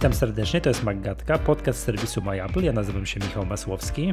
[0.00, 2.62] Witam serdecznie, to jest Maggatka, podcast serwisu MyApple.
[2.62, 4.12] Ja nazywam się Michał Masłowski.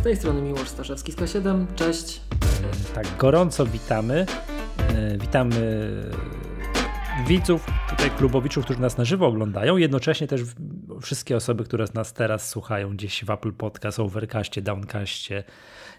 [0.00, 1.66] Z tej strony Miłosz Staszewski z K7.
[1.74, 2.20] Cześć.
[2.94, 4.26] Tak, gorąco witamy.
[4.88, 5.92] E, witamy
[7.26, 10.40] widzów, tutaj klubowiczów, którzy nas na żywo oglądają, jednocześnie też
[11.00, 15.44] wszystkie osoby, które nas teraz słuchają gdzieś w Apple Podcast, Overcastie, Downcastie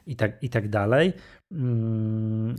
[0.05, 1.13] i tak, i tak dalej.
[1.51, 2.55] Mm,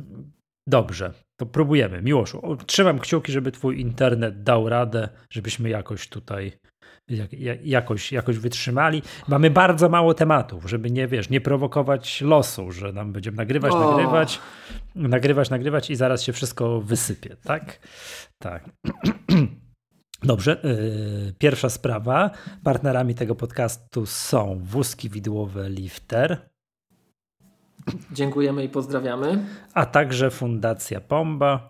[0.66, 2.02] dobrze, to próbujemy.
[2.02, 6.52] Miłoszu, trzymam kciuki, żeby twój internet dał radę, żebyśmy jakoś tutaj
[7.08, 7.30] jak,
[7.64, 9.02] jakoś, jakoś wytrzymali.
[9.28, 13.90] Mamy bardzo mało tematów, żeby nie, wiesz, nie prowokować losu, że nam będziemy nagrywać, o.
[13.90, 14.40] nagrywać,
[14.94, 17.88] nagrywać, nagrywać i zaraz się wszystko wysypie, tak?
[18.38, 18.70] Tak.
[20.22, 22.30] Dobrze, yy, pierwsza sprawa.
[22.64, 26.49] Partnerami tego podcastu są wózki widłowe Lifter,
[28.12, 29.44] Dziękujemy i pozdrawiamy.
[29.74, 31.68] A także Fundacja Pomba.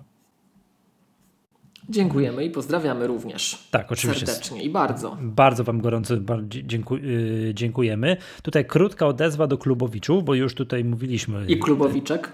[1.88, 3.69] Dziękujemy i pozdrawiamy również.
[3.70, 4.27] Tak, oczywiście.
[4.27, 5.16] Serdecznie i bardzo.
[5.20, 8.16] Bardzo Wam gorąco y, dziękujemy.
[8.43, 11.45] Tutaj krótka odezwa do klubowiczów, bo już tutaj mówiliśmy.
[11.46, 12.32] I klubowiczek.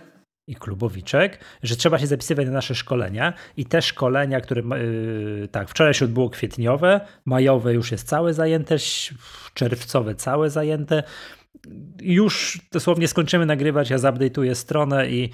[0.49, 5.69] I klubowiczek, że trzeba się zapisywać na nasze szkolenia i te szkolenia, które yy, tak,
[5.69, 8.77] wczoraj się odbyło kwietniowe, majowe już jest całe zajęte,
[9.55, 11.03] czerwcowe całe zajęte
[12.03, 15.31] już dosłownie skończymy nagrywać, ja zupdate'uję stronę i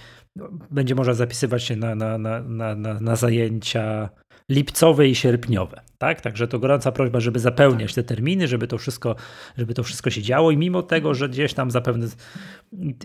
[0.70, 2.41] będzie można zapisywać się na, na, na,
[2.75, 4.09] na, na zajęcia
[4.48, 5.81] lipcowe i sierpniowe.
[5.98, 6.20] Tak?
[6.20, 9.17] Także to gorąca prośba, żeby zapełniać te terminy, żeby to wszystko,
[9.59, 12.06] żeby to wszystko się działo i mimo tego, że gdzieś tam zapewne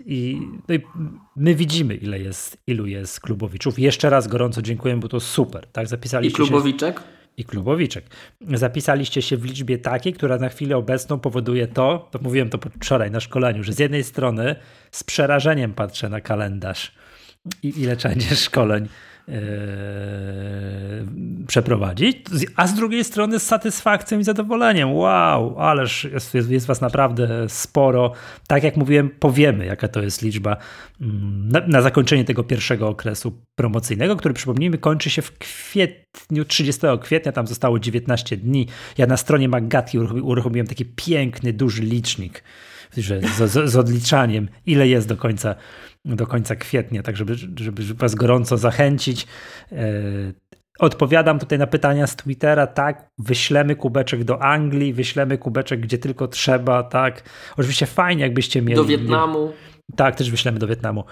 [0.06, 0.80] i, no i
[1.36, 3.78] my widzimy ile jest, ilu jest klubowiczów.
[3.78, 5.66] Jeszcze raz gorąco dziękuję, bo to super.
[5.66, 5.86] Tak?
[5.86, 7.00] Zapisaliście I klubowiczek?
[7.00, 8.04] Się i klubowiczek.
[8.40, 13.10] Zapisaliście się w liczbie takiej, która na chwilę obecną powoduje to, to mówiłem to wczoraj
[13.10, 14.56] na szkoleniu, że z jednej strony
[14.90, 16.94] z przerażeniem patrzę na kalendarz
[17.62, 18.88] i ile będzie szkoleń
[21.46, 22.16] przeprowadzić,
[22.56, 24.92] a z drugiej strony z satysfakcją i zadowoleniem.
[24.92, 28.12] Wow, ależ jest, jest, jest, was naprawdę sporo.
[28.46, 30.56] Tak jak mówiłem, powiemy, jaka to jest liczba
[31.00, 36.86] mm, na, na, zakończenie tego pierwszego okresu promocyjnego, który przypomnijmy kończy się w kwietniu, 30
[37.00, 38.66] kwietnia, tam zostało 19 dni.
[38.98, 42.42] Ja na stronie Magati uruchomiłem taki piękny, duży licznik
[42.96, 45.54] że z, z, z odliczaniem, ile jest do końca
[46.04, 49.26] do końca kwietnia, tak żeby, żeby Was gorąco zachęcić.
[49.72, 49.76] E,
[50.78, 56.28] odpowiadam tutaj na pytania z Twittera, tak, wyślemy kubeczek do Anglii, wyślemy kubeczek gdzie tylko
[56.28, 57.22] trzeba, tak.
[57.56, 58.74] Oczywiście fajnie, jakbyście mieli.
[58.74, 59.52] Do Wietnamu.
[59.96, 61.04] Tak, też wyślemy do Wietnamu.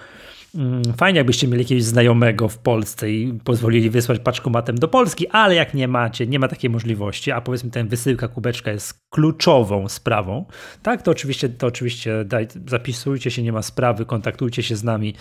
[0.57, 5.55] Mm, fajnie, jakbyście mieli jakiegoś znajomego w Polsce i pozwolili wysłać paczkomatem do Polski, ale
[5.55, 10.45] jak nie macie, nie ma takiej możliwości, a powiedzmy ten wysyłka kubeczka jest kluczową sprawą,
[10.83, 15.13] tak, to oczywiście, to oczywiście daj, zapisujcie się, nie ma sprawy, kontaktujcie się z nami,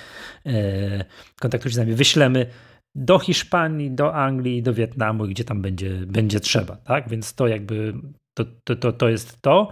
[0.46, 1.04] e,
[1.40, 2.46] kontaktujcie się z nami, wyślemy
[2.94, 7.94] do Hiszpanii, do Anglii, do Wietnamu, gdzie tam będzie, będzie trzeba, tak, więc to jakby
[8.36, 9.68] to, to, to, to jest to.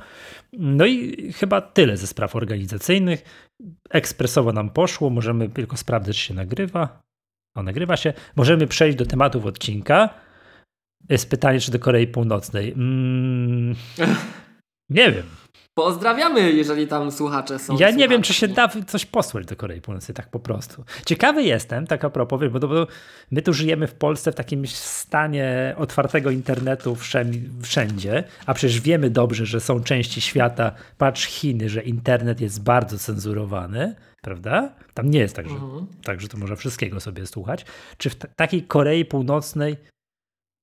[0.52, 3.24] No i chyba tyle ze spraw organizacyjnych.
[3.90, 7.02] Ekspresowo nam poszło, możemy tylko sprawdzić, czy się nagrywa.
[7.56, 8.12] O, nagrywa się.
[8.36, 10.14] Możemy przejść do tematów odcinka.
[11.08, 12.72] Jest pytanie, czy do Korei Północnej.
[12.72, 13.74] Mm,
[14.98, 15.43] nie wiem.
[15.74, 17.76] Pozdrawiamy, jeżeli tam słuchacze są.
[17.78, 20.84] Ja nie wiem, czy się da coś posłać do Korei Północnej, tak po prostu.
[21.06, 22.86] Ciekawy jestem, tak a propos, bo, bo
[23.30, 26.96] my tu żyjemy w Polsce w takim stanie otwartego internetu
[27.62, 32.98] wszędzie, a przecież wiemy dobrze, że są części świata, patrz Chiny, że internet jest bardzo
[32.98, 34.72] cenzurowany, prawda?
[34.94, 35.86] Tam nie jest tak, że, mhm.
[36.04, 37.64] tak, że to można wszystkiego sobie słuchać.
[37.98, 39.76] Czy w takiej Korei Północnej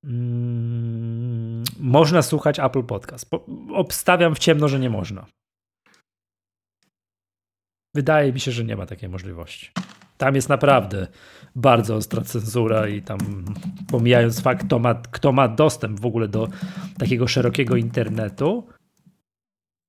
[0.04, 3.30] Mm, można słuchać Apple Podcast.
[3.74, 5.26] obstawiam w ciemno, że nie można.
[7.96, 9.72] Wydaje mi się, że nie ma takiej możliwości.
[10.18, 11.08] Tam jest naprawdę
[11.56, 13.46] bardzo ostra cenzura i tam
[13.92, 16.48] pomijając fakt, kto ma, kto ma dostęp w ogóle do
[16.98, 18.68] takiego szerokiego internetu,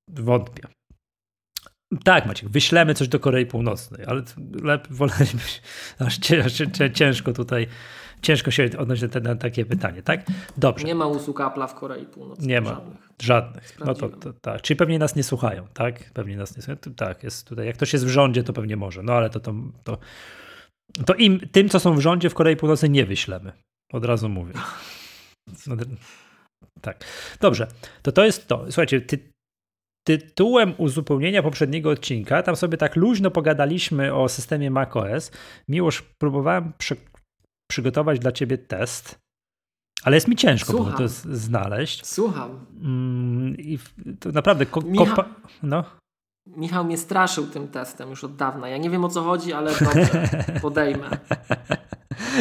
[0.08, 0.62] wątpię.
[2.04, 4.22] Tak, Maciek, wyślemy coś do Korei Północnej, ale
[4.90, 5.62] wolelibyśmy,
[5.98, 6.18] aż
[6.94, 7.66] ciężko tutaj
[8.22, 10.27] ciężko się odnieść na takie pytanie, tak?
[10.56, 10.87] Dobrze.
[10.87, 12.48] Nie ma usług Apple'a w Korei Północnej.
[12.48, 12.71] Nie ma.
[12.71, 13.13] Żadnych.
[13.22, 13.78] żadnych.
[13.84, 14.63] No to, to, tak.
[14.63, 16.10] Czyli pewnie nas nie słuchają, tak?
[16.13, 16.95] Pewnie nas nie słuchają.
[16.97, 17.66] Tak, jest tutaj.
[17.66, 19.03] Jak ktoś jest w rządzie, to pewnie może.
[19.03, 19.54] No ale to, to,
[19.84, 19.98] to,
[21.07, 23.53] to im, tym, co są w rządzie w Korei Północnej, nie wyślemy.
[23.92, 24.54] Od razu mówię.
[26.80, 27.04] Tak.
[27.41, 27.66] Dobrze.
[28.03, 28.65] To to jest to.
[28.65, 29.18] Słuchajcie, ty,
[30.07, 35.33] tytułem uzupełnienia poprzedniego odcinka, tam sobie tak luźno pogadaliśmy o systemie macOS.
[35.68, 36.72] Miłość próbowałem
[37.72, 39.19] przygotować dla ciebie test,
[40.03, 40.98] ale jest mi ciężko Słucham.
[40.98, 42.07] to znaleźć.
[42.07, 42.66] Słucham.
[42.83, 43.78] Mm, I
[44.21, 45.24] to naprawdę ko Michał,
[45.63, 45.84] no.
[46.47, 48.69] Michał mnie straszył tym testem już od dawna.
[48.69, 51.09] Ja nie wiem o co chodzi, ale dobrze, podejmę.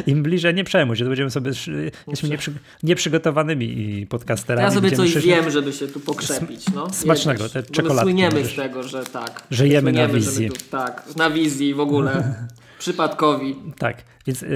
[0.07, 2.53] Im bliżej nie przejmuj się, to będziemy sobie, jesteśmy nieprzy,
[2.83, 4.65] nieprzygotowanymi podcasterami.
[4.65, 6.65] Ja sobie coś wiem, żeby się tu pokrzepić.
[6.75, 6.89] No.
[6.89, 8.01] Smacznego, te czekolady.
[8.01, 9.47] Słyniemy z tego, że tak.
[9.51, 10.49] Że jemy na wizji.
[10.49, 12.13] Tu, tak, na wizji w ogóle.
[12.81, 13.55] Przypadkowi.
[13.77, 14.49] Tak, więc yy,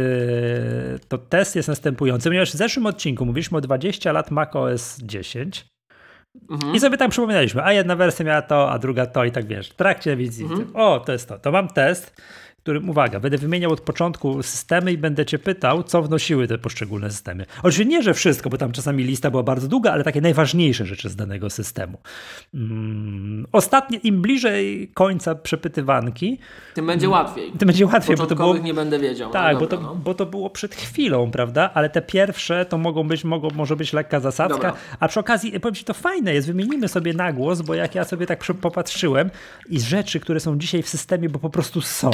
[1.07, 5.66] to test jest następujący, ponieważ w zeszłym odcinku mówiliśmy o 20 lat macOS 10
[6.50, 6.75] mhm.
[6.75, 9.69] i sobie tam przypominaliśmy, a jedna wersja miała to, a druga to i tak wiesz,
[9.69, 10.45] w trakcie wizji.
[10.45, 10.75] Mhm.
[10.75, 11.39] O, to jest to.
[11.39, 12.22] To mam test
[12.65, 17.12] którym, uwaga, będę wymieniał od początku systemy i będę cię pytał, co wnosiły te poszczególne
[17.12, 17.45] systemy.
[17.57, 21.09] Oczywiście nie, że wszystko, bo tam czasami lista była bardzo długa, ale takie najważniejsze rzeczy
[21.09, 21.97] z danego systemu.
[22.53, 26.39] Mm, ostatnie, im bliżej końca przepytywanki,
[26.73, 27.51] tym będzie łatwiej.
[27.51, 28.57] Tym będzie łatwiej, bo to było...
[28.57, 29.31] nie będę wiedział.
[29.31, 29.95] Tak, dobra, bo, to, no.
[29.95, 31.69] bo to było przed chwilą, prawda?
[31.73, 34.73] Ale te pierwsze to mogą być, mogą, może być lekka zasadzka, dobra.
[35.00, 38.03] a przy okazji, powiem ci, to fajne jest, wymienimy sobie na głos, bo jak ja
[38.03, 39.29] sobie tak popatrzyłem
[39.69, 42.11] i rzeczy, które są dzisiaj w systemie, bo po prostu są,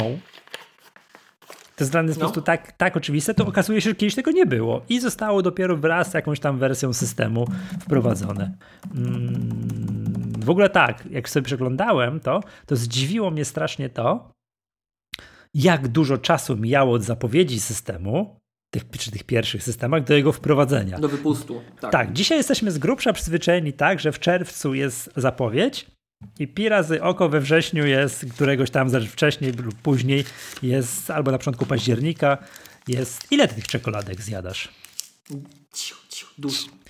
[1.76, 2.14] to jest dla nas no.
[2.14, 5.42] po prostu tak, tak oczywiste, to okazuje się, że kiedyś tego nie było i zostało
[5.42, 7.46] dopiero wraz z jakąś tam wersją systemu
[7.80, 8.52] wprowadzone.
[8.94, 9.62] Mm,
[10.38, 14.32] w ogóle tak, jak sobie przeglądałem to, to zdziwiło mnie strasznie to,
[15.54, 18.36] jak dużo czasu mijało od zapowiedzi systemu,
[18.70, 20.98] tych, przy tych pierwszych systemach, do jego wprowadzenia.
[20.98, 21.62] Do wypustu.
[21.80, 21.92] Tak.
[21.92, 25.86] tak, dzisiaj jesteśmy z grubsza przyzwyczajeni tak, że w czerwcu jest zapowiedź,
[26.38, 30.24] i pi razy oko we wrześniu jest, któregoś tam wcześniej lub później
[30.62, 32.38] jest, albo na początku października
[32.88, 33.32] jest.
[33.32, 34.68] Ile ty tych czekoladek zjadasz?
[36.38, 36.81] Dużo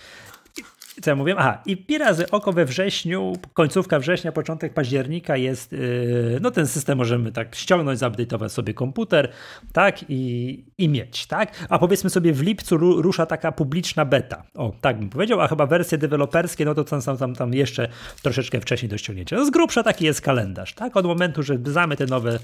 [1.03, 1.35] co ja mówię?
[1.39, 6.67] Aha, i pi razy oko we wrześniu, końcówka września, początek października jest, yy, no ten
[6.67, 9.33] system możemy tak ściągnąć, zupdate'ować sobie komputer,
[9.73, 11.67] tak, i, i mieć, tak?
[11.69, 15.49] A powiedzmy sobie w lipcu ru, rusza taka publiczna beta, o, tak bym powiedział, a
[15.49, 17.89] chyba wersje deweloperskie, no to tam, tam, tam jeszcze
[18.23, 19.37] troszeczkę wcześniej do ściągnięcia.
[19.37, 20.97] No z grubsza taki jest kalendarz, tak?
[20.97, 22.39] Od momentu, że znamy te nowe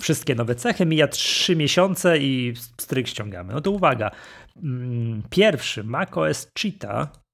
[0.00, 3.52] wszystkie nowe cechy, mija 3 miesiące i stryk ściągamy.
[3.52, 4.10] No to uwaga,
[4.62, 7.25] mm, pierwszy macOS Cheetah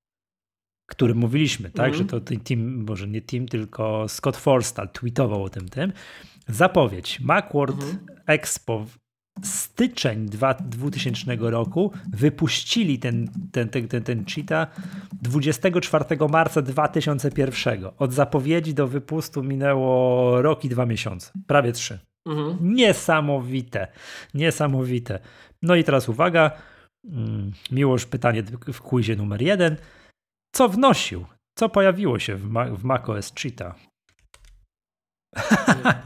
[0.93, 1.99] którym mówiliśmy, tak, mm.
[1.99, 5.93] że to Tim, może nie Tim, tylko Scott Forstall tweetował o tym tym.
[6.49, 7.99] Zapowiedź Macworld mm.
[8.27, 8.87] Expo
[9.43, 14.77] styczeń 2000 roku wypuścili ten, ten, ten, ten, ten cheetah
[15.23, 17.85] 24 marca 2001.
[17.99, 21.99] Od zapowiedzi do wypustu minęło rok i dwa miesiące, prawie trzy.
[22.27, 22.75] Mhm.
[22.75, 23.87] Niesamowite,
[24.35, 25.19] niesamowite.
[25.63, 26.51] No i teraz uwaga,
[27.05, 28.43] mm, Miłość pytanie
[28.73, 29.77] w quizie numer jeden
[30.53, 31.25] co wnosił?
[31.55, 33.75] Co pojawiło się w, Ma w macOS Cheetah?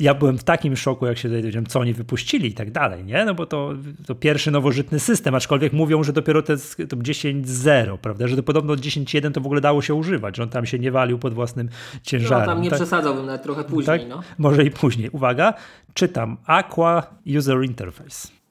[0.00, 3.24] ja byłem w takim szoku, jak się dowiedziałem, co oni wypuścili i tak dalej, nie?
[3.24, 3.72] No bo to,
[4.06, 6.56] to pierwszy nowożytny system, aczkolwiek mówią, że dopiero to,
[6.88, 8.28] to 10.0, prawda?
[8.28, 10.92] Że to podobno 10.1 to w ogóle dało się używać, że on tam się nie
[10.92, 11.68] walił pod własnym
[12.02, 12.46] ciężarem.
[12.46, 12.78] No tam nie tak?
[12.78, 14.08] przesadzałbym nawet trochę później, tak?
[14.08, 14.22] no.
[14.38, 15.10] Może i później.
[15.10, 15.54] Uwaga,
[15.94, 17.02] czytam Aqua
[17.36, 18.43] User Interface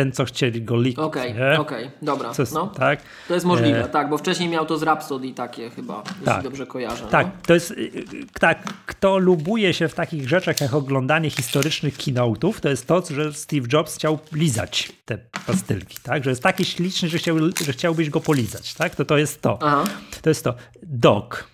[0.00, 0.98] ten, co chcieli go leak.
[0.98, 2.32] Okej, okay, okej, okay, dobra.
[2.38, 2.66] Jest, no.
[2.66, 3.00] tak?
[3.28, 3.88] To jest możliwe, e...
[3.88, 6.14] tak, bo wcześniej miał to z Rhapsody takie chyba, tak.
[6.26, 7.06] jeśli dobrze kojarzę.
[7.10, 7.32] Tak, no?
[7.46, 8.02] to jest, y, y,
[8.40, 13.32] tak, kto lubuje się w takich rzeczach jak oglądanie historycznych keynote'ów, to jest to, że
[13.32, 18.10] Steve Jobs chciał lizać te pastylki, tak, że jest taki śliczny, że, chciał, że chciałbyś
[18.10, 19.58] go polizać, tak, to to jest to.
[19.62, 19.84] Aha.
[20.22, 20.54] To jest to.
[20.82, 21.44] Doc,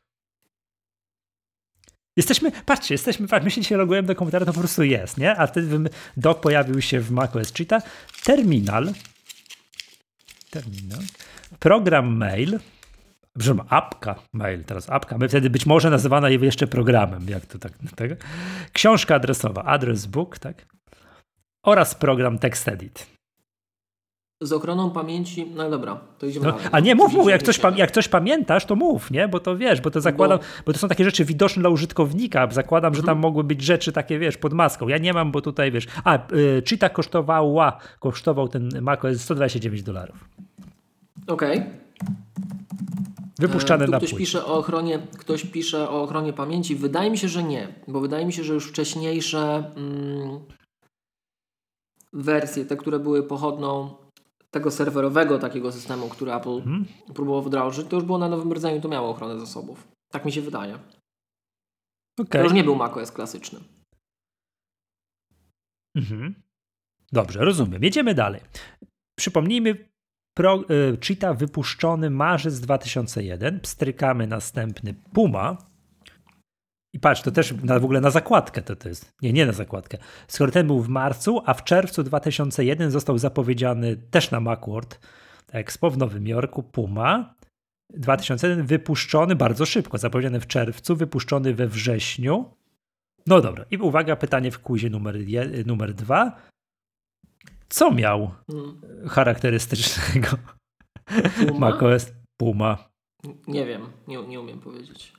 [2.16, 5.36] Jesteśmy, patrzcie, jesteśmy, my się dzisiaj logujemy do komputera, to po prostu jest, nie?
[5.36, 7.82] A wtedy doc pojawił się w macOS Cheetah.
[8.24, 8.92] Terminal,
[10.50, 11.00] terminal,
[11.58, 12.60] program mail,
[13.38, 17.72] przepraszam, apka mail, teraz apka, my wtedy być może nazywana jeszcze programem, jak to tak,
[17.96, 18.14] tego.
[18.72, 20.66] Książka adresowa, address book, tak?
[21.62, 23.15] Oraz program TextEdit
[24.40, 26.68] z ochroną pamięci, no dobra, to idziemy no, dalej.
[26.72, 29.28] A nie, mów, mów, jak coś, jak coś pamiętasz, to mów, nie?
[29.28, 32.48] Bo to wiesz, bo to zakładam, bo, bo to są takie rzeczy widoczne dla użytkownika,
[32.50, 33.22] zakładam, że tam mhm.
[33.22, 34.88] mogły być rzeczy takie, wiesz, pod maską.
[34.88, 40.28] Ja nie mam, bo tutaj, wiesz, a, y, Cheetah kosztowała, kosztował ten macOS 129 dolarów.
[41.26, 41.58] Okej.
[41.58, 41.70] Okay.
[43.38, 46.76] Wypuszczane e, tu na ktoś pisze o ochronie, Ktoś pisze o ochronie pamięci.
[46.76, 50.40] Wydaje mi się, że nie, bo wydaje mi się, że już wcześniejsze mm,
[52.12, 54.05] wersje, te, które były pochodną
[54.50, 56.84] tego serwerowego takiego systemu, który Apple hmm.
[57.14, 59.88] próbował wdrożyć, to już było na nowym rdzeniu, to miało ochronę zasobów.
[60.10, 60.78] Tak mi się wydaje.
[62.18, 62.40] Okay.
[62.40, 63.60] To już nie był macOS klasyczny.
[65.94, 66.34] Mhm.
[67.12, 67.82] Dobrze, rozumiem.
[67.82, 68.40] Jedziemy dalej.
[69.18, 69.88] Przypomnijmy,
[70.36, 73.60] Pro, y, Cheetah wypuszczony marzec 2001.
[73.60, 75.58] Pstrykamy następny Puma.
[76.92, 79.12] I patrz, to też na, w ogóle na zakładkę to, to jest.
[79.22, 79.98] Nie, nie na zakładkę.
[80.28, 85.00] Skoro ten był w marcu, a w czerwcu 2001 został zapowiedziany też na Macworld
[85.52, 87.34] Expo w Nowym Jorku Puma.
[87.90, 92.50] 2001 wypuszczony bardzo szybko, zapowiedziany w czerwcu, wypuszczony we wrześniu.
[93.26, 96.36] No dobra, i uwaga, pytanie w kuzie numer, je, numer dwa.
[97.68, 98.80] Co miał hmm.
[99.08, 100.28] charakterystycznego
[101.46, 101.58] Puma?
[101.70, 102.88] macOS Puma?
[103.46, 105.12] Nie wiem, nie, nie umiem powiedzieć.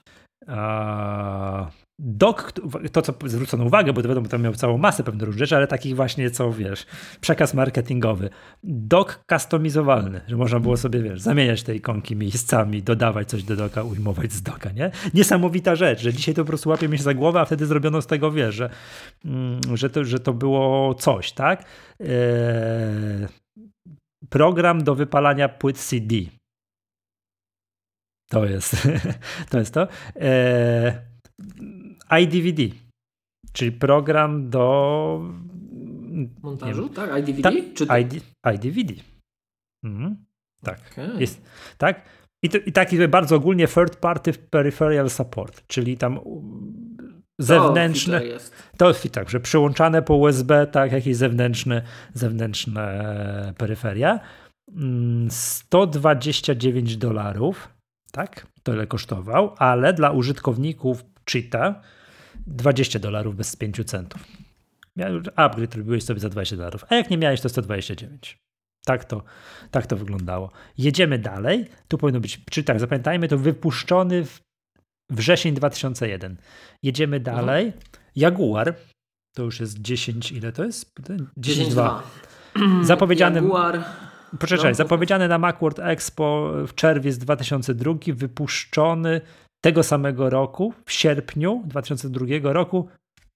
[2.00, 2.52] Dok,
[2.92, 5.68] to co zwrócono uwagę, bo to wiadomo, tam miał całą masę pewnych różnych rzeczy, ale
[5.68, 6.86] takich właśnie, co wiesz,
[7.22, 8.30] przekaz marketingowy.
[8.64, 13.84] Dok customizowalny, że można było sobie, wiesz, zamieniać te ikonki miejscami, dodawać coś do doka,
[13.84, 14.92] ujmować z doka, nie?
[15.14, 18.08] Niesamowita rzecz, że dzisiaj to po prostu łapie mnie za głowę, a wtedy zrobiono z
[18.08, 18.70] tego, wiesz, że,
[19.26, 21.64] mm, że, to, że to było coś, tak?
[22.00, 22.08] Eee,
[24.30, 26.16] program do wypalania płyt CD.
[28.32, 28.76] To jest
[29.50, 29.60] to.
[29.60, 29.88] Jest to.
[30.16, 30.94] Eee,
[32.24, 32.76] iDVD,
[33.54, 35.22] czyli program do
[36.44, 37.20] montażu, tak?
[37.20, 37.42] iDVD?
[37.42, 37.98] Ta, czy to...
[37.98, 38.14] ID,
[38.56, 38.94] iDVD.
[39.84, 40.26] Mhm.
[40.64, 40.80] Tak.
[40.92, 41.22] Okay.
[41.22, 41.42] Jest,
[41.78, 42.02] tak.
[42.44, 46.20] I, to, I taki bardzo ogólnie third party peripheral support, czyli tam
[47.40, 48.22] zewnętrzne.
[48.78, 51.82] To jest tak, że przyłączane po USB, tak, jakieś zewnętrzne,
[52.14, 54.20] zewnętrzne peryferia.
[55.30, 57.77] 129 mm, dolarów,
[58.12, 61.76] tak, tyle kosztował, ale dla użytkowników Cheetah
[62.48, 64.22] 20 dolarów bez 5 centów.
[65.36, 68.38] Upgrade robiłeś sobie za 20 dolarów, a jak nie miałeś, to 129.
[68.86, 69.24] Tak to,
[69.72, 70.52] tak to wyglądało.
[70.78, 71.66] Jedziemy dalej.
[71.88, 74.40] Tu powinno być, czy tak, zapamiętajmy, to wypuszczony w
[75.10, 76.38] wrzesień 2001.
[76.84, 77.36] Jedziemy mhm.
[77.36, 77.66] dalej.
[77.66, 77.84] Mhm.
[78.16, 78.76] Jaguar,
[79.36, 80.94] to już jest 10, ile to jest?
[81.38, 82.04] 10, 2.
[82.82, 83.36] Zapowiedziany.
[83.36, 83.84] Jaguar.
[84.40, 89.22] Poczekaj, no, zapowiedziany na Macworld Expo w czerwiec 2002, wypuszczony
[89.62, 92.88] tego samego roku, w sierpniu 2002 roku,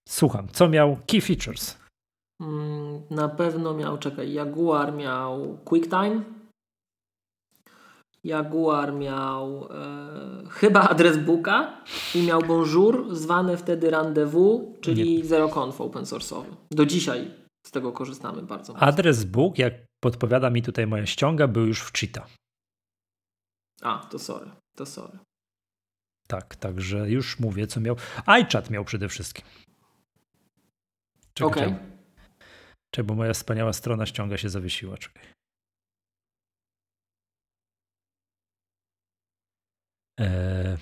[0.09, 1.77] słucham, co miał key features?
[2.41, 6.21] Mm, na pewno miał, czekaj, Jaguar miał QuickTime.
[8.23, 11.83] Jaguar miał e, chyba adres booka
[12.15, 15.25] i miał Bonjour, zwane wtedy Rendezvous, czyli Nie.
[15.25, 16.55] Zero Conf open source'owy.
[16.71, 18.77] Do dzisiaj z tego korzystamy bardzo.
[18.77, 22.29] Adres book, jak podpowiada mi tutaj moja ściąga, był już w Cheetah.
[23.81, 25.19] A, to sorry, to sorry.
[26.27, 27.95] Tak, także już mówię, co miał.
[28.25, 29.45] iChat miał przede wszystkim.
[31.33, 31.99] Czekaj, okay.
[32.91, 34.97] czekaj, bo moja wspaniała strona ściąga się zawiesiła.
[34.97, 35.23] Czekaj.
[40.19, 40.77] Eee,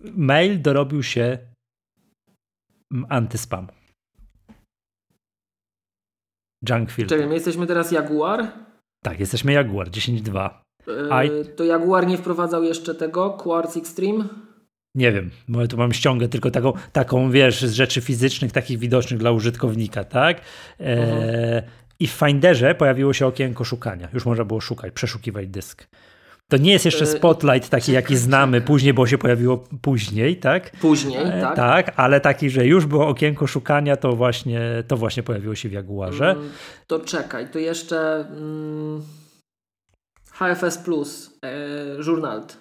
[0.00, 1.38] mail dorobił się
[3.08, 3.68] antyspam.
[6.70, 7.18] Junk filter.
[7.18, 8.46] Czekaj, my jesteśmy teraz Jaguar?
[9.04, 10.50] Tak, jesteśmy Jaguar 10.2.
[11.10, 14.24] Eee, to Jaguar nie wprowadzał jeszcze tego Quartz Extreme?
[14.96, 19.20] nie wiem, bo tu mam ściągę tylko taką, taką, wiesz, z rzeczy fizycznych, takich widocznych
[19.20, 20.40] dla użytkownika, tak?
[20.80, 21.62] E,
[22.00, 24.08] I w Finderze pojawiło się okienko szukania.
[24.14, 25.86] Już można było szukać, przeszukiwać dysk.
[26.50, 30.70] To nie jest jeszcze e, Spotlight taki, jaki znamy później, bo się pojawiło później, tak?
[30.70, 31.56] Później, e, tak.
[31.56, 35.72] Tak, ale taki, że już było okienko szukania, to właśnie, to właśnie pojawiło się w
[35.72, 36.30] Jaguarze.
[36.30, 36.50] Mm,
[36.86, 39.02] to czekaj, to jeszcze mm,
[40.30, 41.56] HFS Plus, e,
[42.06, 42.58] Journalt.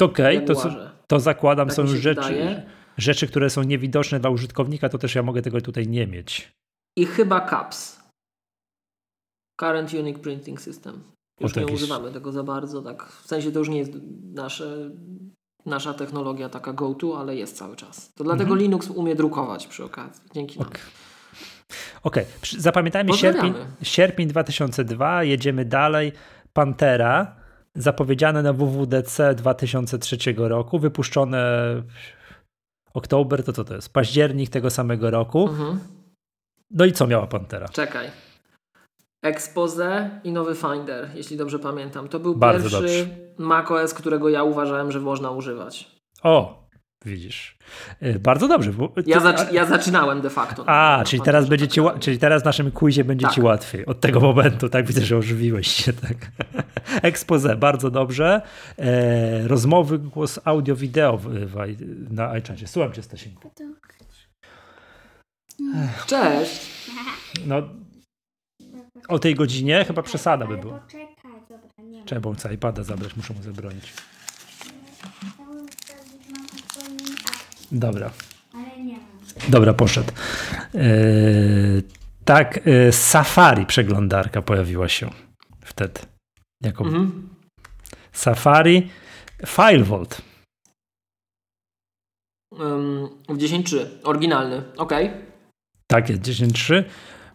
[0.00, 0.70] Okej, okay, to,
[1.06, 2.62] to zakładam tak są rzeczy,
[2.98, 6.52] rzeczy, które są niewidoczne dla użytkownika, to też ja mogę tego tutaj nie mieć.
[6.98, 8.00] I chyba CAPS.
[9.60, 11.02] Current Unique Printing System.
[11.40, 13.06] Już nie używamy tego za bardzo, tak.
[13.06, 13.92] W sensie to już nie jest
[14.34, 14.90] nasze,
[15.66, 18.12] nasza technologia taka go-to, ale jest cały czas.
[18.14, 18.60] To dlatego mhm.
[18.60, 20.24] Linux umie drukować przy okazji.
[20.34, 20.68] Dzięki nam.
[20.68, 20.80] Okay.
[22.02, 22.60] Okej, okay.
[22.60, 26.12] zapamiętajmy sierpień, sierpień 2002, jedziemy dalej.
[26.52, 27.36] Pantera
[27.74, 31.42] zapowiedziane na WWDC 2003 roku, wypuszczone
[32.94, 33.92] oktober, to co to jest?
[33.92, 35.48] Październik tego samego roku.
[35.48, 35.78] Mhm.
[36.70, 37.68] No i co miała Pantera?
[37.68, 38.10] Czekaj.
[39.22, 42.08] Expose i nowy Finder, jeśli dobrze pamiętam.
[42.08, 43.28] To był Bardzo pierwszy dobrze.
[43.38, 45.90] macOS, którego ja uważałem, że można używać.
[46.22, 46.68] O,
[47.04, 47.58] Widzisz.
[48.02, 48.72] Y, bardzo dobrze.
[48.72, 50.64] Bo ja, zac ja zaczynałem de facto.
[50.68, 53.34] A, czyli teraz, będzie ci, czyli teraz w naszym quizie będzie tak.
[53.34, 54.68] ci łatwiej od tego momentu.
[54.68, 55.92] Tak widzę, że ożywiłeś się.
[55.92, 56.16] Tak.
[57.02, 58.42] Expose, bardzo dobrze.
[58.78, 61.56] E, rozmowy, głos audio, wideo w, w,
[62.10, 62.66] na iChacie.
[62.66, 63.50] Słucham cię, Stasinku.
[66.06, 66.90] Cześć.
[67.46, 67.62] No,
[69.08, 70.80] o tej godzinie chyba przesada by była.
[72.04, 73.92] Trzeba było iPada zabrać, muszę mu zabronić.
[77.72, 78.10] Dobra.
[78.54, 78.98] Ale nie
[79.48, 80.12] Dobra, poszedł.
[80.74, 81.82] Yy,
[82.24, 85.10] tak, yy, Safari przeglądarka pojawiła się
[85.60, 86.00] wtedy.
[86.60, 87.28] Jako mhm.
[88.12, 88.90] Safari
[89.46, 90.22] FileVault.
[92.50, 93.86] Um, w 10.3.
[94.04, 94.62] Oryginalny.
[94.76, 94.92] Ok.
[95.86, 96.84] Tak, jest 10.3.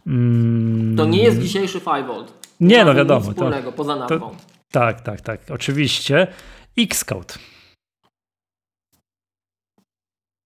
[0.07, 0.95] Mm.
[0.97, 2.33] To nie jest dzisiejszy FileVault.
[2.59, 3.31] Nie, no wiadomo.
[3.31, 4.19] Wspólnego, to, poza nazwą.
[4.19, 4.35] To,
[4.71, 5.41] tak, tak, tak.
[5.49, 6.27] Oczywiście.
[6.77, 7.33] Xcode.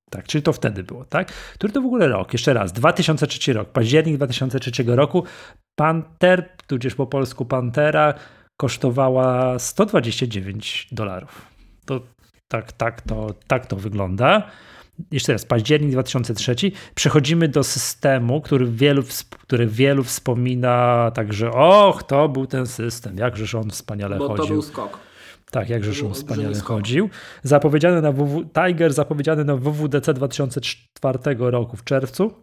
[0.10, 1.32] Tak, czyli to wtedy było, tak?
[1.32, 2.34] Który to w ogóle rok?
[2.34, 5.24] Jeszcze raz, 2003 rok, październik 2003 roku.
[5.76, 8.14] Panther, tudzież po polsku Pantera,
[8.62, 11.48] kosztowała 129 dolarów.
[11.86, 12.02] To
[12.48, 14.52] tak, tak, to, tak to wygląda.
[15.12, 16.56] Jeszcze raz, październik 2003.
[16.96, 19.04] Przechodzimy do systemu, który wielu,
[19.42, 24.46] który wielu wspomina, także och, to był ten system, jakżeż on wspaniale Bo chodził.
[24.46, 25.00] to był skok.
[25.52, 27.10] Tak, jakżeż on wspaniale chodził.
[27.44, 32.34] Zapowiedziany na WW, Tiger zapowiedziany na WWDC 2004 roku w czerwcu.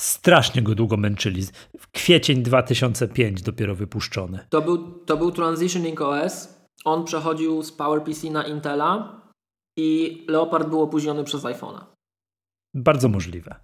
[0.00, 1.42] Strasznie go długo męczyli.
[1.78, 4.38] W kwiecień 2005 dopiero wypuszczony.
[4.48, 6.56] To był, to był Transitioning OS.
[6.84, 9.20] On przechodził z PowerPC na Intela
[9.76, 11.84] i Leopard był opóźniony przez iPhone'a.
[12.74, 13.54] Bardzo możliwe.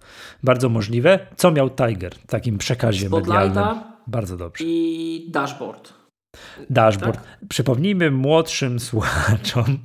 [0.43, 1.27] Bardzo możliwe.
[1.37, 3.63] Co miał Tiger w takim przekazie medialnym?
[4.07, 4.63] Bardzo dobrze.
[4.67, 5.93] I dashboard.
[6.69, 7.15] Dashboard.
[7.15, 7.47] Tak?
[7.49, 9.77] Przypomnijmy młodszym słuchaczom,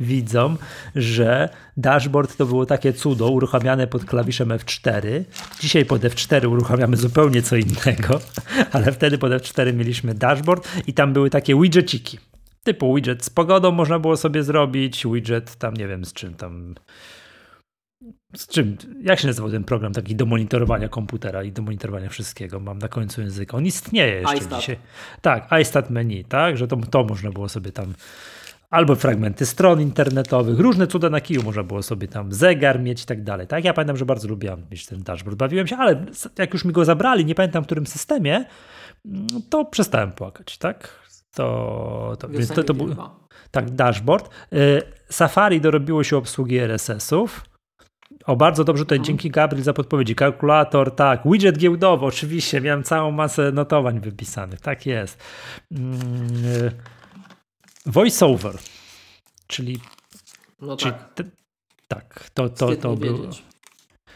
[0.00, 0.58] widzom,
[0.94, 5.24] że dashboard to było takie cudo uruchamiane pod klawiszem F4.
[5.60, 8.20] Dzisiaj pod F4 uruchamiamy zupełnie co innego,
[8.72, 12.18] ale wtedy pod F4 mieliśmy dashboard i tam były takie widgetiki.
[12.66, 16.74] Typu widget z pogodą można było sobie zrobić, widget tam nie wiem z czym tam
[18.36, 22.60] z czym, jak się nazywał ten program taki do monitorowania komputera i do monitorowania wszystkiego?
[22.60, 23.56] Mam na końcu języka.
[23.56, 24.60] On istnieje jeszcze iStat.
[24.60, 24.78] dzisiaj.
[25.20, 27.94] Tak, iStat menu, tak, że to, to można było sobie tam
[28.70, 33.06] albo fragmenty stron internetowych, różne cuda na kiju można było sobie tam zegar mieć i
[33.06, 33.46] tak dalej.
[33.46, 35.38] Tak, ja pamiętam, że bardzo lubiłam mieć ten dashboard.
[35.38, 36.06] Bawiłem się, ale
[36.38, 38.44] jak już mi go zabrali, nie pamiętam w którym systemie,
[39.50, 41.05] to przestałem płakać, tak?
[41.36, 42.96] To, to, więc to, to był
[43.50, 44.30] tak, dashboard.
[44.52, 47.44] Y, Safari dorobiło się obsługi RSS-ów.
[48.26, 49.06] O, bardzo dobrze tutaj, mhm.
[49.06, 50.14] dzięki Gabriel za podpowiedzi.
[50.14, 51.22] Kalkulator, tak.
[51.24, 52.60] Widget giełdowy, oczywiście.
[52.60, 54.60] Miałem całą masę notowań wypisanych.
[54.60, 55.22] Tak jest.
[55.72, 55.98] Mm,
[57.86, 58.58] voiceover,
[59.46, 59.80] czyli.
[60.60, 61.14] No czyli tak.
[61.14, 61.24] Te,
[61.88, 63.28] tak, to, to, to był.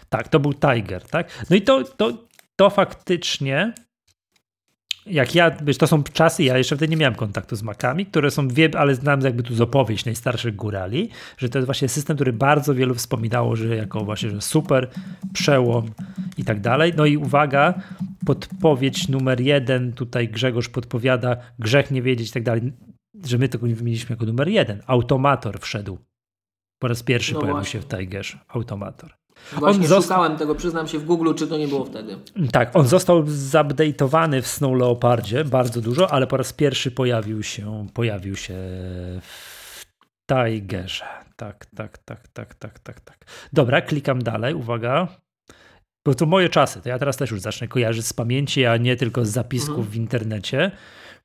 [0.08, 1.46] Tak, to był Tiger, tak?
[1.50, 2.12] No i to, to,
[2.56, 3.74] to faktycznie
[5.06, 8.30] jak ja, wiesz, to są czasy, ja jeszcze wtedy nie miałem kontaktu z Macami, które
[8.30, 12.16] są, wie, ale znam jakby tu z opowieść najstarszych górali, że to jest właśnie system,
[12.16, 14.90] który bardzo wielu wspominało, że jako właśnie, że super,
[15.32, 15.90] przełom
[16.38, 16.92] i tak dalej.
[16.96, 17.74] No i uwaga,
[18.26, 22.72] podpowiedź numer jeden, tutaj Grzegorz podpowiada, grzech nie wiedzieć i tak dalej,
[23.24, 24.82] że my tego nie wymieniliśmy jako numer jeden.
[24.86, 25.98] Automator wszedł.
[26.78, 27.80] Po raz pierwszy no pojawił właśnie.
[27.80, 28.38] się w Tigerze.
[28.48, 29.19] Automator.
[29.52, 32.16] Właśnie on szukałem tego, przyznam się w Google, czy to nie było wtedy.
[32.52, 37.86] Tak, on został zupdate'owany w Snow Leopardzie bardzo dużo, ale po raz pierwszy pojawił się,
[37.94, 38.54] pojawił się
[39.22, 39.84] w
[40.30, 41.04] Tigerze.
[41.36, 43.24] Tak, tak, tak, tak, tak, tak, tak.
[43.52, 45.08] Dobra, klikam dalej, uwaga.
[46.06, 48.96] Bo to moje czasy, to ja teraz też już zacznę kojarzyć z pamięci, a nie
[48.96, 49.88] tylko z zapisków mhm.
[49.88, 50.70] w internecie.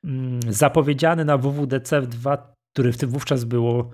[0.03, 3.89] Mm, zapowiedziany na WWDC w 2, który wówczas było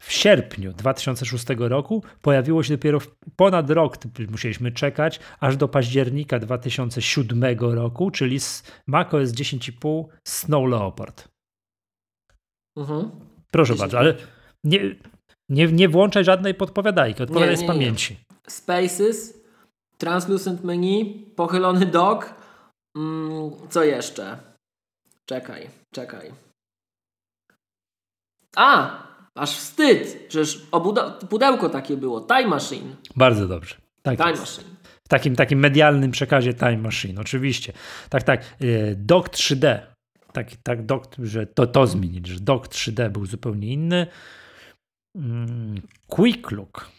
[0.00, 2.98] w sierpniu 2006 roku pojawiło się dopiero
[3.36, 3.96] ponad rok,
[4.30, 11.28] musieliśmy czekać, aż do października 2007 roku, czyli z macOS 10.5 Snow Leopard.
[12.76, 13.10] Mhm.
[13.50, 14.14] Proszę bardzo, ale
[14.64, 14.96] nie,
[15.48, 18.16] nie, nie włączaj żadnej podpowiadajki, odpowiadaj z pamięci.
[18.48, 19.40] Spaces,
[19.98, 22.34] translucent menu, pochylony dock,
[22.96, 24.38] mm, co jeszcze?
[25.26, 26.32] Czekaj, czekaj.
[28.56, 29.02] A,
[29.34, 30.66] Aż wstyd, przecież
[31.28, 32.20] pudełko takie było.
[32.20, 32.96] Time Machine.
[33.16, 33.74] Bardzo dobrze.
[34.02, 34.42] Tak Time jest.
[34.42, 34.76] Machine.
[35.04, 37.72] W takim, takim medialnym przekazie Time Machine, oczywiście.
[38.08, 38.40] Tak, tak.
[38.40, 39.78] E, Doc 3D.
[40.32, 44.06] Tak, tak doc, że to, to zmienić, że Doc 3D był zupełnie inny.
[45.16, 46.90] Mm, Quick Look.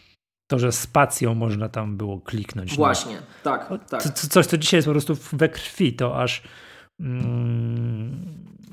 [0.50, 2.70] To, że spacją można tam było kliknąć.
[2.70, 2.76] No.
[2.76, 3.22] Właśnie, no.
[3.42, 4.02] tak, tak.
[4.02, 6.42] Coś, co dzisiaj jest po prostu we krwi, to aż.
[7.00, 8.16] Mm,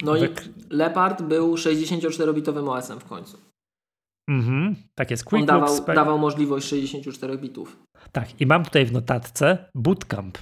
[0.03, 0.25] no we...
[0.25, 0.29] i
[0.69, 3.48] Leopard był 64-bitowym OS-em w końcu.
[4.29, 5.25] Mhm, tak jest.
[5.25, 7.77] Quick On dawał, dawał możliwość 64 bitów.
[8.11, 10.37] Tak, i mam tutaj w notatce bootcamp.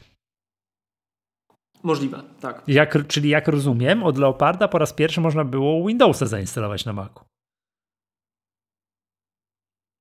[1.84, 2.63] Możliwe, tak.
[2.67, 7.26] Jak, czyli jak rozumiem, od Leoparda po raz pierwszy można było Windowsa zainstalować na Macu.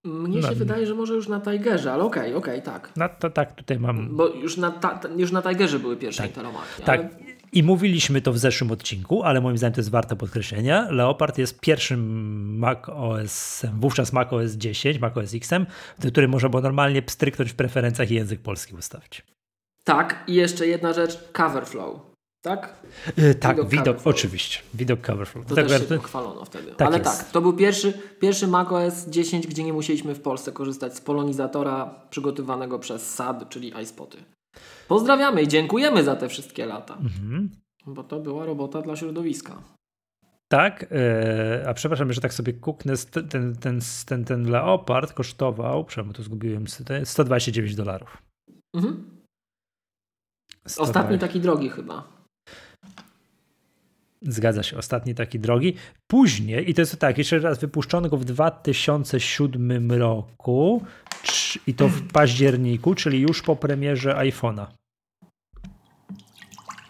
[0.04, 0.48] Mnie no.
[0.48, 2.92] się wydaje, że może już na Tigerze, ale okej, okay, okej, okay, tak.
[2.96, 4.16] No to tak, tutaj mam.
[4.16, 6.30] Bo już na, ta, już na Tigerze były pierwsze tak.
[6.30, 6.82] Intelomaty.
[6.84, 7.00] Tak.
[7.00, 7.25] Ale...
[7.52, 10.90] I mówiliśmy to w zeszłym odcinku, ale moim zdaniem to jest warte podkreślenia.
[10.90, 15.50] Leopard jest pierwszym Mac OS, wówczas Mac OS 10, Mac OS X,
[15.98, 19.22] w którym można było normalnie pstryknąć w preferencjach i język polski ustawić.
[19.84, 22.00] Tak, i jeszcze jedna rzecz, Coverflow.
[22.46, 22.82] Tak?
[23.16, 24.58] Yy, tak, widok, widok oczywiście.
[24.74, 25.46] Widok Coverflow.
[25.46, 26.72] To tak, też się pochwalono wtedy.
[26.76, 27.18] Tak Ale jest.
[27.18, 31.94] tak, to był pierwszy, pierwszy macOS 10, gdzie nie musieliśmy w Polsce korzystać z polonizatora
[32.10, 34.18] przygotowanego przez SAD, czyli iSpoty.
[34.88, 36.94] Pozdrawiamy i dziękujemy za te wszystkie lata.
[36.94, 37.50] Mhm.
[37.86, 39.62] Bo to była robota dla środowiska.
[40.48, 40.86] Tak,
[41.66, 46.64] a przepraszam, że tak sobie kuknę, ten, ten, ten, ten Leopard kosztował, przepraszam, tu zgubiłem,
[47.04, 48.22] 129 dolarów.
[48.74, 49.10] Mhm.
[50.78, 52.16] Ostatni taki drogi chyba.
[54.22, 55.74] Zgadza się, ostatni taki drogi.
[56.06, 60.82] Później, i to jest tak, jeszcze raz wypuszczono go w 2007 roku
[61.66, 64.66] i to w październiku, czyli już po premierze iPhone'a.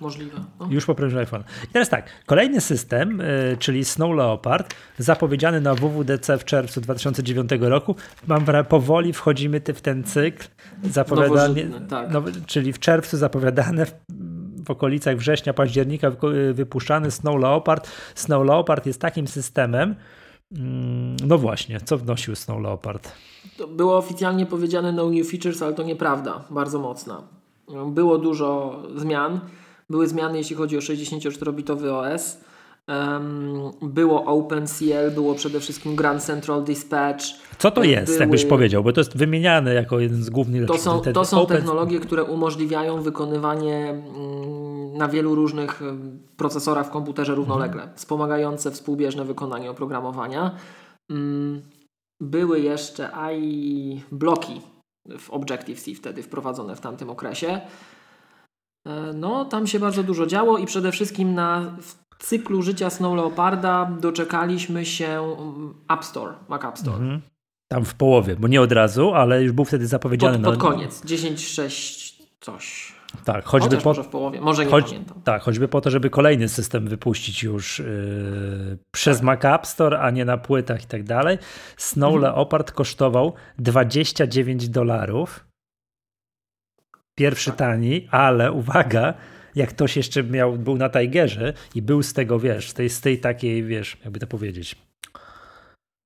[0.00, 0.40] Możliwe.
[0.60, 0.68] No.
[0.70, 1.42] Już po premierze iPhone'a.
[1.64, 7.50] I teraz tak, kolejny system, y, czyli Snow Leopard, zapowiedziany na WWDC w czerwcu 2009
[7.60, 7.96] roku.
[8.26, 10.48] Mam powoli wchodzimy w ten cykl.
[10.84, 12.10] Zapowiadany, tak.
[12.10, 13.94] no, czyli w czerwcu zapowiadane w,
[14.66, 16.12] w okolicach września, października
[16.52, 17.90] wypuszczany Snow Leopard.
[18.14, 19.94] Snow Leopard jest takim systemem,
[20.52, 23.12] mm, no właśnie, co wnosił Snow Leopard?
[23.56, 27.22] To było oficjalnie powiedziane no new features, ale to nieprawda, bardzo mocna.
[27.86, 29.40] Było dużo zmian.
[29.90, 32.38] Były zmiany, jeśli chodzi o 64-bitowy OS.
[33.82, 37.24] Było OpenCL, było przede wszystkim Grand Central Dispatch.
[37.58, 38.18] Co to jest, były...
[38.18, 38.82] jakbyś powiedział?
[38.84, 40.66] Bo to jest wymieniane jako jeden z głównych...
[40.66, 41.56] To są, to są Open...
[41.56, 45.82] technologie, które umożliwiają wykonywanie mm, na wielu różnych
[46.36, 47.98] procesorach w komputerze równolegle, mhm.
[47.98, 50.54] wspomagające współbieżne wykonanie oprogramowania.
[52.20, 54.60] Były jeszcze AI bloki
[55.18, 57.60] w Objective-C wtedy wprowadzone w tamtym okresie.
[58.86, 61.76] E, no, tam się bardzo dużo działo i przede wszystkim na
[62.18, 66.96] cyklu życia Snow Leoparda doczekaliśmy się mm, App Store, Mac App Store.
[66.96, 67.20] Mhm.
[67.68, 70.38] Tam w połowie, bo nie od razu, ale już był wtedy zapowiedziany.
[70.38, 72.95] Pod, pod no, koniec, 10.6 coś.
[73.24, 75.22] Tak, choćby po, może w połowie, może nie choć, pamiętam.
[75.24, 79.24] Tak, choćby po to, żeby kolejny system wypuścić już yy, przez tak.
[79.24, 81.38] Mac App Store, a nie na płytach i tak dalej.
[81.76, 82.22] Snow mhm.
[82.22, 85.46] Leopard kosztował 29 dolarów
[87.18, 87.58] Pierwszy tak.
[87.58, 89.14] tani, ale uwaga,
[89.54, 93.00] jak ktoś jeszcze miał, był na Tigerze i był z tego, wiesz, z tej, z
[93.00, 94.76] tej takiej, wiesz, jakby to powiedzieć,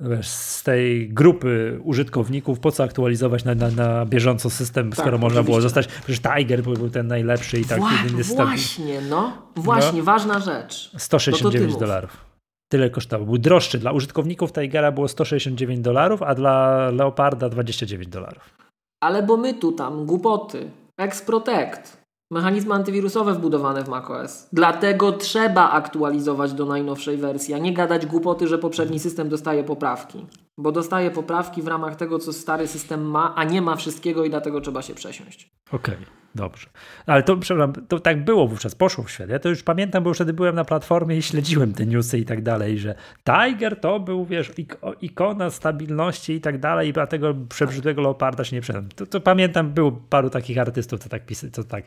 [0.00, 5.08] wiesz, z tej grupy użytkowników, po co aktualizować na, na, na bieżąco system, tak, skoro
[5.08, 5.24] oczywiście.
[5.24, 9.32] można było zostać, przecież Tiger był, był ten najlepszy i tak Wła, jedyny Właśnie, no,
[9.56, 10.04] właśnie, no.
[10.04, 10.90] ważna rzecz.
[10.98, 12.30] 169 no dolarów.
[12.72, 13.26] Tyle kosztował.
[13.26, 13.78] Był droższy.
[13.78, 18.54] Dla użytkowników Tigera było 169 dolarów, a dla Leoparda 29 dolarów.
[19.02, 20.70] Ale bo my tu tam głupoty.
[20.98, 21.99] X-Protect.
[22.32, 24.48] Mechanizmy antywirusowe wbudowane w macOS.
[24.52, 30.26] Dlatego trzeba aktualizować do najnowszej wersji, a nie gadać głupoty, że poprzedni system dostaje poprawki.
[30.58, 34.30] Bo dostaje poprawki w ramach tego, co stary system ma, a nie ma wszystkiego i
[34.30, 35.50] dlatego trzeba się przesiąść.
[35.72, 35.94] Okej.
[35.94, 36.19] Okay.
[36.34, 36.66] Dobrze.
[37.06, 39.30] Ale to, przepraszam, to tak było wówczas, poszło w świat.
[39.30, 42.24] Ja to już pamiętam, bo już wtedy byłem na platformie i śledziłem te newsy i
[42.24, 44.52] tak dalej, że Tiger to był, wiesz,
[45.00, 48.88] ikona stabilności i tak dalej i dlatego przebrzydłego Leoparda się nie przeszedł.
[48.96, 51.84] To, to, pamiętam, było paru takich artystów, co tak, pis- co, tak,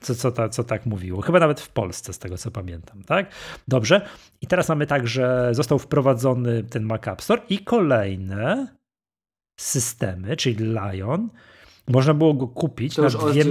[0.00, 1.20] co, co, co tak mówiło.
[1.20, 3.26] Chyba nawet w Polsce, z tego co pamiętam, tak?
[3.68, 4.00] Dobrze.
[4.40, 8.76] I teraz mamy tak, że został wprowadzony ten Mac App Store i kolejne
[9.60, 11.28] systemy, czyli Lion,
[11.88, 13.44] można było go kupić na dwie,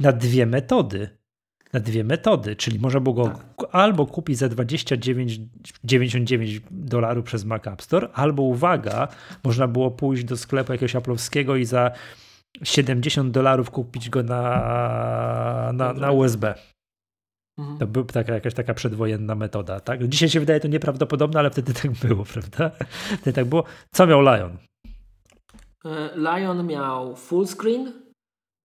[0.00, 1.08] na dwie metody.
[1.72, 3.66] Na dwie metody, czyli można było go tak.
[3.72, 9.08] albo kupić za 29,99 dolarów przez Mac App Store, albo uwaga,
[9.44, 11.90] można było pójść do sklepu jakiegoś aplowskiego i za
[12.62, 16.54] 70 dolarów kupić go na, na, na USB.
[17.58, 17.78] Mhm.
[17.78, 19.80] To była taka, jakaś taka przedwojenna metoda.
[19.80, 20.08] Tak?
[20.08, 22.70] Dzisiaj się wydaje to nieprawdopodobne, ale wtedy tak było, prawda?
[23.20, 23.64] Wtedy tak było.
[23.90, 24.56] Co miał Lion?
[25.86, 27.92] E, Lion miał full screen,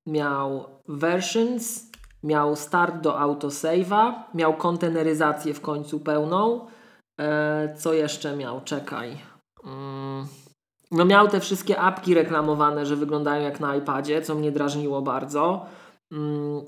[0.08, 1.92] miał versions,
[2.24, 6.68] miał start do autosave'a, miał konteneryzację w końcu pełną.
[7.20, 8.62] E, co jeszcze miał?
[8.62, 9.18] Czekaj.
[9.64, 10.26] Mm.
[10.92, 15.66] No miał te wszystkie apki reklamowane, że wyglądają jak na iPadzie, co mnie drażniło bardzo.
[16.12, 16.62] Mm.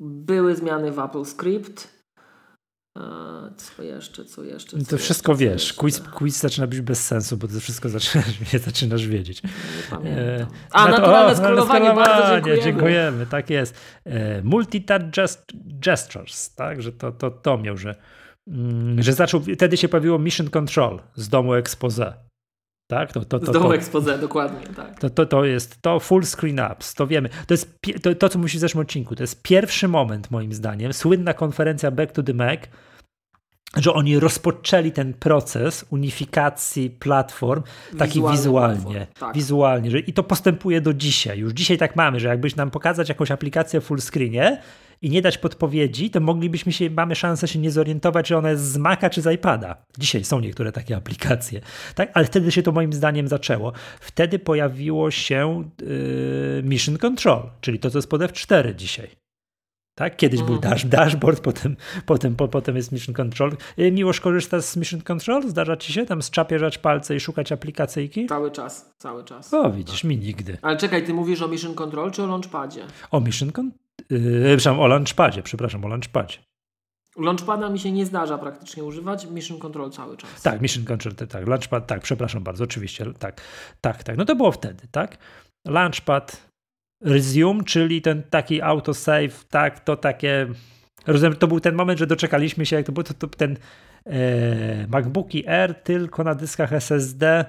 [0.00, 1.93] Były zmiany w Apple Script.
[3.56, 4.78] Co jeszcze, co jeszcze?
[4.78, 5.72] Co to wszystko jeszcze, wiesz.
[5.72, 9.42] Quiz, quiz zaczyna być bez sensu, bo to wszystko zaczynasz, nie zaczynasz wiedzieć.
[9.42, 9.50] Nie
[9.90, 10.46] pamiętam.
[10.70, 12.62] A, naturalne skalowanie, bardzo dziękujemy.
[12.62, 13.26] dziękujemy.
[13.26, 13.74] Tak jest.
[14.04, 16.82] E, multitouch gest gestures, tak?
[16.82, 17.94] Że to, to, to miał, że,
[18.48, 22.14] mm, że zaczął, wtedy się pojawiło Mission Control z domu expose.
[22.86, 23.12] Tak?
[23.12, 24.66] To, to, to, z domu expose, dokładnie.
[24.76, 25.00] Tak.
[25.00, 27.28] To, to, to jest to full screen apps, to wiemy.
[27.46, 29.16] To jest to, to, co musi w zeszłym odcinku.
[29.16, 32.60] To jest pierwszy moment, moim zdaniem, słynna konferencja Back to the Mac,
[33.76, 37.62] że oni rozpoczęli ten proces unifikacji platform
[37.98, 39.06] taki wizualnie.
[39.18, 39.34] tak.
[39.34, 39.90] Wizualnie.
[39.90, 41.38] Że, I to postępuje do dzisiaj.
[41.38, 44.62] Już dzisiaj tak mamy, że jakbyś nam pokazać jakąś aplikację full screenie
[45.02, 48.72] i nie dać podpowiedzi, to moglibyśmy się, mamy szansę się nie zorientować, czy ona jest
[48.72, 49.84] z Maca czy z iPada.
[49.98, 51.60] Dzisiaj są niektóre takie aplikacje.
[51.94, 52.10] Tak?
[52.14, 53.72] Ale wtedy się to moim zdaniem zaczęło.
[54.00, 59.24] Wtedy pojawiło się yy, Mission Control, czyli to, co jest pod F4 dzisiaj.
[59.94, 60.16] Tak?
[60.16, 60.72] Kiedyś był mhm.
[60.72, 61.76] dash, dashboard, potem,
[62.06, 63.56] potem, po, potem jest Mission Control.
[63.78, 65.48] Y, Miłość korzystasz z Mission Control?
[65.48, 68.26] Zdarza ci się tam zczapierzać palce i szukać aplikacyjki?
[68.26, 69.54] Cały czas, cały czas.
[69.54, 70.08] O, widzisz, tak.
[70.08, 70.58] mi nigdy.
[70.62, 72.80] Ale czekaj, ty mówisz o Mission Control czy o Launchpadzie?
[73.10, 73.83] O Mission Control?
[74.10, 76.38] Yy, przepraszam, o Launchpadzie, przepraszam, o Launchpadzie.
[77.16, 80.42] Launchpada mi się nie zdarza praktycznie używać, Mission Control cały czas.
[80.42, 83.40] Tak, Mission Control, tak, Launchpad, tak, przepraszam bardzo, oczywiście, tak,
[83.80, 84.16] tak, tak.
[84.16, 85.18] No to było wtedy, tak?
[85.66, 86.48] Launchpad,
[87.04, 90.46] resume, czyli ten taki autosave, tak, to takie,
[91.06, 93.56] rozumiem, to był ten moment, że doczekaliśmy się, jak to był to, to ten
[94.06, 97.44] e, MacBooki Air tylko na dyskach SSD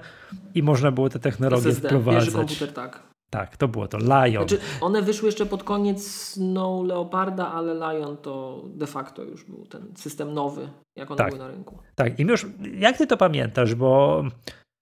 [0.54, 2.34] i można było te technologie SSD, wprowadzać.
[2.34, 3.05] komputer, tak.
[3.36, 3.98] Tak, to było to.
[3.98, 4.48] Lion.
[4.48, 9.66] Znaczy, one wyszły jeszcze pod koniec Snow Leoparda, ale Lion to de facto już był
[9.66, 11.78] ten system nowy, jak one tak, były na rynku.
[11.94, 12.46] Tak, i już
[12.78, 14.22] jak ty to pamiętasz, bo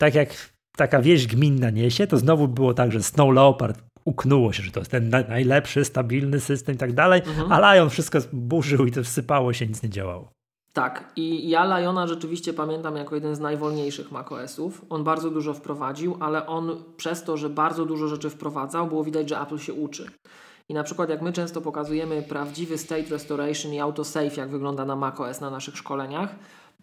[0.01, 0.29] tak jak
[0.77, 4.81] taka wieść gminna niesie, to znowu było tak, że Snow Leopard uknęło się, że to
[4.81, 7.53] jest ten najlepszy, stabilny system i tak dalej, mhm.
[7.53, 10.34] a Lion wszystko burzył i to wsypało się, nic nie działało.
[10.75, 14.85] Tak, i ja Liona rzeczywiście pamiętam jako jeden z najwolniejszych macOSów.
[14.91, 19.29] On bardzo dużo wprowadził, ale on przez to, że bardzo dużo rzeczy wprowadzał, było widać,
[19.29, 20.07] że Apple się uczy.
[20.69, 24.97] I na przykład jak my często pokazujemy prawdziwy state restoration i autosave, jak wygląda na
[24.97, 26.35] macOS na naszych szkoleniach,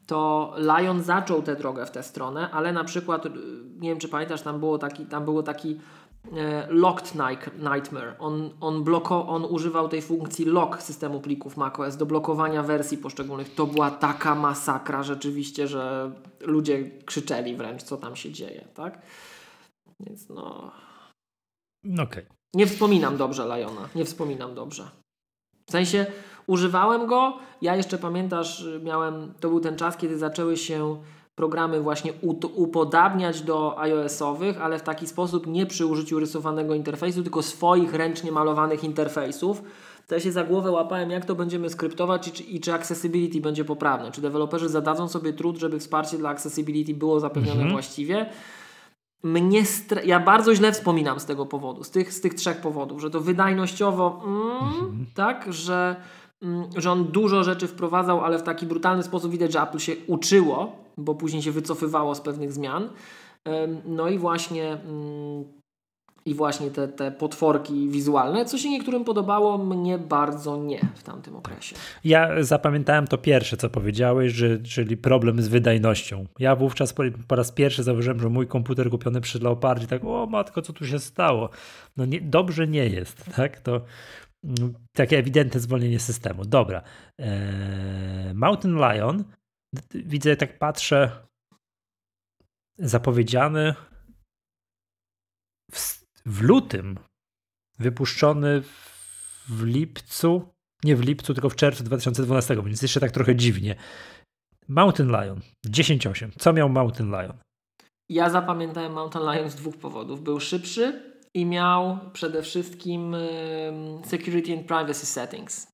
[0.05, 3.25] to Lion zaczął tę drogę w tę stronę, ale na przykład,
[3.79, 5.79] nie wiem czy pamiętasz, tam, było taki, tam było taki
[6.69, 7.15] locked
[7.57, 8.15] Nightmare.
[8.19, 13.55] On, on, bloko, on używał tej funkcji lock systemu plików macOS do blokowania wersji poszczególnych.
[13.55, 19.01] To była taka masakra rzeczywiście, że ludzie krzyczeli wręcz, co tam się dzieje, tak?
[19.99, 20.71] Więc no...
[21.93, 22.03] Okej.
[22.03, 22.25] Okay.
[22.53, 23.89] Nie wspominam dobrze Liona.
[23.95, 24.89] Nie wspominam dobrze.
[25.67, 26.05] W sensie
[26.47, 27.37] używałem go.
[27.61, 31.01] Ja jeszcze pamiętasz, miałem, to był ten czas, kiedy zaczęły się
[31.41, 32.13] programy właśnie
[32.55, 38.31] upodabniać do iOS-owych, ale w taki sposób nie przy użyciu rysowanego interfejsu, tylko swoich ręcznie
[38.31, 39.63] malowanych interfejsów.
[40.07, 43.41] To ja się za głowę łapałem, jak to będziemy skryptować i czy, i czy accessibility
[43.41, 44.11] będzie poprawne.
[44.11, 47.71] Czy deweloperzy zadadzą sobie trud, żeby wsparcie dla accessibility było zapewnione mhm.
[47.71, 48.25] właściwie.
[49.23, 49.63] Mnie
[50.05, 53.21] ja bardzo źle wspominam z tego powodu, z tych, z tych trzech powodów, że to
[53.21, 55.05] wydajnościowo, mm, mhm.
[55.15, 55.95] tak, że,
[56.41, 59.93] mm, że on dużo rzeczy wprowadzał, ale w taki brutalny sposób widać, że Apple się
[60.07, 62.89] uczyło bo później się wycofywało z pewnych zmian.
[63.85, 65.61] No i właśnie mm,
[66.25, 71.35] i właśnie te, te potworki wizualne, co się niektórym podobało, mnie bardzo nie w tamtym
[71.35, 71.75] okresie.
[72.03, 76.25] Ja zapamiętałem to pierwsze, co powiedziałeś, że, czyli problem z wydajnością.
[76.39, 80.25] Ja wówczas po, po raz pierwszy zauważyłem, że mój komputer kupiony przy Leopardzie, tak, o
[80.25, 81.49] matko, co tu się stało?
[81.97, 83.59] No nie, dobrze nie jest, tak?
[83.59, 83.81] To
[84.43, 86.45] mm, takie ewidentne zwolnienie systemu.
[86.45, 86.81] Dobra.
[88.33, 89.23] Mountain Lion
[89.93, 91.27] widzę, tak patrzę,
[92.77, 93.75] zapowiedziany
[95.71, 96.99] w, w lutym,
[97.79, 98.61] wypuszczony
[99.49, 100.53] w lipcu,
[100.83, 103.75] nie w lipcu, tylko w czerwcu 2012, więc jeszcze tak trochę dziwnie.
[104.67, 106.29] Mountain Lion 10.8.
[106.39, 107.37] Co miał Mountain Lion?
[108.09, 110.23] Ja zapamiętałem Mountain Lion z dwóch powodów.
[110.23, 113.15] Był szybszy i miał przede wszystkim
[114.05, 115.70] security and privacy settings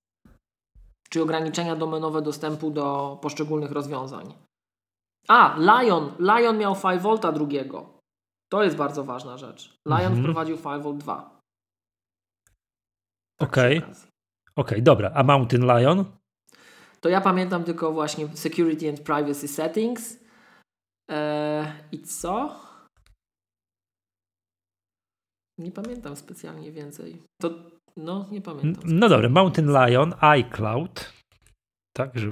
[1.10, 4.34] czy ograniczenia domenowe dostępu do poszczególnych rozwiązań.
[5.28, 6.12] A, Lion.
[6.20, 7.98] Lion miał 5V drugiego.
[8.52, 9.78] To jest bardzo ważna rzecz.
[9.86, 10.22] Lion mhm.
[10.22, 11.40] wprowadził 5V 2.
[13.40, 13.78] Tak Okej.
[13.78, 13.90] Okay.
[13.90, 14.06] Okej,
[14.56, 15.12] okay, dobra.
[15.16, 16.06] A Mountain Lion?
[17.02, 20.20] To ja pamiętam tylko właśnie Security and Privacy Settings.
[21.10, 22.60] Eee, I co?
[25.60, 27.24] Nie pamiętam specjalnie więcej.
[27.42, 27.50] To
[27.98, 28.84] no, nie pamiętam.
[28.86, 31.14] No dobra, Mountain Lion, iCloud,
[31.94, 32.32] tak, że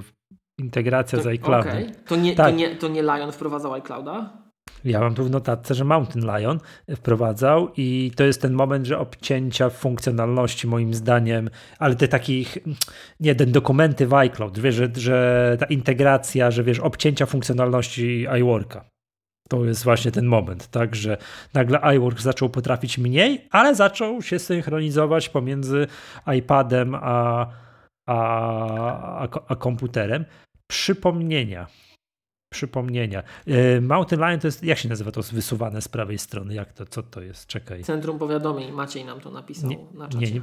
[0.58, 1.72] integracja z iCloudem.
[1.72, 1.92] Okay.
[2.06, 2.46] To, nie, tak.
[2.46, 4.46] to, nie, to nie Lion wprowadzał iClouda?
[4.84, 6.60] Ja mam tu w notatce, że Mountain Lion
[6.96, 12.58] wprowadzał i to jest ten moment, że obcięcia funkcjonalności moim zdaniem, ale te takich,
[13.20, 18.84] nie, ten dokumenty w iCloud, wiesz, że, że ta integracja, że wiesz, obcięcia funkcjonalności iWorka.
[19.48, 21.16] To jest właśnie ten moment, tak, że
[21.54, 25.86] nagle iWork zaczął potrafić mniej, ale zaczął się synchronizować pomiędzy
[26.36, 27.46] iPadem a,
[28.06, 28.16] a,
[29.18, 30.24] a, a komputerem.
[30.66, 31.66] Przypomnienia.
[32.52, 33.22] Przypomnienia.
[33.46, 36.54] E, Mountain Lion to jest, jak się nazywa to wysuwane z prawej strony?
[36.54, 37.46] Jak to, co to jest?
[37.46, 37.84] Czekaj.
[37.84, 38.72] Centrum powiadomień.
[38.72, 40.26] Maciej nam to napisał nie, na czacie.
[40.26, 40.40] Nie, nie,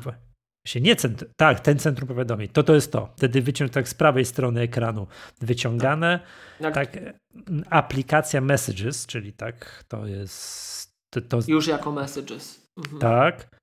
[0.68, 3.14] się nie centrum, tak, ten centrum powiadomień, to to jest to.
[3.18, 5.08] Wtedy wyciąg tak z prawej strony ekranu
[5.42, 6.20] wyciągane,
[6.62, 6.98] tak, tak
[7.70, 10.94] aplikacja Messages, czyli tak, to jest...
[11.10, 11.40] To, to...
[11.48, 12.68] Już jako Messages.
[12.78, 13.00] Mhm.
[13.00, 13.56] Tak,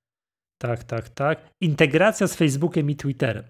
[0.61, 1.49] tak, tak, tak.
[1.61, 3.43] Integracja z Facebookiem i Twitterem.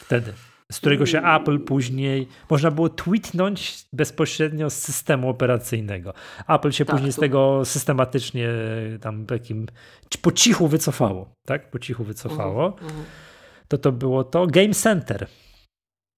[0.00, 0.32] Wtedy
[0.74, 6.14] z którego się Apple później można było tweetnąć bezpośrednio z systemu operacyjnego.
[6.48, 8.48] Apple się tak, później z tego systematycznie
[9.00, 9.66] tam takim
[10.22, 11.70] po cichu wycofało, tak?
[11.70, 12.66] Po cichu wycofało.
[12.66, 13.04] Uh -huh, uh -huh.
[13.68, 15.26] to to było to Game Center.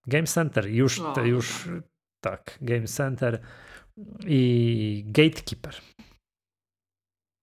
[0.06, 1.68] Game Center, już, to już
[2.24, 3.40] tak, Game Center
[4.26, 5.74] i Gatekeeper.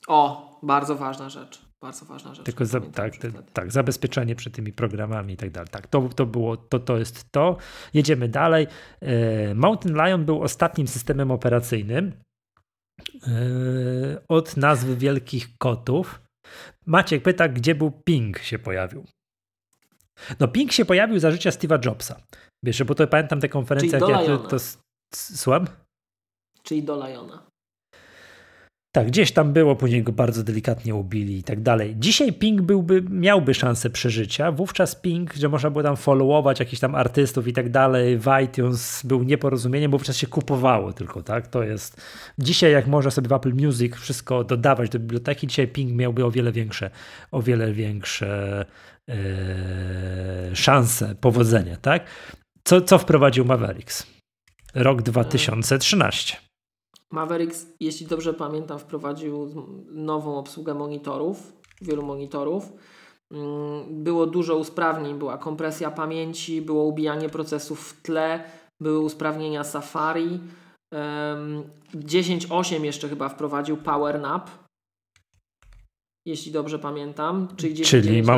[0.07, 1.72] O, bardzo ważna rzecz.
[1.83, 2.45] Bardzo ważna rzecz.
[2.45, 5.69] Tylko za, tak, te, tak, zabezpieczenie przed tymi programami i tak dalej.
[5.71, 7.57] Tak, to, to było, to, to jest to.
[7.93, 8.67] Jedziemy dalej.
[9.01, 12.11] E, Mountain Lion był ostatnim systemem operacyjnym
[13.27, 13.31] e,
[14.27, 16.21] od nazwy wielkich kotów.
[16.85, 19.05] Maciek pyta, gdzie był Ping się pojawił.
[20.39, 22.21] No Ping się pojawił za życia Steve'a Jobsa.
[22.63, 24.57] Wiesz, bo to pamiętam te konferencje, jak ja to, to
[25.15, 25.67] słucham?
[26.63, 27.52] Czyli do Liona.
[28.95, 31.95] Tak, gdzieś tam było, później go bardzo delikatnie ubili i tak dalej.
[31.97, 34.51] Dzisiaj Ping byłby, miałby szansę przeżycia.
[34.51, 39.01] Wówczas Ping, że można było tam followować jakichś tam artystów i tak dalej, w iTunes
[39.05, 41.47] był nieporozumieniem, bo wówczas się kupowało tylko, tak?
[41.47, 42.01] To jest.
[42.37, 46.31] Dzisiaj, jak można sobie w Apple Music wszystko dodawać do biblioteki, dzisiaj Ping miałby o
[46.31, 46.89] wiele większe,
[47.31, 48.65] o wiele większe
[49.07, 49.15] yy,
[50.53, 52.05] szanse powodzenia, tak?
[52.63, 54.07] Co, co wprowadził Mavericks?
[54.75, 56.52] Rok 2013.
[57.13, 62.73] Mavericks, jeśli dobrze pamiętam, wprowadził nową obsługę monitorów, wielu monitorów.
[63.31, 68.43] Mm, było dużo usprawnień, była kompresja pamięci, było ubijanie procesów w tle,
[68.81, 70.39] były usprawnienia Safari.
[71.95, 74.49] 10.8 jeszcze chyba wprowadził Power Nap,
[76.27, 77.85] jeśli dobrze pamiętam, czyli 10.9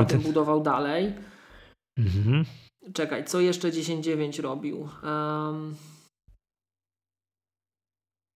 [0.05, 1.13] czyli budował dalej.
[1.97, 2.45] Mhm.
[2.93, 4.89] Czekaj, co jeszcze 10.9 robił?
[5.03, 5.75] Um,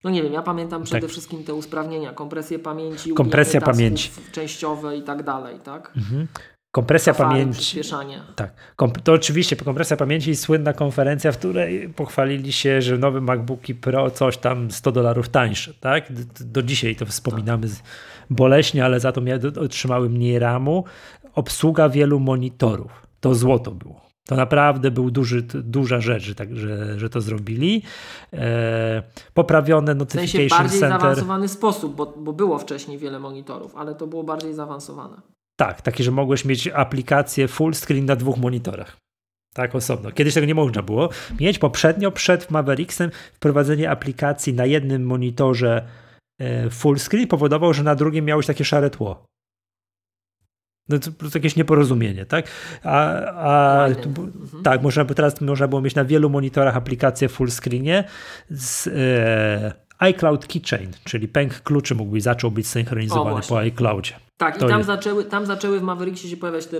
[0.03, 1.09] no nie wiem, ja pamiętam przede tak.
[1.09, 5.93] wszystkim te usprawnienia, kompresję pamięci, kompresja pamięci częściowe i tak dalej, tak?
[5.97, 6.27] Mhm.
[6.71, 7.59] Kompresja Safari, pamięci.
[7.59, 8.21] Przyspieszanie.
[8.35, 8.53] Tak.
[9.03, 14.11] to oczywiście kompresja pamięci i słynna konferencja, w której pochwalili się, że nowe MacBooki Pro
[14.11, 15.73] coś tam 100 dolarów tańsze.
[15.73, 16.05] Tak?
[16.39, 17.77] Do, dzisiaj to wspominamy tak.
[18.29, 19.21] boleśnie, ale za to
[19.61, 20.83] otrzymały mniej ramu.
[21.33, 23.07] Obsługa wielu monitorów.
[23.19, 24.08] To złoto było.
[24.27, 27.81] To naprawdę był duży, duża rzecz, że, tak, że, że to zrobili.
[28.33, 29.03] E,
[29.33, 31.01] poprawione notification w sensie bardziej center.
[31.01, 35.21] zaawansowany sposób, bo, bo było wcześniej wiele monitorów, ale to było bardziej zaawansowane.
[35.59, 38.97] Tak, takie, że mogłeś mieć aplikację full screen na dwóch monitorach.
[39.53, 40.11] Tak, osobno.
[40.11, 41.59] Kiedyś tego nie można było mieć.
[41.59, 45.87] Poprzednio, przed Mavericksem, wprowadzenie aplikacji na jednym monitorze
[46.41, 49.25] e, full screen powodowało, że na drugim miałeś takie szare tło.
[50.89, 52.47] No to, to jakieś nieporozumienie, tak?
[52.83, 54.31] A, a mhm.
[54.63, 58.03] tak, można, teraz można było mieć na wielu monitorach aplikację full screenie
[58.49, 64.13] z e, iCloud Keychain, czyli pęk kluczy mógłby zaczął być synchronizowany po iCloudzie.
[64.37, 66.77] Tak, to i tam zaczęły, tam zaczęły w Mavericksie się pojawiać te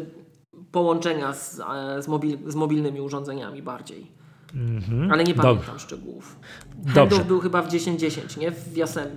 [0.72, 4.20] połączenia z, e, z, mobil, z mobilnymi urządzeniami bardziej.
[4.56, 5.12] Mm-hmm.
[5.12, 5.86] Ale nie pamiętam Dobrze.
[5.86, 6.40] szczegółów.
[6.88, 8.52] Handoff był chyba w 10.10, nie?
[8.52, 8.58] W,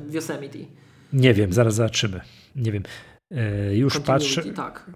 [0.07, 0.59] w Yosemite.
[1.13, 2.21] Nie wiem, zaraz zobaczymy.
[2.57, 2.83] Nie wiem.
[3.33, 4.43] E, już patrzę.
[4.43, 4.91] Tak.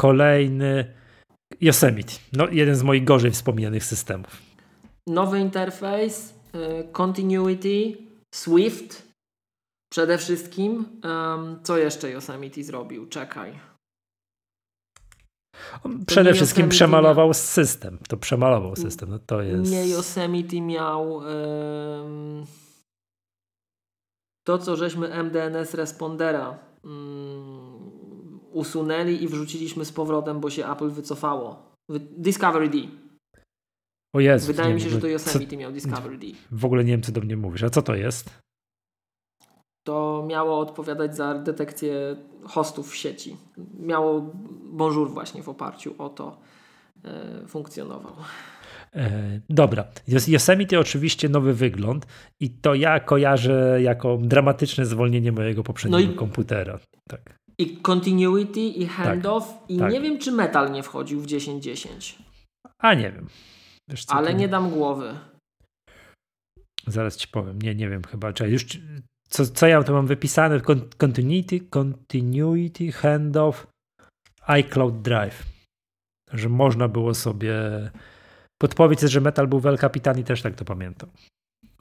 [0.00, 0.94] Kolejny
[1.60, 2.12] Yosemite.
[2.32, 4.42] No, jeden z moich gorzej wspomnianych systemów.
[5.06, 7.96] Nowy interfejs, e, Continuity,
[8.34, 9.08] Swift.
[9.92, 11.00] Przede wszystkim.
[11.62, 13.06] co jeszcze Yosemite zrobił?
[13.06, 13.60] Czekaj.
[16.06, 17.34] Przede wszystkim przemalował miał...
[17.34, 17.98] system.
[18.08, 19.10] To przemalował system.
[19.10, 19.70] No to jest...
[19.70, 21.20] Nie Yosemite miał
[24.46, 31.72] to, co żeśmy MDNS Respondera mm, usunęli i wrzuciliśmy z powrotem, bo się Apple wycofało.
[32.16, 32.78] Discovery D.
[34.14, 36.26] O Jezu, Wydaje mi się, że to Yosemite co, miał Discovery D.
[36.50, 37.62] W ogóle nie wiem, co do mnie mówisz.
[37.62, 38.30] A co to jest?
[39.84, 43.36] To miało odpowiadać za detekcję hostów w sieci.
[43.80, 44.34] Miało
[44.72, 46.36] Bonjour właśnie w oparciu o to
[47.04, 48.12] e, funkcjonował.
[48.94, 49.84] E, dobra,
[50.28, 52.06] Yosemite oczywiście nowy wygląd
[52.40, 56.78] i to ja kojarzę jako dramatyczne zwolnienie mojego poprzedniego no i, komputera.
[57.08, 57.38] Tak.
[57.58, 59.92] I continuity, i handoff, tak, i tak.
[59.92, 62.14] nie wiem, czy metal nie wchodził w 10.10.
[62.78, 63.26] A nie wiem.
[63.96, 65.14] Co, Ale nie dam głowy.
[66.86, 67.62] Zaraz ci powiem.
[67.62, 68.32] Nie, nie wiem chyba.
[68.32, 68.66] Czekaj, już
[69.28, 70.60] co, co ja tu mam wypisane?
[70.98, 73.66] Continuity, continuity, handoff,
[74.46, 75.42] iCloud Drive.
[76.32, 77.54] Że można było sobie
[78.58, 81.10] Podpowiedź jest, że Metal był w El Capitan i też tak to pamiętam.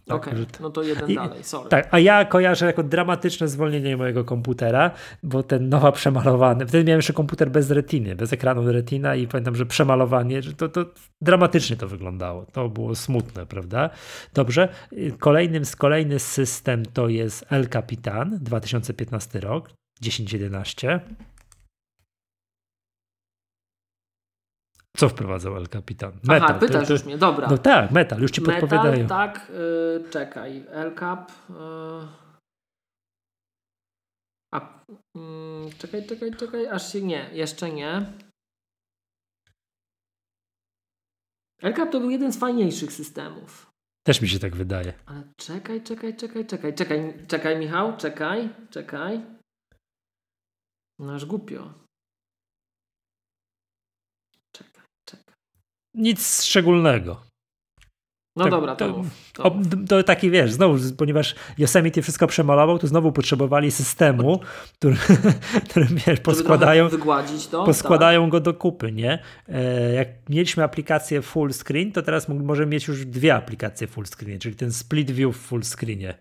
[0.08, 1.70] Tak, Okej, okay, no to jeden I, dalej, sorry.
[1.70, 4.92] Tak, a ja kojarzę jako dramatyczne zwolnienie mojego komputera,
[5.24, 9.56] bo ten nowa przemalowany, wtedy miałem jeszcze komputer bez retiny, bez ekranu retina i pamiętam,
[9.56, 10.86] że przemalowanie, że to, to
[11.22, 12.46] dramatycznie to wyglądało.
[12.46, 13.90] To było smutne, prawda?
[14.34, 14.70] Dobrze.
[15.20, 19.70] Kolejnym, kolejny system to jest El Capitan, 2015 rok,
[20.02, 21.00] 1011.
[24.98, 26.12] Co wprowadzał El Capitan?
[26.24, 26.50] Metal.
[26.50, 27.48] Aha, pytasz to, już mnie, dobra.
[27.52, 29.08] No tak, metal, już ci metal, podpowiadają.
[29.08, 31.32] tak, yy, czekaj, El Cap.
[31.50, 32.08] Yy.
[34.54, 34.84] A,
[35.16, 38.14] yy, czekaj, czekaj, czekaj, aż się nie, jeszcze nie.
[41.62, 43.72] LCAP to był jeden z fajniejszych systemów.
[44.04, 44.94] Też mi się tak wydaje.
[45.06, 49.26] Ale czekaj, czekaj, czekaj, czekaj, czekaj, czekaj Michał, czekaj, czekaj.
[51.00, 51.74] No aż głupio.
[54.52, 55.36] Czekaj, czekaj.
[55.98, 57.28] Nic szczególnego.
[58.38, 59.78] No tak, dobra, to, to, to.
[59.88, 64.40] to, taki wiesz, znowu, ponieważ Yosemite wszystko przemalował, to znowu potrzebowali systemu,
[64.74, 64.96] który,
[65.70, 66.90] który wiesz, poskładają,
[67.52, 68.32] to, poskładają tak.
[68.32, 69.20] go do kupy, nie?
[69.50, 74.40] E, jak mieliśmy aplikację full screen, to teraz możemy mieć już dwie aplikacje full screen,
[74.40, 76.18] czyli ten split view w full screenie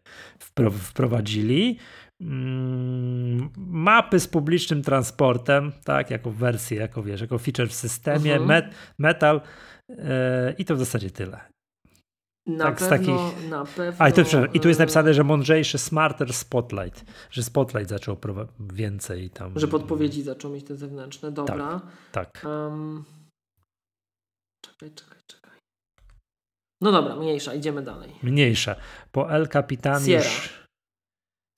[0.70, 1.78] wprowadzili.
[2.20, 8.48] Mm, mapy z publicznym transportem, tak, jako wersję, jako wiesz, jako feature w systemie, mhm.
[8.48, 9.40] met, metal
[9.88, 11.40] e, i to w zasadzie tyle.
[12.46, 13.50] Na tak, pewno, takich...
[13.50, 14.04] na pewno.
[14.04, 14.22] A i, to,
[14.54, 18.16] I tu jest napisane, że mądrzejszy, smarter Spotlight, że Spotlight zaczął
[18.60, 19.52] więcej tam.
[19.58, 21.80] Że podpowiedzi zaczął mieć te zewnętrzne, dobra.
[22.12, 22.40] Tak.
[22.40, 22.44] tak.
[22.50, 23.04] Um...
[24.60, 25.58] Czekaj, czekaj, czekaj.
[26.80, 28.10] No dobra, mniejsza, idziemy dalej.
[28.22, 28.76] Mniejsza.
[29.12, 30.24] Po El Capitan Sierra.
[30.24, 30.65] już...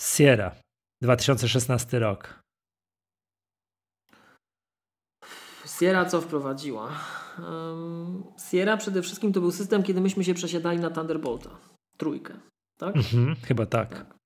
[0.01, 0.55] Sierra.
[1.03, 2.43] 2016 rok.
[5.79, 6.93] Sierra co wprowadziła?
[8.51, 11.51] Sierra przede wszystkim to był system, kiedy myśmy się przesiadali na Thunderbolta.
[11.97, 12.41] Trójkę,
[12.81, 12.97] tak?
[12.97, 13.91] Mhm, chyba tak.
[13.91, 14.17] tak.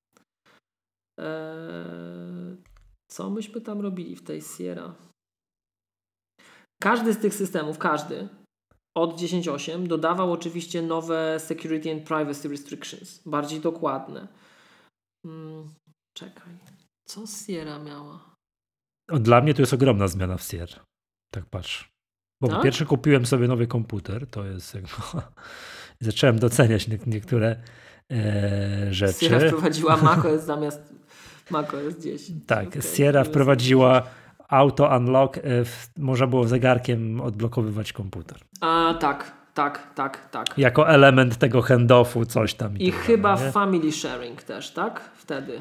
[1.18, 2.56] Eee,
[3.08, 4.94] co myśmy tam robili w tej Sierra?
[6.82, 8.28] Każdy z tych systemów, każdy
[8.96, 14.28] od 10.8 dodawał oczywiście nowe security and privacy restrictions, bardziej dokładne.
[15.22, 15.74] Hmm,
[16.12, 16.58] czekaj,
[17.04, 18.36] co Sierra miała?
[19.08, 20.84] Dla mnie to jest ogromna zmiana w Sierra.
[21.30, 21.92] Tak patrz.
[22.40, 22.56] Bo tak?
[22.56, 24.90] po pierwsze kupiłem sobie nowy komputer, to jest jakby...
[26.00, 27.56] zacząłem doceniać niektóre
[28.12, 29.18] e, rzeczy.
[29.18, 30.94] Sierra wprowadziła macOS zamiast
[31.50, 32.46] macOS 10.
[32.46, 32.82] Tak, okay.
[32.82, 34.02] Sierra wprowadziła
[34.48, 35.40] auto unlock, e,
[35.96, 38.38] można było zegarkiem odblokowywać komputer.
[38.60, 40.58] A tak, tak, tak, tak.
[40.58, 42.78] Jako element tego handoffu coś tam.
[42.78, 43.52] I, I chyba nie?
[43.52, 45.10] family sharing też, tak?
[45.14, 45.60] Wtedy.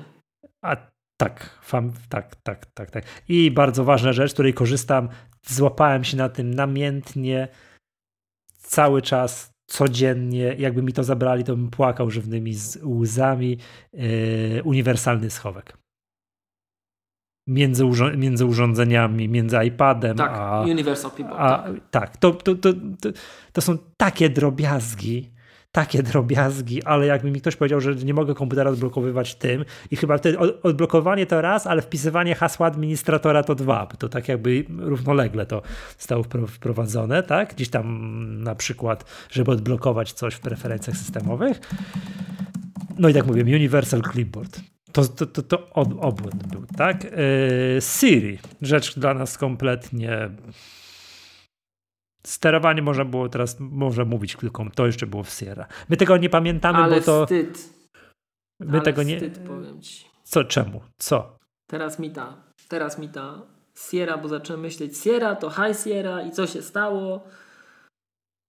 [0.61, 0.77] A
[1.17, 3.03] tak, fam, tak, tak, tak, tak.
[3.27, 5.09] I bardzo ważna rzecz, której korzystam
[5.45, 7.47] złapałem się na tym namiętnie
[8.57, 10.55] cały czas, codziennie.
[10.57, 13.57] Jakby mi to zabrali, to bym płakał żywnymi łzami.
[13.93, 15.80] Yy, uniwersalny schowek.
[17.51, 20.61] Między, urząd między urządzeniami, między iPadem tak, a.
[20.61, 21.39] Universal Keyboard.
[21.39, 22.69] A, tak, tak to, to, to,
[23.53, 25.31] to, są takie drobiazgi
[25.71, 30.17] takie drobiazgi, ale jakby mi ktoś powiedział, że nie mogę komputera odblokowywać tym i chyba
[30.17, 35.61] wtedy odblokowanie to raz, ale wpisywanie hasła administratora to dwa, to tak jakby równolegle to
[35.97, 37.53] zostało wprowadzone, tak?
[37.53, 41.59] Gdzieś tam na przykład, żeby odblokować coś w preferencjach systemowych.
[42.97, 44.70] No i tak mówię, Universal Clipboard.
[44.91, 45.69] To, to, to, to
[45.99, 47.03] obłęd był, tak?
[47.03, 50.29] Yy, Siri, rzecz dla nas kompletnie
[52.23, 55.67] Sterowanie można było teraz, można mówić tylko, to jeszcze było w Sierra.
[55.89, 57.25] My tego nie pamiętamy, Ale bo to...
[57.25, 57.73] wstyd.
[58.59, 59.47] My Ale tego wstyd, nie...
[59.47, 60.05] powiem ci.
[60.23, 60.81] Co, czemu?
[60.97, 61.37] Co?
[61.69, 63.41] Teraz mi ta, teraz mi ta
[63.89, 67.23] Sierra, bo zacząłem myśleć Sierra to High Sierra i co się stało?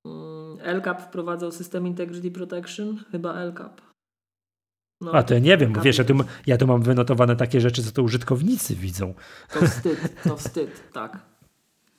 [0.07, 3.05] Mm, LCAP wprowadzał system Integrity Protection?
[3.11, 3.91] Chyba LCAP.
[5.03, 6.14] No, A to ja nie wiem, bo wiesz, ja tu,
[6.46, 9.14] ja tu mam wynotowane takie rzeczy, co to użytkownicy widzą.
[9.53, 11.18] To wstyd, to wstyd, tak.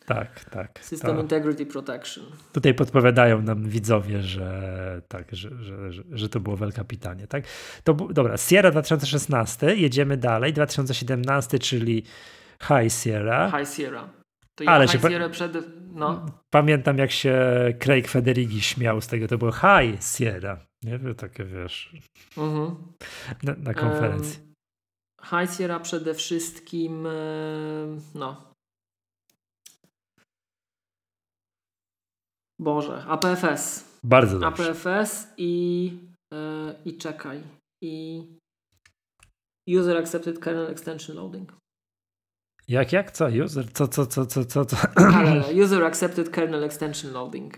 [0.05, 0.79] Tak, tak.
[0.81, 1.21] System to.
[1.21, 2.25] Integrity Protection.
[2.53, 7.27] Tutaj podpowiadają nam widzowie, że tak, że, że, że, że to było w El Capitanie,
[7.27, 7.43] tak?
[7.83, 12.03] To, dobra, Sierra 2016, jedziemy dalej, 2017, czyli
[12.61, 13.51] High Sierra.
[13.57, 14.22] High Sierra.
[14.55, 15.53] To Ale High Sierra przed...
[15.93, 16.25] No.
[16.53, 17.35] Pamiętam, jak się
[17.79, 20.65] Craig Federighi śmiał z tego, to było High Sierra.
[20.83, 21.95] Nie wiem, takie wiesz.
[22.37, 22.75] Mhm.
[23.43, 24.39] Na, na konferencji.
[24.39, 24.53] Um,
[25.23, 27.07] High Sierra przede wszystkim,
[28.15, 28.53] no,
[32.63, 33.93] Boże, APFS.
[34.03, 34.69] Bardzo dobrze.
[34.69, 35.83] APFS i,
[36.33, 37.43] yy, i czekaj.
[37.83, 38.23] I
[39.69, 41.53] User Accepted Kernel Extension Loading.
[42.67, 43.11] Jak, jak?
[43.11, 43.27] Co?
[43.45, 43.65] User?
[43.73, 44.65] Co, co, co, co, co?
[44.65, 44.77] co?
[45.63, 47.57] User Accepted Kernel Extension Loading.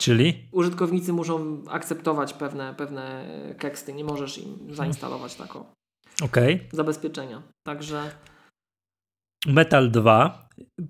[0.00, 0.48] Czyli?
[0.52, 3.26] Użytkownicy muszą akceptować pewne, pewne
[3.58, 3.92] keksty.
[3.92, 5.66] Nie możesz im zainstalować tako.
[6.22, 6.54] Okej.
[6.54, 6.68] Okay.
[6.72, 7.42] Zabezpieczenia.
[7.66, 8.10] Także
[9.46, 10.48] Metal 2.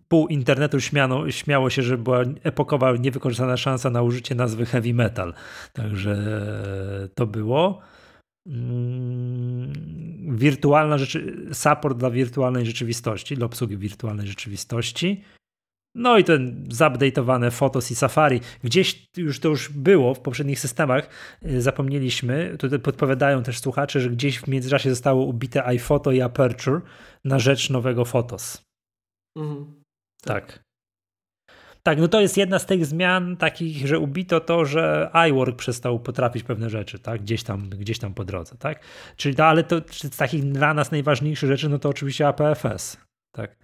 [0.09, 5.35] Pół internetu śmiano, śmiało się, że była epokowa niewykorzystana szansa na użycie nazwy heavy metal.
[5.73, 6.17] Także
[7.15, 7.81] to było.
[8.47, 9.73] Mm,
[10.37, 15.25] wirtualna rzeczy, support dla wirtualnej rzeczywistości, dla obsługi wirtualnej rzeczywistości.
[15.97, 18.41] No i ten zupdate'owane Photos i Safari.
[18.65, 21.09] Gdzieś już to już było w poprzednich systemach,
[21.47, 22.57] y, zapomnieliśmy.
[22.59, 26.81] Tutaj podpowiadają też słuchacze, że gdzieś w międzyczasie zostało ubite iPhoto i Aperture
[27.25, 28.63] na rzecz nowego Photos.
[29.37, 29.83] Mhm.
[30.23, 30.64] Tak.
[31.87, 31.99] Tak.
[31.99, 36.43] no to jest jedna z tych zmian takich, że ubito to, że iWork przestał potrafić
[36.43, 38.81] pewne rzeczy, tak, gdzieś tam, gdzieś tam po drodze, tak.
[39.17, 42.97] Czyli to, ale to z takich dla nas najważniejszych rzeczy, no to oczywiście APFS,
[43.35, 43.57] tak.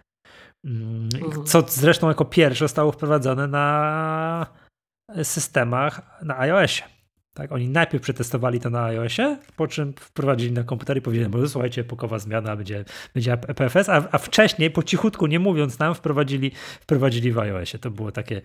[0.64, 1.44] Mm, mhm.
[1.44, 4.46] Co zresztą jako pierwsze zostało wprowadzone na
[5.22, 6.99] systemach na iOSie.
[7.34, 11.48] Tak, oni najpierw przetestowali to na iOSie, po czym wprowadzili na komputer i powiedzieli, bo
[11.48, 16.52] słuchajcie, epokowa zmiana, będzie, będzie PFS, a, a wcześniej, po cichutku, nie mówiąc nam, wprowadzili,
[16.80, 17.78] wprowadzili w iOSie.
[17.78, 18.42] To było takie,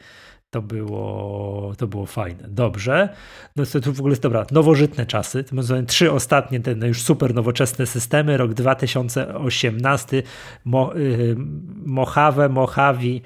[0.49, 2.47] to było, to było fajne.
[2.47, 3.09] Dobrze.
[3.55, 5.43] No to w ogóle jest dobra, nowożytne czasy.
[5.43, 8.37] To są trzy ostatnie, te już super nowoczesne systemy.
[8.37, 10.23] Rok 2018,
[10.65, 11.35] Mo, y,
[11.85, 13.21] Mojave, Mojave,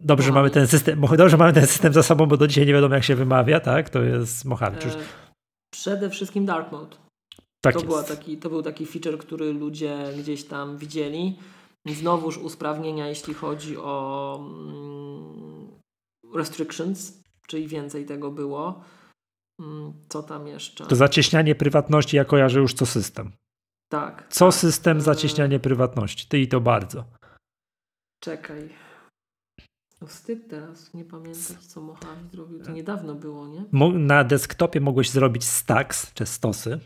[0.00, 2.72] Dobrze, że mamy ten system, dobrze, mamy ten system za sobą, bo do dzisiaj nie
[2.72, 3.90] wiadomo, jak się wymawia, tak?
[3.90, 4.86] To jest Mojave.
[4.86, 4.90] E,
[5.70, 6.96] przede wszystkim Dark Mode.
[7.60, 11.38] Tak to, była taki, to był taki feature, który ludzie gdzieś tam widzieli.
[11.86, 15.68] Znowuż usprawnienia, jeśli chodzi o mm,
[16.34, 18.84] restrictions, czyli więcej tego było.
[19.60, 20.86] Mm, co tam jeszcze?
[20.86, 23.32] To zacieśnianie prywatności ja kojarzę już co system.
[23.88, 24.26] Tak.
[24.30, 24.54] Co tak.
[24.54, 26.26] system e, zacieśnianie prywatności?
[26.28, 27.04] Ty i to bardzo.
[28.20, 28.85] Czekaj.
[30.06, 32.58] No wstyd teraz, nie pamiętać co Mojave zrobił.
[32.58, 33.64] To niedawno było, nie?
[33.98, 36.80] Na desktopie mogłeś zrobić stacks, czy stosy.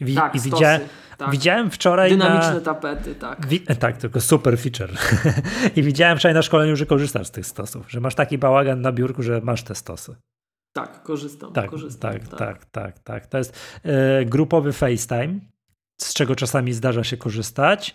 [0.00, 0.80] Wi tak, stosy, widziałem,
[1.18, 1.30] tak.
[1.30, 2.10] widziałem wczoraj.
[2.10, 2.60] Dynamiczne na...
[2.60, 3.46] tapety, tak.
[3.46, 4.90] Wi tak, tylko super feature.
[5.76, 8.92] I widziałem wczoraj na szkoleniu, że korzystasz z tych stosów, że masz taki bałagan na
[8.92, 10.16] biurku, że masz te stosy.
[10.72, 11.52] Tak, korzystam.
[11.52, 13.26] Tak, korzystam, tak, tak, tak, tak, tak.
[13.26, 15.40] To jest e, grupowy FaceTime,
[16.00, 17.94] z czego czasami zdarza się korzystać.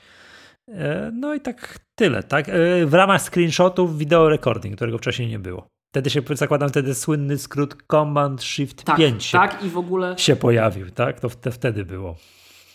[0.68, 2.50] E, no i tak tyle, tak?
[2.50, 5.68] E, w ramach screenshotów video recording, którego wcześniej nie było.
[5.92, 10.18] Wtedy się zakładam, wtedy słynny skrót Command Shift tak, 5 się, tak, i w ogóle
[10.18, 11.20] się pojawił, tak?
[11.20, 12.16] To wtedy było.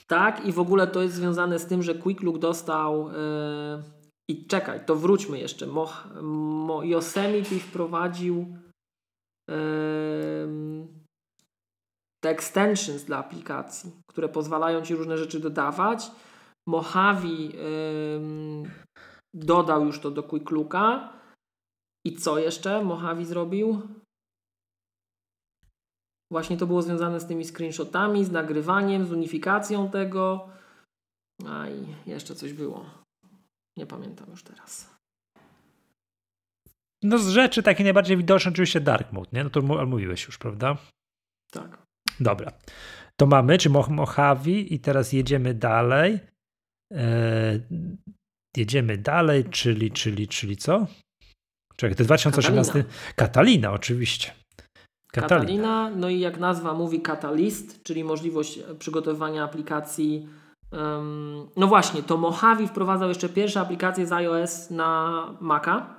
[0.07, 3.09] Tak, i w ogóle to jest związane z tym, że Quick Look dostał.
[3.09, 3.15] Yy,
[4.29, 5.67] I czekaj, to wróćmy jeszcze.
[5.67, 5.93] Mo,
[6.67, 8.57] Mo, Yosemite wprowadził
[9.49, 9.55] yy,
[12.21, 16.11] te extensions dla aplikacji, które pozwalają ci różne rzeczy dodawać.
[16.69, 17.53] Mojave
[19.35, 21.13] dodał już to do Quick Looka.
[22.07, 23.89] I co jeszcze Mojave zrobił?
[26.33, 30.49] Właśnie to było związane z tymi screenshotami, z nagrywaniem, z unifikacją tego.
[31.47, 32.85] A i jeszcze coś było.
[33.77, 34.95] Nie pamiętam już teraz.
[37.03, 39.45] No z rzeczy takie najbardziej widoczne oczywiście Dark Mode, nie?
[39.45, 40.77] No to mówiłeś już, prawda?
[41.51, 41.83] Tak.
[42.21, 42.53] Dobra.
[43.21, 46.21] To mamy, czy Mojave i teraz jedziemy dalej.
[46.95, 47.61] Eee,
[48.57, 50.87] jedziemy dalej, czyli, czyli, czyli co?
[51.77, 52.73] Czekaj, to jest 2018.
[52.73, 54.33] Katalina, Katalina oczywiście.
[55.13, 55.41] Katalina.
[55.41, 60.29] Katalina, no i jak nazwa mówi Catalyst, czyli możliwość przygotowania aplikacji.
[60.73, 65.95] Um, no właśnie, to Mojave wprowadzał jeszcze pierwsze aplikacje z iOS na Maca.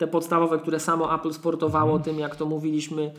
[0.00, 2.02] Te podstawowe, które samo Apple sportowało mhm.
[2.02, 3.14] tym, jak to mówiliśmy,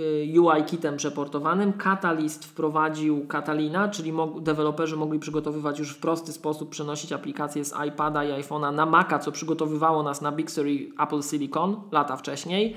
[0.00, 1.72] Y, UI kitem przeportowanym.
[1.72, 7.74] Catalyst wprowadził Catalina, czyli mog deweloperzy mogli przygotowywać już w prosty sposób, przenosić aplikacje z
[7.88, 12.16] iPada i iPhone'a na Maca, co przygotowywało nas na Big Sur i Apple Silicon lata
[12.16, 12.76] wcześniej.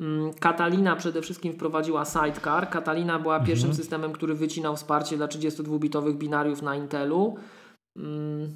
[0.00, 2.70] Mm, Catalina przede wszystkim wprowadziła Sidecar.
[2.70, 3.46] Catalina była mhm.
[3.46, 7.36] pierwszym systemem, który wycinał wsparcie dla 32-bitowych binariów na Intelu.
[7.96, 8.54] Mm,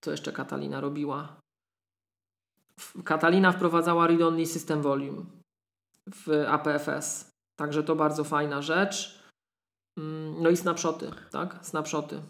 [0.00, 1.36] co jeszcze Catalina robiła?
[3.04, 5.37] Catalina wprowadzała read-only system volume
[6.14, 7.30] w APFS.
[7.58, 9.22] Także to bardzo fajna rzecz.
[9.98, 11.58] Mm, no i snapshoty, tak?
[11.62, 12.22] Snapshoty.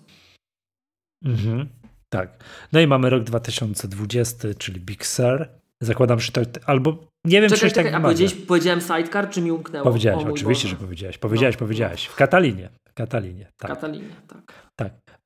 [1.24, 1.68] Mhm,
[2.08, 2.44] tak.
[2.72, 5.48] No i mamy rok 2020, czyli Big Sur.
[5.82, 8.00] Zakładam, że to albo nie wiem, czekaj, czy tak a
[8.46, 9.84] powiedziałem sidecar, czy mi umknęło?
[9.84, 10.76] Powiedziałeś, oczywiście, Boże.
[10.76, 11.18] że powiedziałeś.
[11.18, 12.06] Powiedziałeś, no, powiedziałeś.
[12.06, 12.70] W Katalinie.
[12.94, 13.70] Katalinie, tak.
[13.70, 14.67] Katalinie, tak.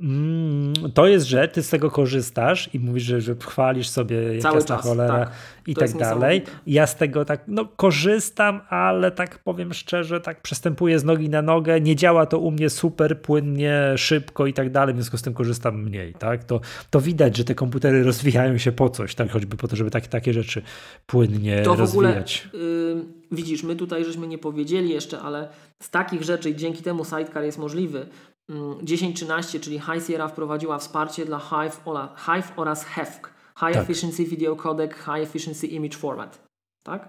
[0.03, 4.55] Mm, to jest, że ty z tego korzystasz i mówisz, że, że chwalisz sobie jak
[4.55, 5.33] jasna cholera tak.
[5.67, 6.43] i to tak dalej.
[6.67, 11.43] Ja z tego tak, no korzystam, ale tak powiem szczerze, tak przestępuję z nogi na
[11.43, 11.81] nogę.
[11.81, 15.35] Nie działa to u mnie super płynnie, szybko i tak dalej, w związku z tym
[15.35, 16.45] korzystam mniej, tak?
[16.45, 19.31] To, to widać, że te komputery rozwijają się po coś, tak?
[19.31, 20.63] Choćby po to, żeby tak, takie rzeczy
[21.07, 22.49] płynnie to rozwijać.
[22.49, 25.49] Ogóle, yy, widzisz, my tutaj żeśmy nie powiedzieli jeszcze, ale
[25.81, 28.07] z takich rzeczy dzięki temu Sidecar jest możliwy,
[28.83, 31.85] 10.13, czyli High Sierra wprowadziła wsparcie dla Hive,
[32.17, 33.21] Hive oraz HEFC,
[33.59, 33.77] High tak.
[33.77, 36.47] Efficiency Video Codec, High Efficiency Image Format.
[36.83, 37.09] Tak?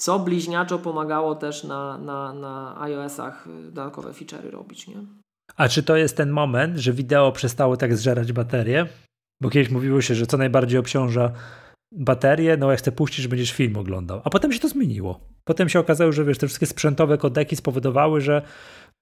[0.00, 4.88] Co bliźniaczo pomagało też na, na, na iOS-ach y, dodatkowe feature'y robić.
[4.88, 4.96] Nie?
[5.56, 8.86] A czy to jest ten moment, że wideo przestało tak zżerać baterię?
[9.42, 11.32] Bo kiedyś mówiło się, że co najbardziej obciąża
[11.92, 14.20] baterię, no jak puścić, że będziesz film oglądał.
[14.24, 15.20] A potem się to zmieniło.
[15.44, 18.42] Potem się okazało, że wiesz, te wszystkie sprzętowe kodeki spowodowały, że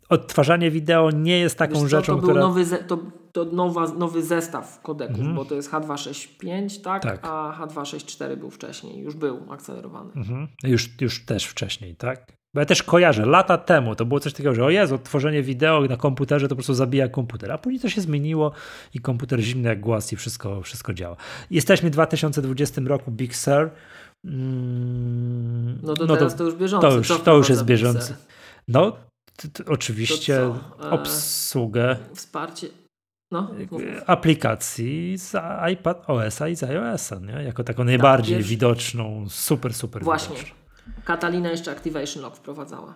[0.09, 2.35] odtwarzanie wideo nie jest taką co, rzeczą, to która...
[2.35, 2.99] Był nowy ze, to,
[3.33, 5.37] to nowa, nowy zestaw kodeków, mhm.
[5.37, 7.03] bo to jest H265, tak?
[7.03, 7.21] tak?
[7.23, 10.13] A H264 był wcześniej, już był akcelerowany.
[10.17, 10.49] Mhm.
[10.63, 12.38] Już, już też wcześniej, tak?
[12.55, 15.81] Bo ja też kojarzę, lata temu to było coś takiego, że o Jezu, tworzenie wideo
[15.81, 18.53] na komputerze to po prostu zabija komputer, a później to się zmieniło
[18.95, 21.17] i komputer zimny jak głaz i wszystko, wszystko działa.
[21.51, 23.71] Jesteśmy w 2020 roku, Big Sur.
[24.25, 26.89] Mm, no to no teraz to, to już bieżący.
[26.89, 28.15] To już, to już jest bieżący.
[28.69, 28.97] No,
[29.67, 31.97] oczywiście e, obsługę.
[32.15, 32.69] Wsparcie.
[33.33, 33.51] No,
[34.07, 35.37] aplikacji z
[35.73, 37.33] iPad OS-a i z iOS-a, nie?
[37.33, 40.37] jako taką najbardziej tak, widoczną, super, super Właśnie.
[40.37, 40.58] Widoczną.
[41.05, 42.95] Katalina jeszcze Activation Lock wprowadzała.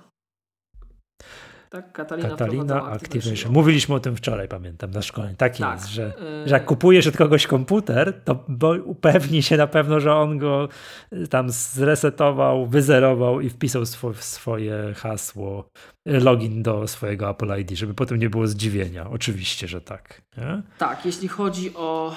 [1.73, 3.53] Tak, Katalina, Katalina Activation.
[3.53, 5.37] Mówiliśmy o tym wczoraj, pamiętam, na szkoleniu.
[5.37, 5.75] Tak, tak.
[5.75, 6.49] jest, że, yy...
[6.49, 8.45] że jak kupujesz od kogoś komputer, to
[8.85, 10.69] upewnij się na pewno, że on go
[11.13, 15.69] y, tam zresetował, wyzerował i wpisał swo swoje hasło,
[16.09, 19.11] y, login do swojego Apple ID, żeby potem nie było zdziwienia.
[19.11, 20.23] Oczywiście, że tak.
[20.37, 20.63] Nie?
[20.79, 22.15] Tak, jeśli chodzi o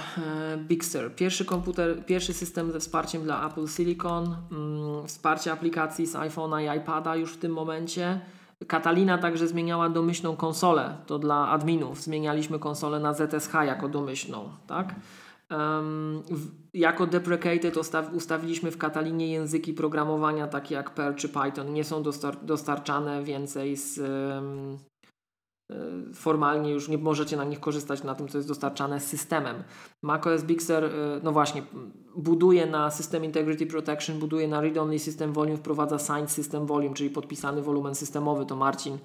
[0.58, 6.14] Big Sur, pierwszy komputer, pierwszy system ze wsparciem dla Apple Silicon, mm, wsparcie aplikacji z
[6.14, 8.20] iPhone'a i iPada już w tym momencie.
[8.68, 10.98] Katalina także zmieniała domyślną konsolę.
[11.06, 12.02] To dla adminów.
[12.02, 14.50] Zmienialiśmy konsolę na ZSH jako domyślną.
[14.68, 14.96] Tak?
[15.52, 17.78] Um, w, jako deprecated
[18.14, 21.74] ustawiliśmy w Katalinie języki programowania takie jak Perl czy Python.
[21.74, 24.00] Nie są dostar dostarczane więcej z,
[26.14, 29.64] formalnie już nie możecie na nich korzystać na tym, co jest dostarczane systemem.
[30.02, 30.90] macOS Big Sur, y,
[31.24, 31.64] no właśnie,
[32.16, 37.10] buduje na System Integrity Protection, buduje na Read-Only System Volume, wprowadza Signed System Volume, czyli
[37.10, 38.46] podpisany wolumen systemowy.
[38.46, 38.98] To Marcin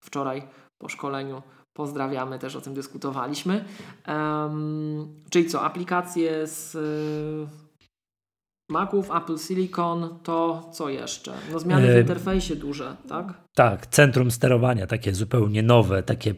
[0.00, 0.42] wczoraj
[0.78, 1.42] po szkoleniu
[1.72, 3.64] pozdrawiamy, też o tym dyskutowaliśmy.
[4.08, 6.76] Um, czyli co, aplikacje z
[8.70, 11.32] Maców, Apple Silicon, to co jeszcze?
[11.52, 13.26] No zmiany w e, interfejsie duże, tak?
[13.54, 16.34] Tak, centrum sterowania takie zupełnie nowe, takie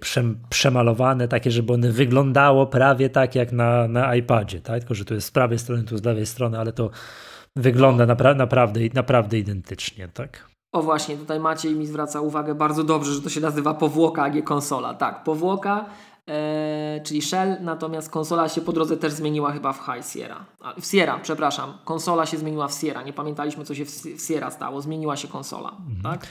[0.51, 4.79] przemalowane, takie, żeby one wyglądało prawie tak jak na, na iPadzie, tak?
[4.79, 6.91] Tylko, że tu jest z prawej strony, tu z lewej strony, ale to
[7.57, 10.51] wygląda napra naprawdę, naprawdę identycznie, tak?
[10.73, 14.29] O właśnie, tutaj Maciej mi zwraca uwagę bardzo dobrze, że to się nazywa powłoka, a
[14.29, 14.95] nie konsola.
[14.95, 15.85] Tak, powłoka
[17.05, 20.45] czyli Shell, natomiast konsola się po drodze też zmieniła chyba w High Sierra.
[20.61, 21.79] A, w Sierra, przepraszam.
[21.85, 23.03] Konsola się zmieniła w Sierra.
[23.03, 23.91] Nie pamiętaliśmy, co się w,
[24.27, 24.83] Sierra stało.
[24.83, 26.03] Zmieniła się konsola, mhm.
[26.03, 26.27] tak?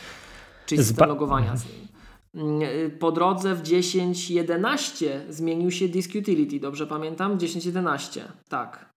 [0.65, 1.51] Czyli system logowania.
[1.51, 1.89] Mhm.
[2.35, 7.37] Y, po drodze w 10.11 zmienił się Disk Utility, dobrze pamiętam?
[7.37, 8.93] 10.11, tak.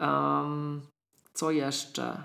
[0.00, 0.80] Um,
[1.32, 2.22] co jeszcze?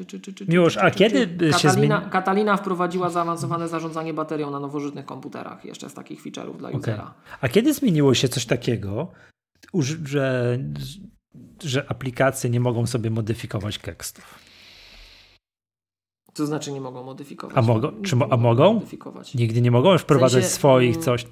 [0.00, 1.94] Czy, czy, czy, czy, Miłosz, a kiedy Katalina, się zmieni...
[2.10, 6.80] Katalina wprowadziła zaawansowane zarządzanie baterią na nowożytnych komputerach, jeszcze z takich feature'ów dla okay.
[6.80, 7.14] usera.
[7.40, 9.12] A kiedy zmieniło się coś takiego,
[9.74, 10.58] że,
[11.64, 14.38] że aplikacje nie mogą sobie modyfikować tekstów?
[16.34, 17.56] To znaczy nie mogą modyfikować.
[17.56, 18.02] A, mogą?
[18.02, 18.74] Czy, a mogą?
[18.74, 19.34] Modyfikować.
[19.34, 21.26] Nigdy nie mogą wprowadzać w sensie, swoich mm, coś?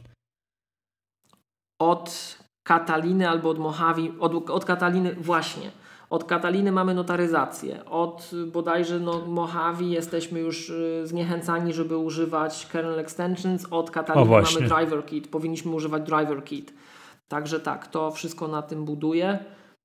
[1.79, 5.71] Od Kataliny albo od Mojave, od, od Kataliny właśnie
[6.11, 7.85] od Kataliny mamy notaryzację.
[7.85, 13.67] Od bodajże no, Mojave jesteśmy już y, zniechęcani, żeby używać kernel extensions.
[13.71, 15.29] Od Kataliny mamy driver kit.
[15.29, 16.75] Powinniśmy używać driver kit.
[17.29, 19.45] Także tak, to wszystko na tym buduje.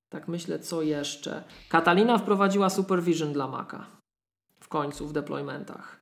[0.09, 1.43] Tak myślę, co jeszcze.
[1.69, 3.85] Katalina wprowadziła supervision dla Maca.
[4.59, 6.01] W końcu w deploymentach.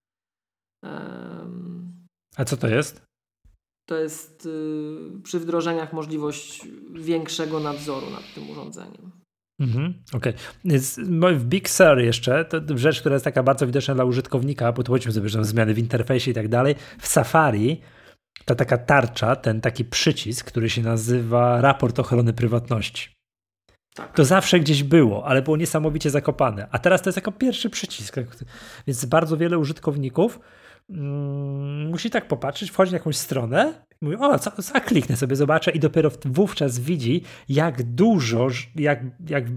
[0.83, 1.93] Um,
[2.37, 3.01] A co to jest?
[3.85, 9.20] To jest y, przy wdrożeniach możliwość większego nadzoru nad tym urządzeniem.
[9.61, 10.33] Mhm, Okej.
[10.65, 11.35] Okay.
[11.35, 14.91] W Big Sur jeszcze, to rzecz, która jest taka bardzo widoczna dla użytkownika, bo tu
[14.91, 16.75] chodźmy sobie, że zmiany w interfejsie i tak dalej.
[16.99, 17.81] W Safari
[18.45, 23.09] ta taka tarcza, ten taki przycisk, który się nazywa raport ochrony prywatności.
[23.93, 24.15] Tak.
[24.15, 26.67] To zawsze gdzieś było, ale było niesamowicie zakopane.
[26.71, 28.15] A teraz to jest jako pierwszy przycisk.
[28.87, 30.39] Więc bardzo wiele użytkowników
[31.89, 35.79] musi tak popatrzeć, wchodzi na jakąś stronę Mówi, o, co, co, kliknę sobie, zobaczę i
[35.79, 39.51] dopiero wówczas widzi, jak dużo, jak, jak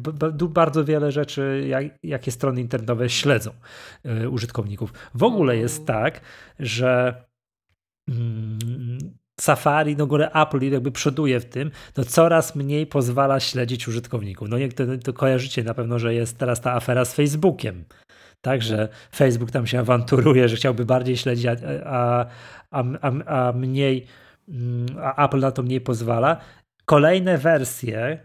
[0.49, 3.51] bardzo wiele rzeczy, jak, jakie strony internetowe śledzą
[4.22, 4.93] y, użytkowników.
[5.14, 5.62] W ogóle mhm.
[5.62, 6.20] jest tak,
[6.59, 7.24] że
[8.09, 8.99] mm,
[9.41, 14.49] Safari, no góry Apple jakby przoduje w tym, no coraz mniej pozwala śledzić użytkowników.
[14.49, 17.85] No nie, to, to kojarzycie na pewno, że jest teraz ta afera z Facebookiem.
[18.45, 21.57] Także Facebook tam się awanturuje, że chciałby bardziej śledzić, a,
[22.70, 24.07] a, a, a mniej
[24.49, 26.36] Mm, a Apple na to mniej pozwala.
[26.84, 28.18] Kolejne wersje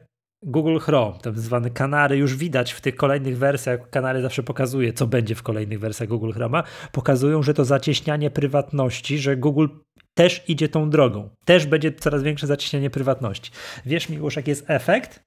[0.43, 5.07] Google Chrome, tak zwane kanary, już widać w tych kolejnych wersjach, kanary zawsze pokazuje, co
[5.07, 9.67] będzie w kolejnych wersjach Google Chroma, pokazują, że to zacieśnianie prywatności, że Google
[10.13, 11.30] też idzie tą drogą.
[11.45, 13.51] Też będzie coraz większe zacieśnianie prywatności.
[13.86, 15.24] Wiesz, Miłosz, jaki jest efekt?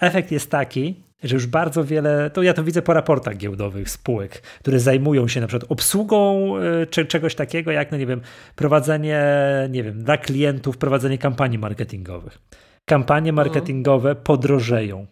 [0.00, 4.40] Efekt jest taki, że już bardzo wiele, to ja to widzę po raportach giełdowych spółek,
[4.40, 8.20] które zajmują się na przykład obsługą y, czy, czegoś takiego jak, no nie wiem,
[8.56, 9.22] prowadzenie,
[9.70, 12.38] nie wiem, dla klientów, prowadzenie kampanii marketingowych.
[12.84, 13.46] Kampanie mhm.
[13.46, 15.06] marketingowe podrożeją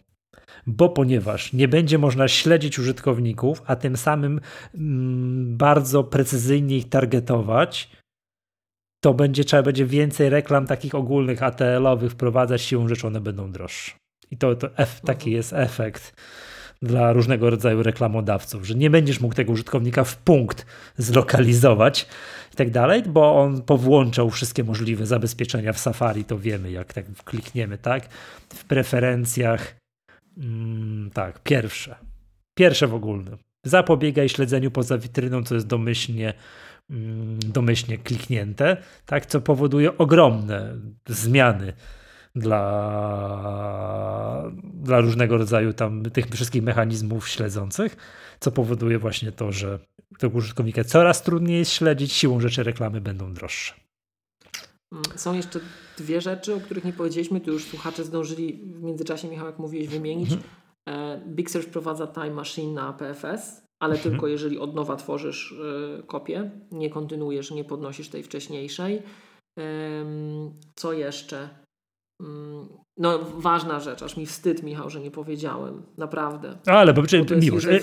[0.67, 4.41] bo ponieważ nie będzie można śledzić użytkowników, a tym samym
[4.75, 7.91] mm, bardzo precyzyjnie ich targetować,
[9.03, 13.91] to będzie trzeba będzie więcej reklam takich ogólnych ATL-owych wprowadzać, siłą rzeczy one będą droższe.
[14.31, 16.13] I to, to ef, taki jest efekt
[16.81, 20.65] dla różnego rodzaju reklamodawców, że nie będziesz mógł tego użytkownika w punkt
[20.97, 22.07] zlokalizować
[22.53, 27.05] i tak dalej, bo on powłączał wszystkie możliwe zabezpieczenia w Safari, to wiemy, jak tak
[27.25, 28.09] klikniemy, tak?
[28.49, 29.75] W preferencjach,
[30.37, 31.95] mm, tak, pierwsze.
[32.57, 33.37] Pierwsze w ogóle.
[33.65, 36.33] Zapobiegaj śledzeniu poza witryną, co jest domyślnie
[36.89, 40.75] mm, domyślnie kliknięte, tak, co powoduje ogromne
[41.07, 41.73] zmiany
[42.35, 42.61] dla,
[44.73, 47.97] dla różnego rodzaju tam tych wszystkich mechanizmów śledzących,
[48.39, 49.79] co powoduje właśnie to, że
[50.19, 53.73] tego użytkownika coraz trudniej jest śledzić, siłą rzeczy reklamy będą droższe.
[54.91, 55.59] Mm, są jeszcze
[55.97, 59.87] dwie rzeczy, o których nie powiedzieliśmy, tu już słuchacze zdążyli w międzyczasie, Michał, jak mówiłeś,
[59.87, 60.31] wymienić.
[60.31, 60.49] Mhm.
[60.89, 64.11] E, Big Search wprowadza Time Machine na PFS, ale mhm.
[64.11, 69.01] tylko jeżeli od nowa tworzysz y, kopię, nie kontynuujesz, nie podnosisz tej wcześniejszej.
[70.75, 71.64] Co jeszcze?
[72.21, 75.83] Mm, no, ważna rzecz, aż mi wstyd, Michał, że nie powiedziałem.
[75.97, 76.57] Naprawdę.
[76.65, 77.65] Ale, bo, bo to miłość.
[77.65, 77.79] E,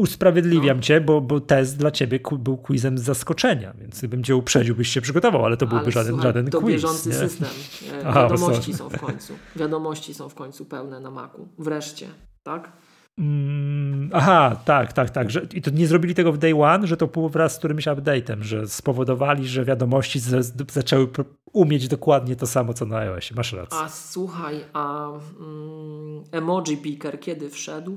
[0.00, 0.82] usprawiedliwiam no.
[0.82, 4.88] cię, bo, bo test dla ciebie był quizem z zaskoczenia, więc gdybym cię uprzedził, byś
[4.88, 6.72] się przygotował, ale to byłby ale żaden, słuchaj, żaden to quiz.
[6.72, 7.14] bieżący nie?
[7.14, 7.48] system.
[7.92, 9.32] E, Aha, Wiadomości są w końcu.
[9.56, 11.48] Wiadomości są w końcu pełne na maku.
[11.58, 12.08] Wreszcie,
[12.42, 12.72] tak?
[13.20, 15.30] Mm, aha, tak, tak, tak.
[15.30, 17.86] Że, I to nie zrobili tego w day one, że to było wraz z którymś
[17.86, 21.08] update'em, że spowodowali, że wiadomości z, zaczęły
[21.52, 23.34] umieć dokładnie to samo, co na iOSie.
[23.34, 23.78] Masz rację.
[23.78, 27.96] A słuchaj, a mm, emoji picker kiedy wszedł?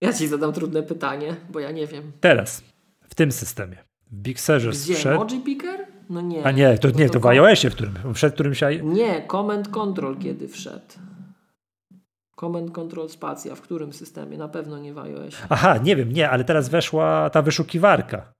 [0.00, 2.12] Ja ci zadam trudne pytanie, bo ja nie wiem.
[2.20, 2.62] Teraz,
[3.08, 3.76] w tym systemie.
[4.10, 4.38] W Big
[4.70, 5.22] Gdzie, wszedł...
[5.22, 5.86] emoji picker?
[6.10, 6.46] No nie.
[6.46, 8.60] A nie, to nie, to, to w iOSie, w którym wszedł którymś...
[8.82, 10.94] Nie, Command Control kiedy wszedł.
[12.44, 14.38] Command Control Spacja, w którym systemie?
[14.38, 15.34] Na pewno nie w iOS.
[15.48, 18.32] Aha, nie wiem, nie, ale teraz weszła ta wyszukiwarka.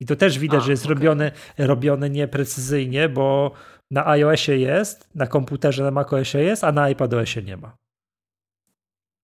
[0.00, 0.94] I to też widać, A, że jest okay.
[0.94, 3.52] robione, robione nieprecyzyjnie, bo
[3.90, 7.76] na iOSie jest, na komputerze na macOSie jest, a na iPadOSie nie ma.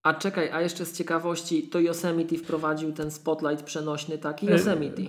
[0.04, 4.48] A czekaj, a jeszcze z ciekawości, to Yosemite wprowadził ten spotlight przenośny taki?
[4.48, 5.02] E, Yosemite.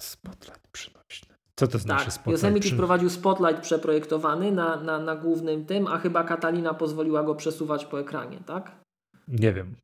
[0.00, 0.65] Spotlight.
[1.58, 2.42] Co to znaczy tak, spotlight?
[2.42, 7.84] Yosemite wprowadził spotlight przeprojektowany na, na, na głównym tym, a chyba Katalina pozwoliła go przesuwać
[7.84, 8.80] po ekranie, tak?
[9.28, 9.76] Nie wiem.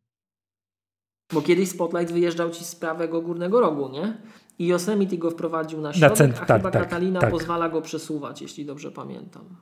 [1.33, 4.23] Bo kiedyś spotlight wyjeżdżał ci z prawego górnego rogu, nie?
[4.59, 7.31] I Yosemite go wprowadził na środek, na cent, a tak, chyba tak, Katalina tak.
[7.31, 9.57] pozwala go przesuwać, jeśli dobrze pamiętam.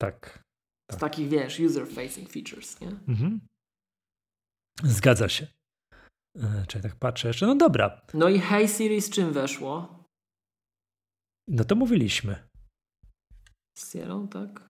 [0.00, 0.42] Tak.
[0.90, 1.00] Z tak.
[1.00, 2.88] takich, wiesz, user-facing features, nie?
[3.08, 3.40] Mhm.
[4.82, 5.46] Zgadza się.
[6.42, 7.46] E, czy tak patrzę jeszcze?
[7.46, 8.00] No dobra.
[8.14, 9.95] No i Hey Siri z czym weszło?
[11.48, 12.48] No to mówiliśmy.
[13.78, 14.66] Z Sierą, tak?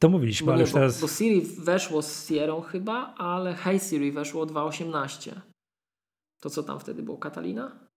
[0.00, 1.00] To mówiliśmy, bo ale nie, teraz...
[1.00, 5.40] Bo, bo Siri weszło z Sierą chyba, ale Hey Siri weszło 2.18.
[6.40, 7.18] To co tam wtedy było?
[7.18, 7.88] Katalina?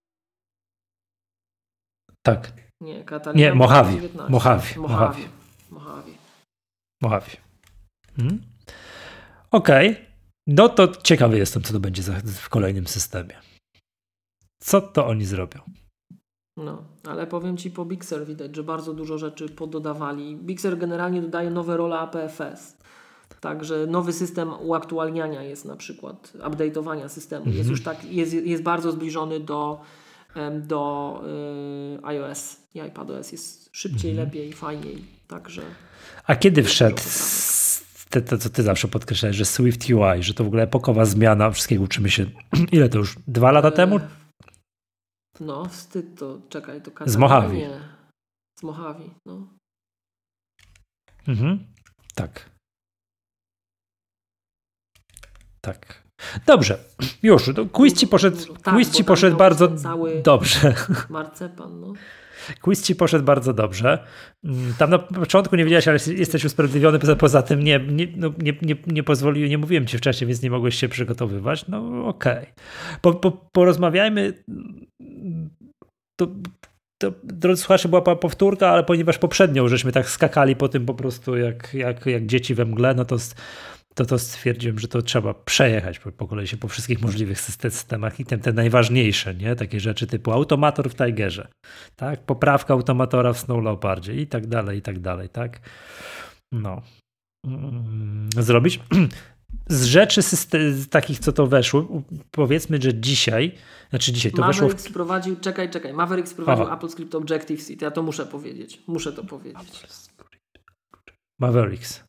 [2.25, 2.53] Tak.
[2.81, 3.49] Nie, Katalina.
[3.49, 3.91] Nie, Mojave.
[4.29, 4.79] Mojave.
[4.79, 5.29] Mojave.
[5.71, 6.11] Mojave.
[7.01, 7.37] Mojave.
[8.15, 8.43] Hmm?
[9.51, 9.91] Okej.
[9.91, 10.05] Okay.
[10.47, 13.41] No to ciekawy jestem, co to będzie w kolejnym systemie.
[14.61, 15.61] Co to oni zrobią?
[16.57, 20.35] No, ale powiem Ci po Bixer widać, że bardzo dużo rzeczy pododawali.
[20.35, 22.77] Bixer generalnie dodaje nowe role APFS.
[23.41, 27.45] Także nowy system uaktualniania jest na przykład, update'owania systemu.
[27.45, 27.71] Jest mhm.
[27.71, 29.81] już tak, jest, jest bardzo zbliżony do,
[30.61, 31.21] do
[31.97, 33.31] y, iOS i iPadOS.
[33.31, 34.27] Jest szybciej, mhm.
[34.27, 35.05] lepiej, fajniej.
[35.27, 35.61] Także.
[36.27, 37.01] A kiedy wszedł
[38.09, 41.51] te, to, co ty zawsze podkreślałeś, że Swift UI, że to w ogóle epokowa zmiana,
[41.51, 42.25] wszystkiego uczymy się,
[42.71, 43.71] ile to już, dwa lata e...
[43.71, 43.99] temu?
[45.45, 47.53] No, wstyd to, czekaj, to Z Mojave.
[47.53, 47.79] Nie.
[48.59, 49.47] Z Mojave, no.
[51.27, 51.65] Mhm,
[52.15, 52.49] tak.
[55.61, 56.03] Tak.
[56.45, 56.79] Dobrze,
[57.23, 57.49] już.
[57.71, 59.67] Quiz ci poszedł, tak, quiz ci poszedł bardzo
[60.23, 60.75] dobrze.
[61.09, 61.93] Marcepan, no.
[62.61, 64.05] Quiz ci poszedł bardzo dobrze.
[64.43, 66.99] Mm, tam na początku nie wiedziałeś, ale jesteś usprawiedliwiony.
[66.99, 70.41] Poza, poza tym nie, nie, no, nie, nie, nie pozwoliłem, nie mówiłem ci wcześniej, więc
[70.41, 71.67] nie mogłeś się przygotowywać.
[71.67, 72.37] No okej.
[72.37, 72.53] Okay.
[73.01, 74.43] Po, po, porozmawiajmy.
[76.19, 76.27] To,
[77.01, 81.37] to, drodzy słuchacze, była powtórka, ale ponieważ poprzednio żeśmy tak skakali po tym po prostu
[81.37, 83.17] jak, jak, jak dzieci we mgle, no to
[83.93, 88.19] to, to stwierdziłem, że to trzeba przejechać po, po kolei się po wszystkich możliwych systemach
[88.19, 89.55] i te, te najważniejsze, nie?
[89.55, 91.47] Takie rzeczy typu automator w Tigerze,
[91.95, 92.25] tak?
[92.25, 95.59] Poprawka automatora w Snow Leopardzie i tak dalej, i tak dalej, tak?
[96.51, 96.81] No.
[97.47, 98.79] mm, zrobić.
[99.67, 100.21] Z rzeczy
[100.89, 101.87] takich, co to weszło,
[102.31, 103.51] powiedzmy, że dzisiaj,
[103.89, 104.89] znaczy dzisiaj to Mavericks weszło.
[104.89, 104.93] W...
[104.93, 105.93] prowadził, czekaj, czekaj.
[105.93, 107.73] Mavericks prowadził Apple Script Objective C.
[107.81, 108.81] Ja to muszę powiedzieć.
[108.87, 109.85] Muszę to powiedzieć.
[111.39, 112.03] Mavericks.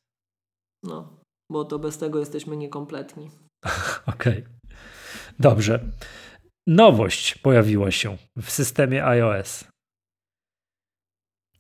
[0.83, 3.31] No, bo to bez tego jesteśmy niekompletni.
[4.07, 4.45] Okej.
[4.45, 4.55] Okay.
[5.39, 5.81] Dobrze.
[6.67, 9.65] Nowość pojawiła się w systemie iOS.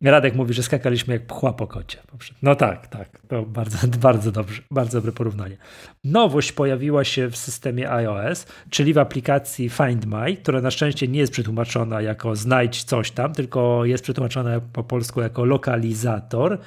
[0.03, 1.99] Radek mówi, że skakaliśmy jak pchła po kocie.
[2.43, 3.20] No tak, tak.
[3.28, 3.78] To bardzo,
[4.09, 5.57] bardzo dobrze, bardzo dobre porównanie.
[6.05, 11.18] Nowość pojawiła się w systemie iOS, czyli w aplikacji Find My, która na szczęście nie
[11.18, 16.59] jest przetłumaczona jako znajdź coś tam, tylko jest przetłumaczona po polsku jako lokalizator.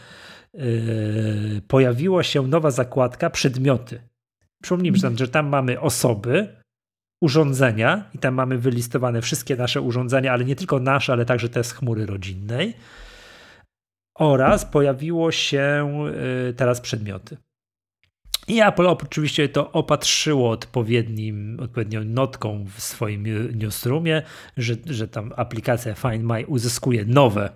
[0.53, 4.01] Yy, pojawiła się nowa zakładka przedmioty.
[4.61, 6.55] Przypomnijmy, że tam mamy osoby,
[7.21, 11.63] urządzenia i tam mamy wylistowane wszystkie nasze urządzenia, ale nie tylko nasze, ale także te
[11.63, 12.73] z chmury rodzinnej.
[14.15, 15.93] Oraz pojawiło się
[16.49, 17.37] y, teraz przedmioty.
[18.47, 23.23] I Apple oczywiście to opatrzyło odpowiednim, odpowiednią notką w swoim
[23.57, 24.21] newsroomie,
[24.57, 27.49] że, że tam aplikacja Find My uzyskuje nowe,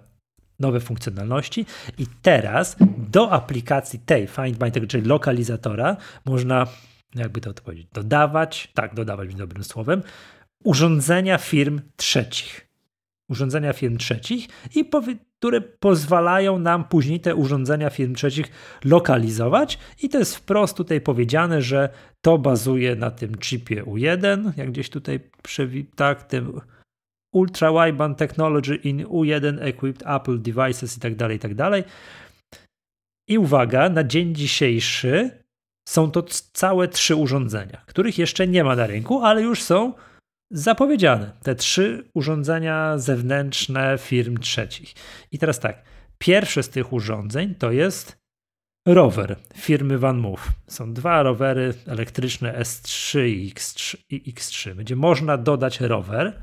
[0.61, 1.65] nowe funkcjonalności
[1.97, 6.67] i teraz do aplikacji tej Find My, czyli lokalizatora, można
[7.15, 10.03] jakby to powiedzieć, dodawać, tak, dodawać być dobrym słowem,
[10.63, 12.67] urządzenia firm trzecich.
[13.29, 14.85] Urządzenia firm trzecich, i
[15.39, 18.45] które pozwalają nam później te urządzenia firm trzecich
[18.83, 19.79] lokalizować.
[20.01, 21.89] I to jest wprost tutaj powiedziane, że
[22.21, 25.19] to bazuje na tym chipie U1, jak gdzieś tutaj
[25.95, 26.61] tak, tym
[27.31, 31.51] Ultra Wideband Technology in U1 Equipped Apple Devices i tak dalej, i tak.
[33.27, 35.43] I uwaga, na dzień dzisiejszy
[35.87, 36.23] są to
[36.53, 39.93] całe trzy urządzenia, których jeszcze nie ma na rynku, ale już są
[40.51, 41.31] zapowiedziane.
[41.43, 44.93] Te trzy urządzenia zewnętrzne firm trzecich.
[45.31, 45.83] I teraz tak,
[46.17, 48.17] pierwsze z tych urządzeń to jest
[48.87, 50.47] rower firmy Van Move.
[50.67, 53.97] Są dwa rowery elektryczne S3 i X3.
[54.09, 54.73] I X3.
[54.73, 56.41] Będzie można dodać rower.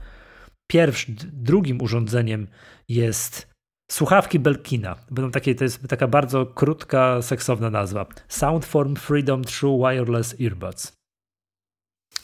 [0.71, 2.47] Pierwszym, drugim urządzeniem
[2.89, 3.49] jest
[3.91, 4.97] Słuchawki Belkina.
[5.11, 8.07] Będą takie, to jest taka bardzo krótka, seksowna nazwa.
[8.29, 10.93] Soundform Freedom True Wireless Earbuds.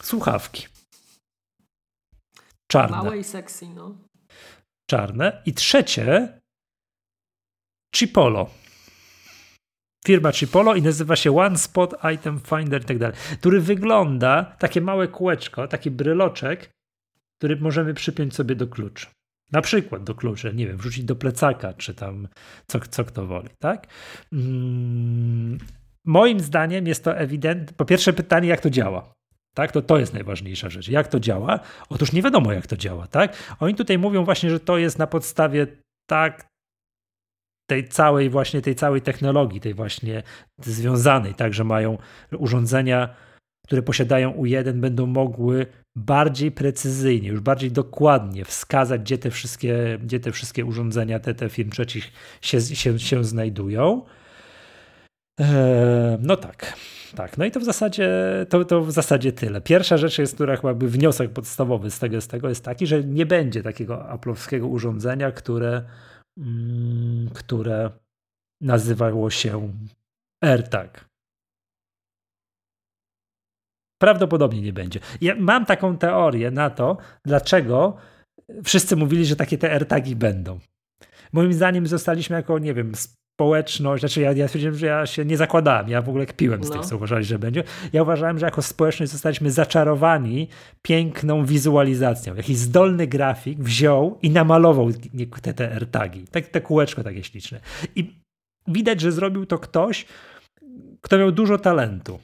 [0.01, 0.67] Słuchawki.
[2.67, 2.97] Czarne.
[2.97, 3.97] Małe i sexy, no.
[4.89, 5.41] Czarne.
[5.45, 6.39] I trzecie
[7.95, 8.49] Chipolo.
[10.05, 14.81] Firma Chipolo i nazywa się One Spot Item Finder i tak dalej, który wygląda takie
[14.81, 16.69] małe kółeczko, taki bryloczek,
[17.37, 19.09] który możemy przypiąć sobie do klucz.
[19.51, 22.27] Na przykład do klucza, nie wiem, wrzucić do plecaka, czy tam
[22.67, 23.87] co, co kto woli, tak?
[24.33, 25.57] Mm,
[26.05, 27.77] moim zdaniem jest to ewidentne.
[27.77, 29.13] Po pierwsze pytanie, jak to działa.
[29.55, 30.87] Tak, to, to jest najważniejsza rzecz.
[30.87, 31.59] Jak to działa?
[31.89, 33.55] Otóż nie wiadomo, jak to działa, tak?
[33.59, 35.67] Oni tutaj mówią właśnie, że to jest na podstawie
[36.09, 36.47] tak
[37.67, 40.23] tej całej właśnie, tej całej technologii, tej właśnie
[40.59, 41.97] związanej, tak, że mają
[42.31, 43.15] urządzenia,
[43.65, 50.19] które posiadają U1, będą mogły bardziej precyzyjnie, już bardziej dokładnie wskazać, gdzie te wszystkie, gdzie
[50.19, 52.11] te wszystkie urządzenia, te, te firm trzecich
[52.41, 54.01] się, się, się znajdują.
[55.39, 56.73] Eee, no tak,
[57.15, 57.37] tak.
[57.37, 58.09] No i to w zasadzie
[58.49, 59.61] to, to w zasadzie tyle.
[59.61, 63.03] Pierwsza rzecz jest, która chyba by wniosek podstawowy z tego, z tego jest taki, że
[63.03, 65.83] nie będzie takiego aplowskiego urządzenia, które,
[66.37, 67.89] mm, które
[68.61, 69.73] nazywało się
[70.41, 71.05] AirTag.
[74.01, 74.99] Prawdopodobnie nie będzie.
[75.21, 77.97] Ja mam taką teorię na to, dlaczego
[78.63, 80.59] wszyscy mówili, że takie te AirTagi będą.
[81.33, 82.91] Moim zdaniem zostaliśmy jako, nie wiem,
[83.35, 86.69] społeczność, znaczy ja, ja stwierdziłem, że ja się nie zakładałem, ja w ogóle kpiłem z
[86.69, 86.75] no.
[86.75, 87.63] tych, co uważali, że będzie.
[87.93, 90.47] Ja uważałem, że jako społeczność zostaliśmy zaczarowani
[90.81, 92.35] piękną wizualizacją.
[92.35, 94.89] Jakiś zdolny grafik wziął i namalował
[95.41, 96.27] te, te AirTagi.
[96.31, 97.59] Tak, te kółeczko takie śliczne.
[97.95, 98.19] I
[98.67, 100.05] widać, że zrobił to ktoś,
[101.01, 102.19] kto miał dużo talentu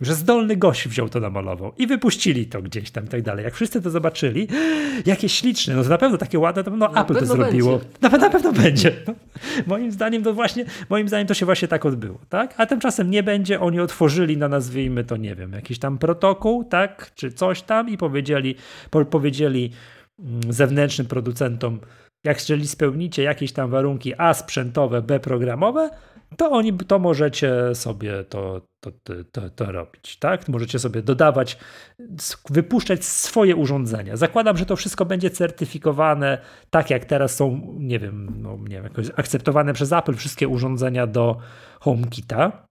[0.00, 3.44] że zdolny gość wziął to namalował i wypuścili to gdzieś tam i tak dalej.
[3.44, 4.48] Jak wszyscy to zobaczyli,
[5.06, 7.80] jakie śliczne, no to na pewno takie ładne, to no Apple to zrobiło.
[8.00, 8.92] Na, na, pewno będzie.
[9.06, 9.14] No,
[9.66, 12.54] moim zdaniem to właśnie, moim zdaniem to się właśnie tak odbyło, tak?
[12.56, 17.10] A tymczasem nie będzie, oni otworzyli na nazwijmy to, nie wiem, jakiś tam protokół, tak?
[17.14, 18.54] Czy coś tam i powiedzieli,
[18.90, 19.70] po, powiedzieli
[20.18, 21.80] mm, zewnętrznym producentom,
[22.24, 25.90] jak jeżeli spełnicie jakieś tam warunki A sprzętowe, B programowe,
[26.36, 28.90] to oni to możecie sobie to, to,
[29.32, 30.48] to, to, robić, tak?
[30.48, 31.58] Możecie sobie dodawać,
[32.50, 34.16] wypuszczać swoje urządzenia.
[34.16, 36.38] Zakładam, że to wszystko będzie certyfikowane,
[36.70, 41.06] tak jak teraz są, nie wiem, no, nie wiem, jakoś akceptowane przez Apple wszystkie urządzenia
[41.06, 41.36] do
[41.80, 42.66] HomeKita.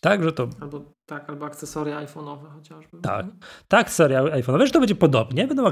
[0.00, 0.48] Tak, że to.
[0.60, 2.98] Albo tak, albo akcesoria iPhone'owe chociażby.
[3.02, 3.26] Tak,
[3.68, 5.70] tak, akcesoria iPhone'owe, że to będzie podobnie, będą,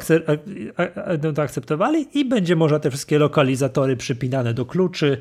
[1.07, 5.21] będą to akceptowali i będzie można te wszystkie lokalizatory przypinane do kluczy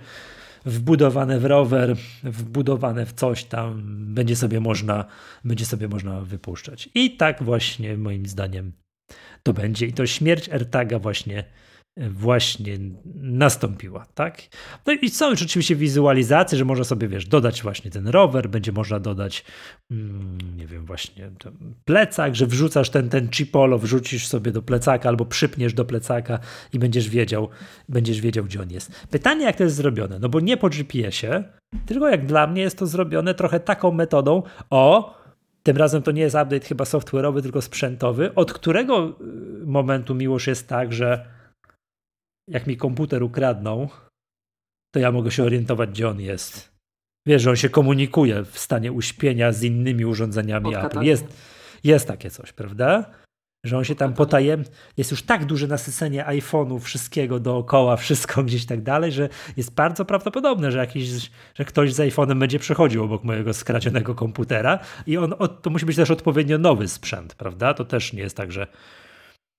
[0.66, 3.82] wbudowane w rower, wbudowane w coś tam,
[4.14, 5.06] będzie sobie można,
[5.44, 6.90] będzie sobie można wypuszczać.
[6.96, 8.72] I tak właśnie moim zdaniem
[9.44, 9.86] to będzie.
[9.86, 11.44] I to śmierć AirTaga właśnie
[11.98, 12.78] właśnie
[13.16, 14.42] nastąpiła, tak?
[14.86, 18.72] No i są już oczywiście wizualizacje, że można sobie, wiesz, dodać właśnie ten rower, będzie
[18.72, 19.46] można dodać,
[19.92, 21.32] mm, nie wiem, właśnie
[21.86, 26.40] plecak, że wrzucasz ten, ten chipolo, wrzucisz sobie do plecaka albo przypniesz do plecaka
[26.74, 27.50] i będziesz wiedział,
[27.90, 29.08] będziesz wiedział, gdzie on jest.
[29.10, 30.20] Pytanie, jak to jest zrobione?
[30.20, 31.44] No bo nie po GPS-ie,
[31.86, 35.16] tylko jak dla mnie jest to zrobione trochę taką metodą, o,
[35.64, 40.48] tym razem to nie jest update chyba software'owy, tylko sprzętowy, od którego y, momentu miłość
[40.48, 41.41] jest tak, że
[42.48, 43.90] jak mi komputer ukradną,
[44.94, 46.72] to ja mogę się orientować, gdzie on jest.
[47.28, 51.02] Wiesz, że on się komunikuje w stanie uśpienia z innymi urządzeniami Apple.
[51.02, 51.26] Jest,
[51.84, 53.06] jest takie coś, prawda?
[53.66, 54.64] Że on się tam potajem.
[54.98, 60.06] Jest już tak duże nasycenie iPhone'u, wszystkiego dookoła, wszystko gdzieś tak dalej, że jest bardzo
[60.06, 65.34] prawdopodobne, że, jakiś, że ktoś z iPhone'em będzie przechodził obok mojego skradzionego komputera i on,
[65.62, 67.74] to musi być też odpowiednio nowy sprzęt, prawda?
[67.74, 68.68] To też nie jest tak, że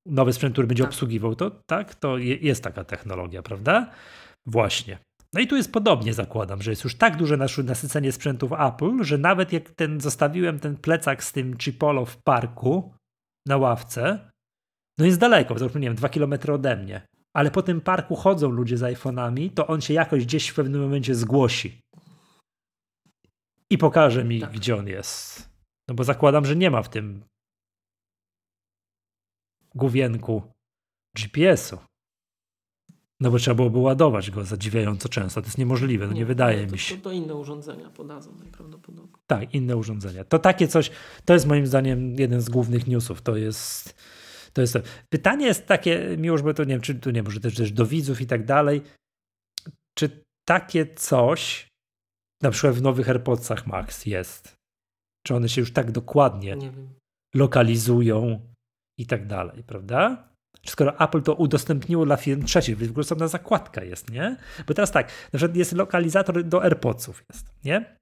[0.07, 0.91] nowy sprzęt, który będzie tak.
[0.91, 3.91] obsługiwał to, tak, to jest taka technologia, prawda?
[4.47, 4.99] Właśnie.
[5.35, 9.19] No i tu jest podobnie, zakładam, że jest już tak duże nasycenie sprzętów Apple, że
[9.19, 12.95] nawet jak ten zostawiłem ten plecak z tym Chipolo w parku
[13.47, 14.31] na ławce,
[14.99, 18.51] no jest daleko, załóżmy, nie wiem, dwa kilometry ode mnie, ale po tym parku chodzą
[18.51, 21.81] ludzie z iPhone'ami, to on się jakoś gdzieś w pewnym momencie zgłosi
[23.71, 24.53] i pokaże mi, tak.
[24.53, 25.49] gdzie on jest.
[25.89, 27.25] No bo zakładam, że nie ma w tym
[29.75, 30.43] główienku
[31.17, 31.79] GPS-u.
[33.21, 35.43] No bo trzeba byłoby ładować go zadziwiająco często.
[35.43, 36.97] To jest niemożliwe, no nie, nie wydaje to, mi się.
[36.97, 39.23] To, to, inne urządzenia podadzą najprawdopodobniej.
[39.27, 40.25] Tak, inne urządzenia.
[40.25, 40.91] To takie coś,
[41.25, 43.23] to jest moim zdaniem jeden z głównych newsów.
[43.23, 43.95] To jest,
[44.53, 44.81] to jest to.
[45.09, 47.87] Pytanie jest takie, miłość, bo to nie wiem, czy tu nie może też, też do
[47.87, 48.83] widzów i tak dalej.
[49.99, 51.69] Czy takie coś
[52.43, 54.57] na przykład w nowych AirPodsach Max jest?
[55.27, 56.57] Czy one się już tak dokładnie
[57.35, 58.52] lokalizują
[59.03, 60.29] i tak dalej, prawda?
[60.67, 64.37] Skoro Apple to udostępniło dla firm trzecich, w ogóle osobna zakładka jest, nie?
[64.67, 67.97] Bo teraz tak, na przykład jest lokalizator do AirPodsów jest, nie?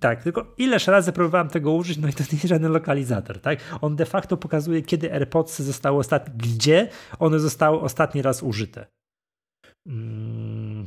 [0.00, 3.58] Tak, tylko ileż razy próbowałem tego użyć, no i to nie jest żaden lokalizator, tak?
[3.80, 8.86] On de facto pokazuje, kiedy AirPodsy zostały ostatnie, gdzie one zostały ostatni raz użyte.
[9.86, 10.86] Mm,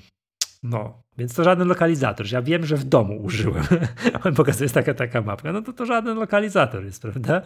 [0.64, 2.32] no, więc to żaden lokalizator.
[2.32, 3.64] Ja wiem, że w domu użyłem.
[4.26, 5.54] On pokazuje, jest taka, taka mapka.
[5.54, 7.42] No to to żaden lokalizator jest, prawda?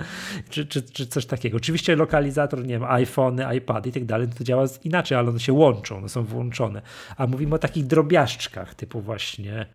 [0.50, 1.58] Czy, czy, czy coś takiego.
[1.58, 5.54] Oczywiście lokalizator, nie wiem, iPhony, iPady i tak dalej, to działa inaczej, ale one się
[5.54, 6.82] łączą, one są włączone.
[7.18, 9.66] A mówimy o takich drobiażdżkach, typu właśnie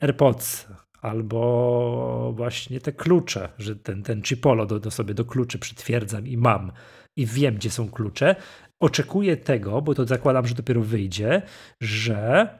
[0.00, 0.68] AirPods,
[1.02, 6.36] albo właśnie te klucze, że ten, ten chipolo do, do sobie do kluczy przytwierdzam i
[6.36, 6.72] mam
[7.16, 8.36] i wiem, gdzie są klucze.
[8.82, 11.42] Oczekuję tego, bo to zakładam, że dopiero wyjdzie,
[11.82, 12.58] że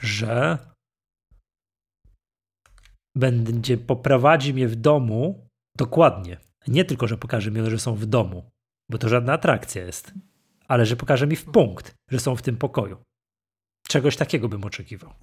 [0.00, 0.58] że
[3.16, 6.40] będzie poprowadzi mnie w domu dokładnie.
[6.68, 8.50] Nie tylko, że pokaże mi, że są w domu,
[8.90, 10.12] bo to żadna atrakcja jest,
[10.68, 13.02] ale że pokaże mi w punkt, że są w tym pokoju.
[13.88, 15.14] Czegoś takiego bym oczekiwał.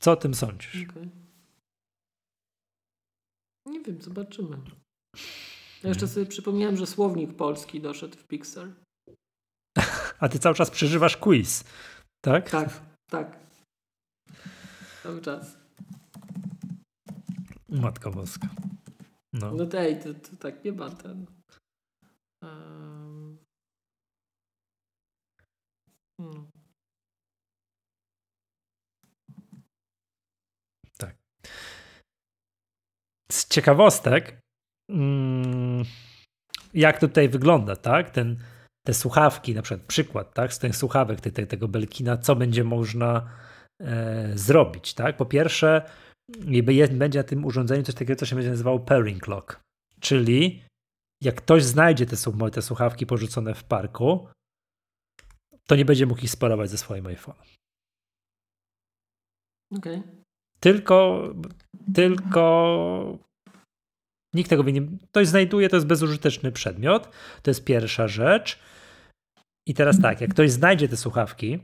[0.00, 0.86] Co o tym sądzisz?
[0.90, 1.08] Okay.
[3.66, 4.56] Nie wiem, zobaczymy.
[5.84, 8.68] Ja jeszcze sobie przypomniałem, że słownik polski doszedł w Pixar.
[10.20, 11.64] A ty cały czas przeżywasz quiz.
[12.24, 12.50] Tak?
[12.50, 12.80] Tak,
[13.10, 13.38] tak.
[15.02, 15.56] Cały czas.
[17.68, 18.48] Matka Boska.
[19.32, 21.26] No, no tej, to, to tak nie ma ten.
[22.42, 23.38] Um...
[26.20, 26.50] Hmm.
[30.98, 31.16] Tak.
[33.32, 34.40] Z ciekawostek,
[34.90, 35.63] mm,
[36.74, 38.10] jak to tutaj wygląda, tak?
[38.10, 38.36] Ten
[38.86, 42.64] te słuchawki, na przykład przykład, tak, z tych słuchawek te, te, tego Belkina, co będzie
[42.64, 43.30] można
[43.80, 45.16] e, zrobić, tak?
[45.16, 45.90] Po pierwsze,
[46.68, 49.60] jest, będzie na tym urządzeniu coś takiego, co się będzie nazywało pairing lock,
[50.00, 50.62] czyli
[51.22, 52.16] jak ktoś znajdzie te,
[52.52, 54.28] te słuchawki porzucone w parku,
[55.66, 57.54] to nie będzie mógł ich sparować ze swoim iPhone'em.
[59.78, 60.02] Okay.
[60.60, 61.28] Tylko,
[61.94, 63.18] tylko
[64.34, 64.82] nikt tego nie.
[65.10, 67.08] Ktoś znajduje, to jest bezużyteczny przedmiot.
[67.42, 68.58] To jest pierwsza rzecz.
[69.66, 71.58] I teraz tak, jak ktoś znajdzie te słuchawki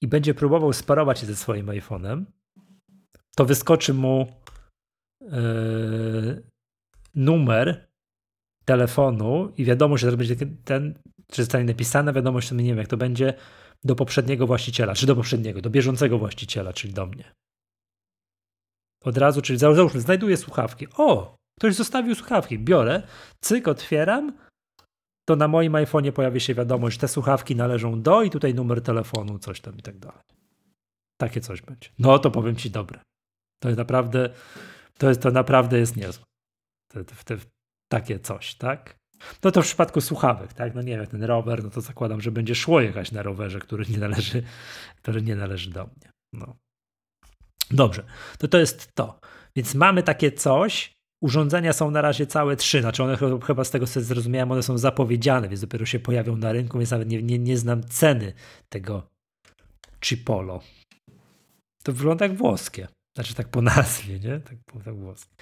[0.00, 2.24] i będzie próbował sparować je ze swoim iPhone'em,
[3.36, 4.26] to wyskoczy mu
[5.20, 6.42] yy,
[7.14, 7.90] numer
[8.64, 10.98] telefonu i wiadomość, że będzie ten,
[11.30, 13.34] czy zostanie napisana wiadomość, to nie wiem jak to będzie,
[13.84, 17.34] do poprzedniego właściciela, czy do poprzedniego, do bieżącego właściciela, czyli do mnie.
[19.04, 20.86] Od razu, czyli załóżmy, znajduję słuchawki.
[20.96, 23.02] O, ktoś zostawił słuchawki, biorę,
[23.40, 24.32] cyk, otwieram,
[25.28, 29.38] to na moim iPhone'ie pojawi się wiadomość, te słuchawki należą do i tutaj numer telefonu,
[29.38, 30.20] coś tam i tak dalej.
[31.20, 31.88] Takie coś będzie.
[31.98, 33.00] No to powiem ci dobre.
[33.62, 34.30] To jest naprawdę,
[34.98, 36.24] to, jest, to naprawdę jest niezłe.
[36.92, 37.36] Te, te, te,
[37.88, 38.96] takie coś, tak?
[39.44, 40.74] No to w przypadku słuchawek, tak?
[40.74, 43.84] No nie wiem, ten rower, no to zakładam, że będzie szło jechać na rowerze, który
[43.88, 44.42] nie należy,
[45.02, 46.10] który nie należy do mnie.
[46.32, 46.56] No.
[47.70, 48.04] Dobrze,
[48.38, 49.20] to to jest to.
[49.56, 50.99] Więc mamy takie coś.
[51.22, 53.16] Urządzenia są na razie całe trzy, znaczy one
[53.46, 56.90] chyba z tego co zrozumiałem, one są zapowiedziane, więc dopiero się pojawią na rynku, więc
[56.90, 58.32] nawet nie, nie, nie znam ceny
[58.68, 59.10] tego
[60.00, 60.60] Chipolo.
[61.82, 62.88] To wygląda jak włoskie.
[63.14, 64.40] Znaczy tak po nazwie, nie?
[64.40, 65.34] Tak po tak włoskie.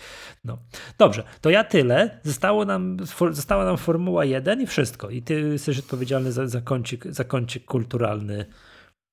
[0.45, 0.59] No.
[0.99, 2.21] Dobrze, to ja tyle.
[2.23, 2.97] Zostało nam,
[3.31, 5.11] została nam Formuła 1 i wszystko.
[5.11, 8.47] I ty jesteś odpowiedzialny za, za, kącik, za kącik kulturalny.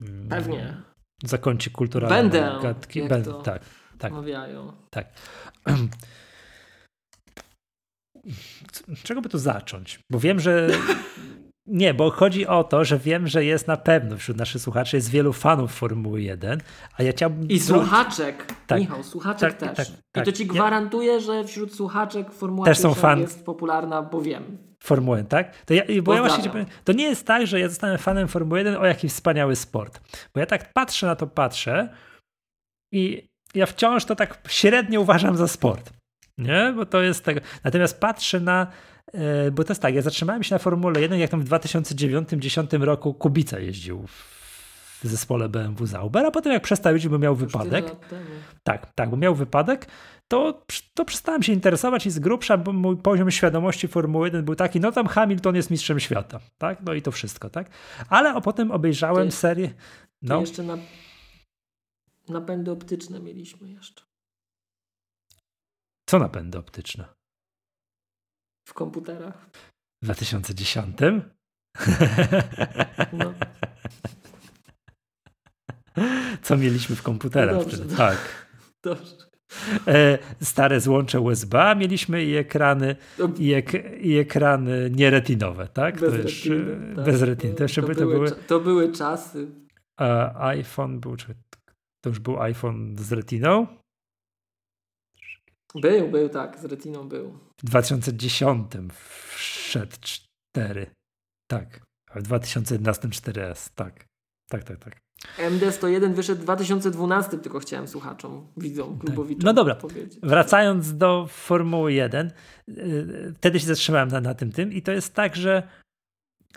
[0.01, 0.77] Mm, Pewnie.
[1.23, 2.15] Za kącik kulturalny.
[2.15, 2.59] Będę.
[2.61, 3.07] Gadki.
[3.07, 3.61] Będę, tak.
[3.97, 4.13] Tak.
[4.13, 4.73] Mawiają.
[4.89, 5.07] Tak.
[9.03, 9.99] Czego by tu zacząć?
[10.11, 10.67] Bo wiem, że
[11.67, 15.09] Nie, bo chodzi o to, że wiem, że jest na pewno wśród naszych słuchaczy jest
[15.09, 16.61] wielu fanów Formuły 1,
[16.97, 17.47] a ja chciałbym...
[17.49, 19.91] I słuchaczek, tak, Michał, słuchaczek tak, też.
[20.11, 23.19] Tak, I to ci gwarantuję, że wśród słuchaczek Formuła też są fan...
[23.19, 24.57] jest popularna, bo wiem.
[24.83, 25.63] Formuły, tak?
[25.63, 28.75] To, ja, bo ja właśnie, to nie jest tak, że ja zostanę fanem Formuły 1,
[28.75, 30.01] o jaki wspaniały sport.
[30.33, 31.89] Bo ja tak patrzę na to, patrzę
[32.91, 35.91] i ja wciąż to tak średnio uważam za sport.
[36.37, 36.73] Nie?
[36.75, 37.41] Bo to jest tego.
[37.63, 38.67] Natomiast patrzę na
[39.13, 42.83] E, bo to jest tak, ja zatrzymałem się na Formule 1, jak tam w 2009-2010
[42.83, 44.07] roku Kubica jeździł
[45.03, 47.85] w zespole BMW Zauber, a potem jak przestał jeździć, bo miał wypadek.
[48.63, 49.87] Tak, tak, bo miał wypadek,
[50.27, 54.55] to, to przestałem się interesować i z grubsza, bo mój poziom świadomości Formuły 1 był
[54.55, 57.69] taki, no tam Hamilton jest mistrzem świata, tak, no i to wszystko, tak.
[58.09, 59.73] Ale a potem obejrzałem serię.
[60.21, 60.39] No.
[60.39, 60.77] jeszcze na,
[62.29, 64.01] napędy optyczne mieliśmy jeszcze.
[66.05, 67.15] Co napędy optyczne?
[68.67, 69.49] w komputerach.
[70.01, 70.97] W 2010?
[73.13, 73.33] No.
[76.41, 77.95] Co mieliśmy w komputerach no dobrze, wtedy?
[77.95, 78.47] Tak.
[78.83, 79.15] Dobrze.
[79.87, 82.95] E, stare złącze USB mieliśmy i ekrany,
[83.37, 85.99] i, ek, i ekrany nieretinowe, tak?
[85.99, 86.95] Bez to retiny.
[86.95, 87.05] tak.
[87.05, 87.53] Bez retiny.
[87.53, 89.47] To, to, były, to, były, to były czasy.
[90.35, 91.15] iPhone był,
[92.01, 93.67] to już był iPhone z retiną?
[95.81, 97.39] Był, był, tak, z retiną był.
[97.61, 98.71] W 2010
[99.35, 100.91] wszedł 4.
[101.47, 101.85] Tak.
[102.11, 103.69] A w 2011 4S.
[103.75, 104.05] Tak.
[104.49, 104.97] Tak, tak, tak.
[105.37, 109.05] MD101 wyszedł w 2012, tylko chciałem słuchaczom, widzom, tak.
[109.05, 110.19] klubowiczom No dobra, powiedzieć.
[110.23, 112.31] wracając do Formuły 1,
[112.69, 115.63] y, wtedy się zatrzymałem na, na tym tym i to jest tak, że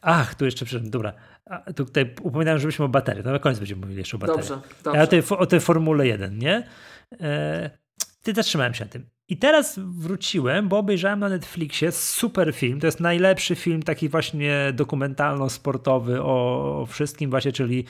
[0.03, 1.13] ach, tu jeszcze, przepraszam, dobra,
[1.47, 4.49] a, tutaj upominałem, żebyśmy o baterii, to na koniec będziemy mówili jeszcze o baterii.
[4.49, 5.01] Dobrze, dobrze.
[5.01, 6.69] A o tej, o tej Formule 1, nie?
[7.21, 7.71] E,
[8.29, 9.07] ty zatrzymałem się na tym.
[9.29, 12.81] I teraz wróciłem, bo obejrzałem na Netflixie super film.
[12.81, 17.85] To jest najlepszy film taki właśnie dokumentalno-sportowy o, wszystkim właśnie, czyli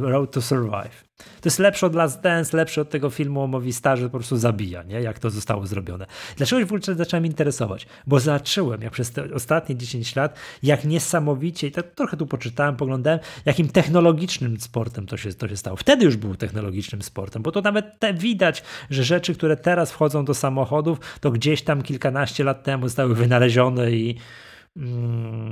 [0.00, 1.04] Road to Survive.
[1.16, 4.82] To jest lepsze od Last Dance, lepsze od tego filmu o Movistarze, po prostu zabija,
[4.82, 5.00] nie?
[5.00, 6.06] jak to zostało zrobione.
[6.36, 7.86] Dlaczego się w ogóle zacząłem interesować?
[8.06, 12.76] Bo zacząłem, jak przez te ostatnie 10 lat, jak niesamowicie, i to trochę tu poczytałem,
[12.76, 15.76] poglądałem, jakim technologicznym sportem to się, to się stało.
[15.76, 20.24] Wtedy już był technologicznym sportem, bo to nawet te widać, że rzeczy, które teraz wchodzą
[20.24, 24.18] do samochodów, to gdzieś tam kilkanaście lat temu zostały wynalezione i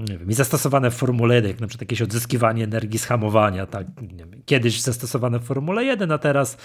[0.08, 3.66] nie wiem, i zastosowane w Formule 1, jak na przykład jakieś odzyskiwanie energii z hamowania,
[3.66, 6.56] tak, wiem, kiedyś zastosowane w Formule 1, a teraz,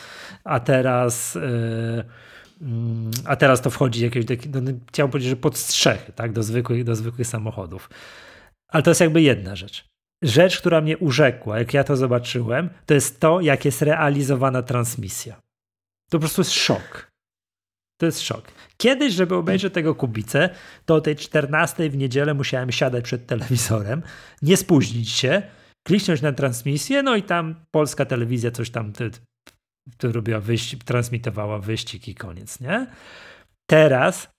[0.43, 2.03] a teraz, yy,
[3.26, 6.95] a teraz to wchodzi jakieś, no, chciałbym powiedzieć, że pod strzechy, tak, do zwykłych, do
[6.95, 7.89] zwykłych samochodów.
[8.68, 9.86] Ale to jest jakby jedna rzecz.
[10.24, 15.36] Rzecz, która mnie urzekła, jak ja to zobaczyłem, to jest to, jak jest realizowana transmisja.
[16.10, 17.09] To po prostu jest szok.
[17.99, 18.51] To jest szok.
[18.77, 20.49] Kiedyś, żeby obejrzeć tego Kubicę,
[20.85, 24.01] to o tej 14 w niedzielę musiałem siadać przed telewizorem,
[24.41, 25.41] nie spóźnić się,
[25.88, 29.11] kliknąć na transmisję, no i tam polska telewizja coś tam ty,
[29.97, 32.88] ty robiła wyścig, transmitowała wyścig i koniec, nie?
[33.69, 34.30] Teraz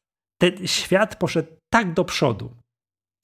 [0.41, 2.57] ten świat poszedł tak do przodu,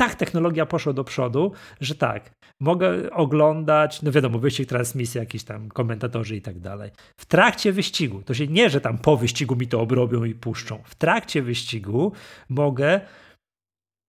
[0.00, 2.30] tak technologia poszła do przodu, że tak,
[2.60, 6.90] mogę oglądać, no wiadomo, wyścig, transmisja, jakieś tam komentatorzy i tak dalej.
[7.16, 10.82] W trakcie wyścigu, to się nie, że tam po wyścigu mi to obrobią i puszczą.
[10.84, 12.12] W trakcie wyścigu
[12.48, 13.00] mogę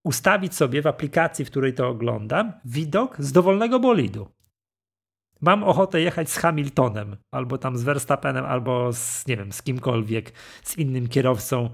[0.04, 4.28] ustawić sobie w aplikacji, w której to oglądam, widok z dowolnego bolidu.
[5.40, 10.32] Mam ochotę jechać z Hamiltonem, albo tam z Verstappenem, albo z, nie wiem, z kimkolwiek,
[10.62, 11.70] z innym kierowcą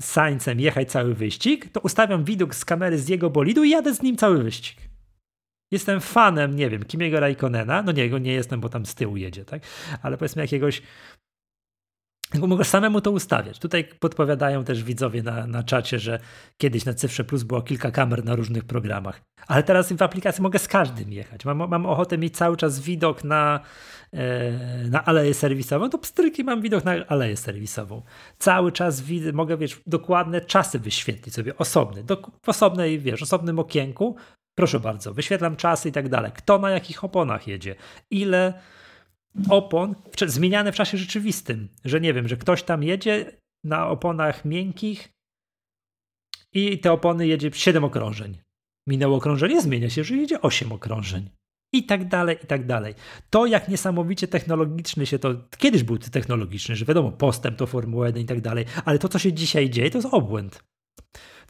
[0.00, 4.02] Sańcem jechać cały wyścig, to ustawiam widok z kamery z jego bolidu i jadę z
[4.02, 4.89] nim cały wyścig.
[5.70, 9.16] Jestem fanem, nie wiem, Kimiego Raikonena, no nie, go nie jestem, bo tam z tyłu
[9.16, 9.62] jedzie, tak?
[10.02, 10.82] Ale powiedzmy jakiegoś
[12.34, 13.58] Możesz samemu to ustawiać.
[13.58, 16.18] Tutaj podpowiadają też widzowie na, na czacie, że
[16.58, 20.58] kiedyś na Cyfrze Plus było kilka kamer na różnych programach, ale teraz w aplikacji mogę
[20.58, 21.44] z każdym jechać.
[21.44, 23.60] Mam, mam ochotę mieć cały czas widok na,
[24.12, 24.52] e,
[24.88, 28.02] na aleję serwisową, to pstryki mam widok na aleję serwisową.
[28.38, 33.58] Cały czas widzę, mogę wiesz, dokładne czasy wyświetlić sobie osobny, do, w osobnej, wiesz, osobnym
[33.58, 34.16] okienku.
[34.60, 36.32] Proszę bardzo, wyświetlam czasy i tak dalej.
[36.34, 37.74] Kto na jakich oponach jedzie,
[38.10, 38.60] ile
[39.48, 39.94] opon
[40.26, 43.32] zmieniane w czasie rzeczywistym, że nie wiem, że ktoś tam jedzie
[43.64, 45.08] na oponach miękkich
[46.52, 48.38] i te opony jedzie 7 okrążeń.
[48.88, 51.30] Minęło okrążenie, zmienia się, że jedzie 8 okrążeń.
[51.72, 52.94] I tak dalej, i tak dalej.
[53.30, 55.34] To, jak niesamowicie technologiczny się to.
[55.58, 59.18] Kiedyś był technologiczny, że wiadomo, postęp to Formuła 1 i tak dalej, ale to, co
[59.18, 60.64] się dzisiaj dzieje, to jest obłęd.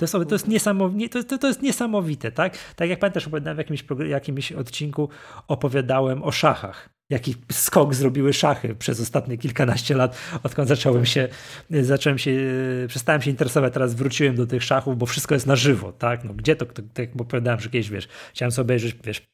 [0.01, 2.59] To jest, to jest, niesamowite, to, to, jest niesamowite, tak?
[2.77, 5.09] Tak jak pamiętasz, opowiadałem w jakimś, jakimś odcinku,
[5.49, 11.29] opowiadałem o szachach jaki skok zrobiły szachy przez ostatnie kilkanaście lat, odkąd zacząłem się,
[11.71, 12.41] zacząłem się,
[12.89, 16.25] przestałem się interesować, teraz wróciłem do tych szachów, bo wszystko jest na żywo, tak?
[16.25, 19.31] No gdzie to, tak jak opowiadałem, że kiedyś, wiesz, chciałem sobie obejrzeć, wiesz,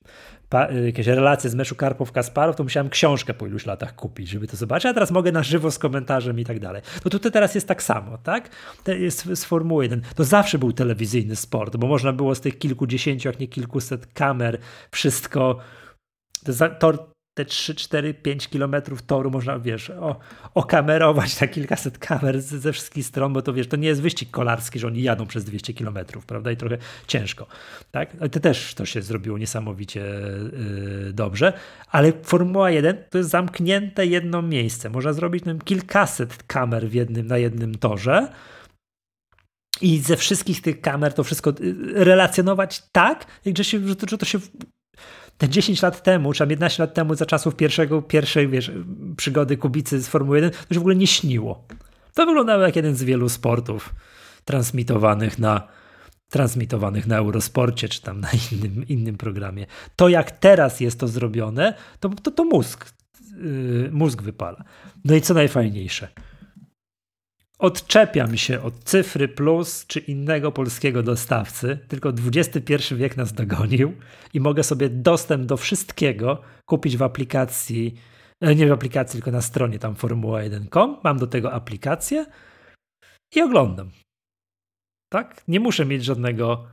[0.48, 4.56] pa, jakieś relacje z meczu Karpów-Kasparow, to musiałem książkę po iluś latach kupić, żeby to
[4.56, 6.82] zobaczyć, a teraz mogę na żywo z komentarzem i tak dalej.
[7.04, 8.48] No tutaj teraz jest tak samo, tak?
[8.84, 10.02] To jest Formuły 1.
[10.14, 14.58] To zawsze był telewizyjny sport, bo można było z tych kilkudziesięciu, jak nie kilkuset kamer
[14.90, 15.58] wszystko
[16.78, 20.16] tor te 3, 4, 5 kilometrów toru można, wiesz, o,
[20.54, 24.30] okamerować na kilkaset kamer ze, ze wszystkich stron, bo to wiesz, to nie jest wyścig
[24.30, 27.46] kolarski, że oni jadą przez 200 kilometrów, prawda, i trochę ciężko,
[27.90, 28.16] tak?
[28.20, 31.52] Ale to też to się zrobiło niesamowicie yy, dobrze,
[31.90, 34.90] ale Formuła 1 to jest zamknięte jedno miejsce.
[34.90, 38.28] Można zrobić no, kilkaset kamer w jednym, na jednym torze,
[39.80, 41.54] i ze wszystkich tych kamer to wszystko y,
[42.04, 43.26] relacjonować tak,
[43.56, 44.38] że, się, że, to, że to się
[45.38, 48.72] te 10 lat temu, czy tam 11 lat temu, za czasów pierwszego, pierwszej wiesz,
[49.16, 51.64] przygody Kubicy z Formuły 1, to się w ogóle nie śniło.
[52.14, 53.94] To wyglądało jak jeden z wielu sportów
[54.44, 55.68] transmitowanych na,
[56.28, 59.66] transmitowanych na Eurosporcie, czy tam na innym, innym programie.
[59.96, 62.94] To jak teraz jest to zrobione, to, to, to mózg,
[63.36, 64.64] yy, mózg wypala.
[65.04, 66.08] No i co najfajniejsze–
[67.58, 73.92] Odczepiam się od cyfry plus czy innego polskiego dostawcy, tylko XXI wiek nas dogonił
[74.34, 77.94] i mogę sobie dostęp do wszystkiego kupić w aplikacji,
[78.40, 80.96] e, nie w aplikacji, tylko na stronie tam formuła1.com.
[81.04, 82.26] Mam do tego aplikację
[83.34, 83.90] i oglądam.
[85.12, 85.42] Tak?
[85.48, 86.66] Nie muszę mieć żadnego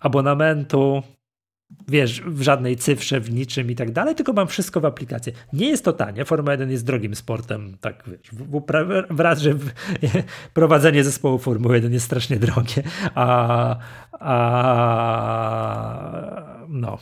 [0.00, 1.02] abonamentu,
[1.88, 5.32] wiesz, w żadnej cyfrze, w niczym i tak dalej, tylko mam wszystko w aplikacji.
[5.52, 8.62] Nie jest to tanie, Formuła 1 jest drogim sportem, tak wiesz, w,
[9.10, 9.54] wraz, że
[10.54, 12.82] prowadzenie zespołu Formuły 1 jest strasznie drogie,
[13.14, 13.76] a,
[14.12, 14.56] a
[16.68, 16.98] no,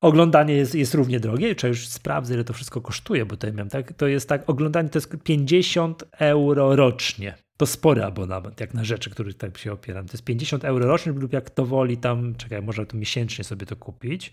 [0.00, 3.68] Oglądanie jest, jest równie drogie, czy już sprawdzę, ile to wszystko kosztuje, bo tutaj miałem
[3.68, 8.84] tak, to jest tak, oglądanie to jest 50 euro rocznie to spory abonament, jak na
[8.84, 10.06] rzeczy, których tak się opieram.
[10.06, 13.66] To jest 50 euro rocznie lub jak to woli tam, czekaj, można to miesięcznie sobie
[13.66, 14.32] to kupić.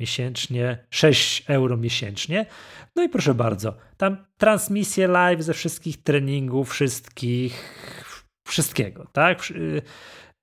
[0.00, 2.46] Miesięcznie, 6 euro miesięcznie.
[2.96, 7.74] No i proszę bardzo, tam transmisje live ze wszystkich treningów, wszystkich,
[8.46, 9.50] wszystkiego, tak?
[9.50, 9.82] Y,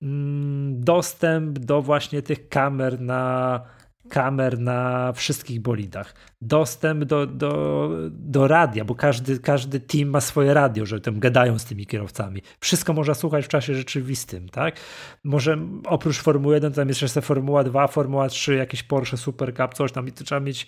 [0.01, 3.61] mm, dostęp do właśnie tych kamer na
[4.09, 10.53] kamer na wszystkich bolidach, dostęp do, do, do radia, bo każdy, każdy team ma swoje
[10.53, 12.41] radio, że tam gadają z tymi kierowcami.
[12.59, 14.75] Wszystko można słuchać w czasie rzeczywistym, tak?
[15.23, 19.73] Może oprócz Formuły 1 tam jest jeszcze Formuła 2, Formuła 3, jakieś Porsche Super Cup,
[19.73, 20.67] coś tam i trzeba mieć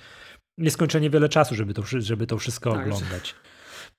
[0.57, 3.35] nieskończenie wiele czasu, żeby to, żeby to wszystko tak, oglądać.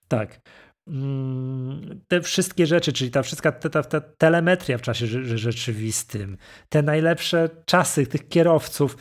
[0.09, 0.40] Tak.
[0.86, 5.06] Mm, te wszystkie rzeczy, czyli ta wszystka ta, ta, ta telemetria w czasie
[5.39, 6.36] rzeczywistym,
[6.69, 8.97] te najlepsze czasy tych kierowców,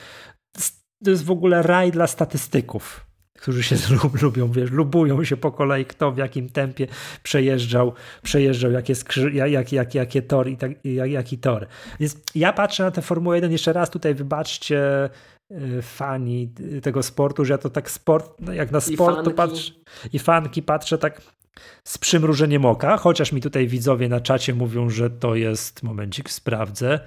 [1.04, 3.76] to jest w ogóle raj dla statystyków, którzy się
[4.22, 6.88] lubią, wiesz, lubują się po kolei, kto w jakim tempie
[7.24, 11.68] przejeżdżał, przejeżdżał jakie, skrzy, jak, jak, jakie tor i tak, jak, jaki tor.
[12.00, 15.10] Więc ja patrzę na tę Formułę 1, jeszcze raz tutaj wybaczcie
[15.52, 16.54] y, fani
[16.84, 19.72] tego sportu, że ja to tak sport, no jak na sport to patrzę
[20.14, 21.22] i fanki patrzę tak
[21.84, 27.00] z przymrużeniem oka, chociaż mi tutaj widzowie na czacie mówią, że to jest, momencik, sprawdzę,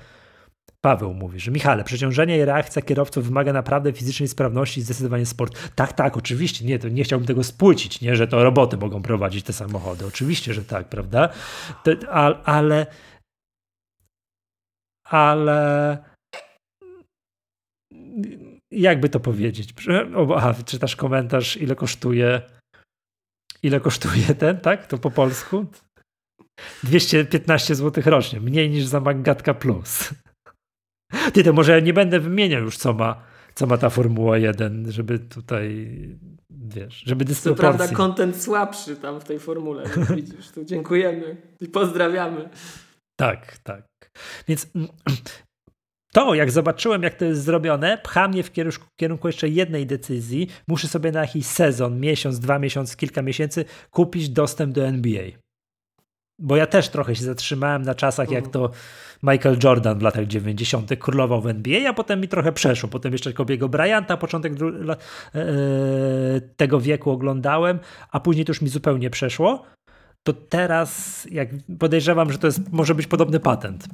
[0.84, 5.74] Paweł mówi, że Michale, przeciążenie i reakcja kierowców wymaga naprawdę fizycznej sprawności i zdecydowanie sport.
[5.74, 9.44] Tak, tak, oczywiście, nie, to nie chciałbym tego spłycić, nie, że to roboty mogą prowadzić
[9.44, 10.06] te samochody.
[10.06, 11.28] Oczywiście, że tak, prawda?
[11.84, 12.10] To,
[12.44, 12.86] ale
[15.04, 15.98] ale
[18.70, 19.74] jakby to powiedzieć?
[20.36, 22.42] Aha, czytasz komentarz, ile kosztuje
[23.62, 24.86] ile kosztuje ten, tak?
[24.86, 25.66] To po polsku?
[26.82, 30.14] 215 zł rocznie, mniej niż za Magatka Plus.
[31.32, 33.22] Ty, to może ja nie będę wymieniał już, co ma,
[33.54, 35.88] co ma ta Formuła 1, żeby tutaj,
[36.50, 37.72] wiesz, żeby dysproporcje.
[37.72, 39.84] Co prawda kontent słabszy tam w tej formule,
[40.14, 42.48] widzisz, tu dziękujemy i pozdrawiamy.
[43.16, 43.84] Tak, tak.
[44.48, 44.66] Więc
[46.12, 48.52] to, jak zobaczyłem, jak to jest zrobione, pcha mnie w
[48.96, 50.48] kierunku jeszcze jednej decyzji.
[50.68, 55.24] Muszę sobie na jakiś sezon, miesiąc, dwa miesiące, kilka miesięcy kupić dostęp do NBA.
[56.38, 58.70] Bo ja też trochę się zatrzymałem na czasach, jak to
[59.22, 60.90] Michael Jordan w latach 90.
[60.98, 62.88] królował w NBA, a potem mi trochę przeszło.
[62.88, 65.38] Potem jeszcze Kobiego Bryanta, początek e,
[66.56, 67.78] tego wieku oglądałem,
[68.10, 69.64] a później to już mi zupełnie przeszło.
[70.22, 71.48] To teraz, jak
[71.78, 73.88] podejrzewam, że to jest, może być podobny patent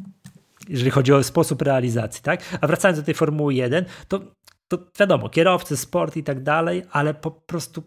[0.70, 2.58] jeżeli chodzi o sposób realizacji, tak?
[2.60, 4.20] A wracając do tej Formuły 1, to,
[4.68, 7.82] to wiadomo, kierowcy, sport i tak dalej, ale po prostu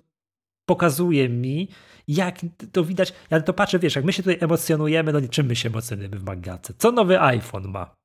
[0.66, 1.68] pokazuje mi,
[2.08, 2.40] jak
[2.72, 3.14] to widać.
[3.30, 6.24] Ja to patrzę, wiesz, jak my się tutaj emocjonujemy, no czym my się emocjonujemy w
[6.24, 6.74] Magace?
[6.78, 7.96] Co nowy iPhone ma?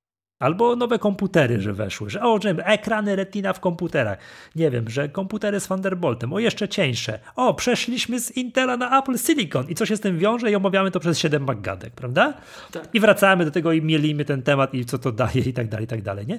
[0.40, 4.18] Albo nowe komputery, że weszły, że o, że ekrany retina w komputerach.
[4.56, 7.18] Nie wiem, że komputery z Thunderboltem, o jeszcze cieńsze.
[7.36, 10.90] O, przeszliśmy z Intela na Apple Silicon i co się z tym wiąże i omawiamy
[10.90, 12.34] to przez 7 magadek, prawda?
[12.72, 12.88] Tak.
[12.94, 15.84] I wracamy do tego i mielimy ten temat i co to daje i tak dalej,
[15.84, 16.38] i tak dalej, nie?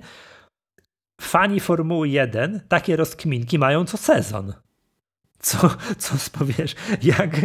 [1.22, 4.54] Fani Formuły 1 takie rozkminki mają co sezon
[5.40, 5.58] co,
[5.98, 7.38] co powiesz, jak,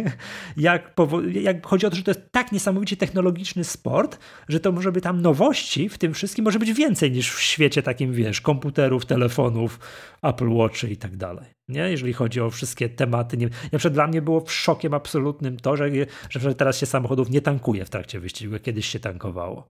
[0.56, 0.92] jak,
[1.32, 4.18] jak chodzi o to, że to jest tak niesamowicie technologiczny sport,
[4.48, 7.82] że to może być tam nowości w tym wszystkim może być więcej niż w świecie
[7.82, 9.78] takim, wiesz, komputerów, telefonów,
[10.22, 11.46] Apple Watchy i tak dalej.
[11.68, 11.80] Nie?
[11.80, 13.36] Jeżeli chodzi o wszystkie tematy.
[13.36, 15.90] Nie, na przykład dla mnie było szokiem absolutnym to, że,
[16.30, 19.66] że teraz się samochodów nie tankuje w trakcie wyścigu, kiedyś się tankowało.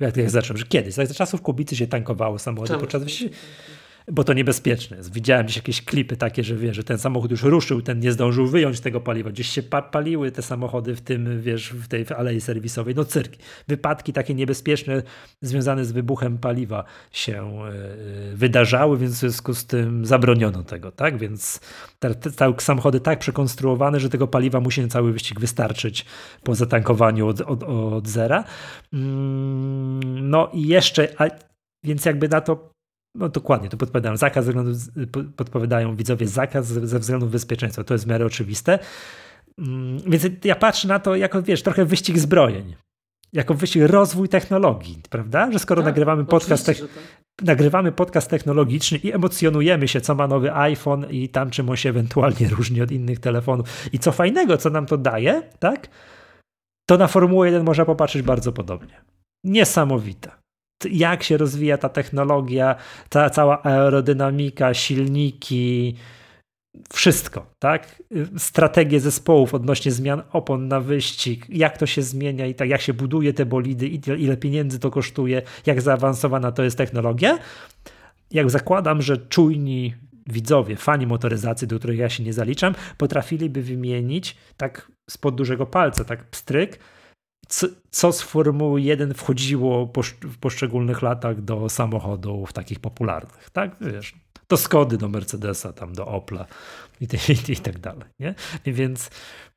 [0.00, 3.34] Jak, jak zacząłem, że kiedyś, za czasów Kubicy się tankowało samochody podczas wyścigu
[4.12, 5.12] bo to niebezpieczne jest.
[5.12, 8.46] Widziałem gdzieś jakieś klipy takie, że wiesz, że ten samochód już ruszył, ten nie zdążył
[8.46, 9.30] wyjąć tego paliwa.
[9.30, 12.94] Gdzieś się paliły te samochody w tym, wiesz, w tej alei serwisowej.
[12.94, 13.38] No cyrki.
[13.68, 15.02] Wypadki takie niebezpieczne
[15.40, 17.60] związane z wybuchem paliwa się
[18.30, 21.18] yy, wydarzały, więc w związku z tym zabroniono tego, tak?
[21.18, 21.60] Więc
[21.98, 26.04] te, te samochody tak przekonstruowane, że tego paliwa musi na cały wyścig wystarczyć
[26.42, 28.44] po zatankowaniu od, od, od zera.
[28.92, 28.98] Yy,
[30.04, 31.26] no i jeszcze, a,
[31.84, 32.73] więc jakby na to
[33.14, 34.46] no dokładnie, to podpowiadają zakaz,
[35.36, 37.84] podpowiadają widzowie zakaz ze względów bezpieczeństwa.
[37.84, 38.78] To jest w miarę oczywiste.
[39.58, 42.74] Mm, więc ja patrzę na to jako, wiesz, trochę wyścig zbrojeń.
[43.32, 45.52] Jako wyścig rozwój technologii, prawda?
[45.52, 46.76] Że skoro tak, nagrywamy podcast, tak.
[47.42, 51.88] nagrywamy podcast technologiczny i emocjonujemy się, co ma nowy iPhone i tam, czym on się
[51.88, 55.88] ewentualnie różni od innych telefonów i co fajnego, co nam to daje, tak?
[56.86, 59.00] To na Formułę 1 można popatrzeć bardzo podobnie.
[59.44, 60.43] Niesamowite
[60.90, 62.76] jak się rozwija ta technologia,
[63.08, 65.96] ta cała aerodynamika, silniki,
[66.92, 68.02] wszystko, tak?
[68.36, 72.92] Strategie zespołów odnośnie zmian opon na wyścig, jak to się zmienia i tak, jak się
[72.92, 73.86] buduje te bolidy,
[74.18, 77.38] ile pieniędzy to kosztuje, jak zaawansowana to jest technologia.
[78.30, 79.94] Jak zakładam, że czujni
[80.26, 86.04] widzowie, fani motoryzacji, do których ja się nie zaliczam, potrafiliby wymienić tak spod dużego palca,
[86.04, 86.78] tak pstryk,
[87.90, 93.76] co, z Formuły 1 wchodziło w poszczególnych latach do samochodów takich popularnych, tak?
[93.80, 94.14] Wiesz,
[94.48, 96.46] do Skody, do Mercedesa, tam do Opla
[97.00, 98.34] i, i, i tak dalej, nie?
[98.66, 99.10] Więc,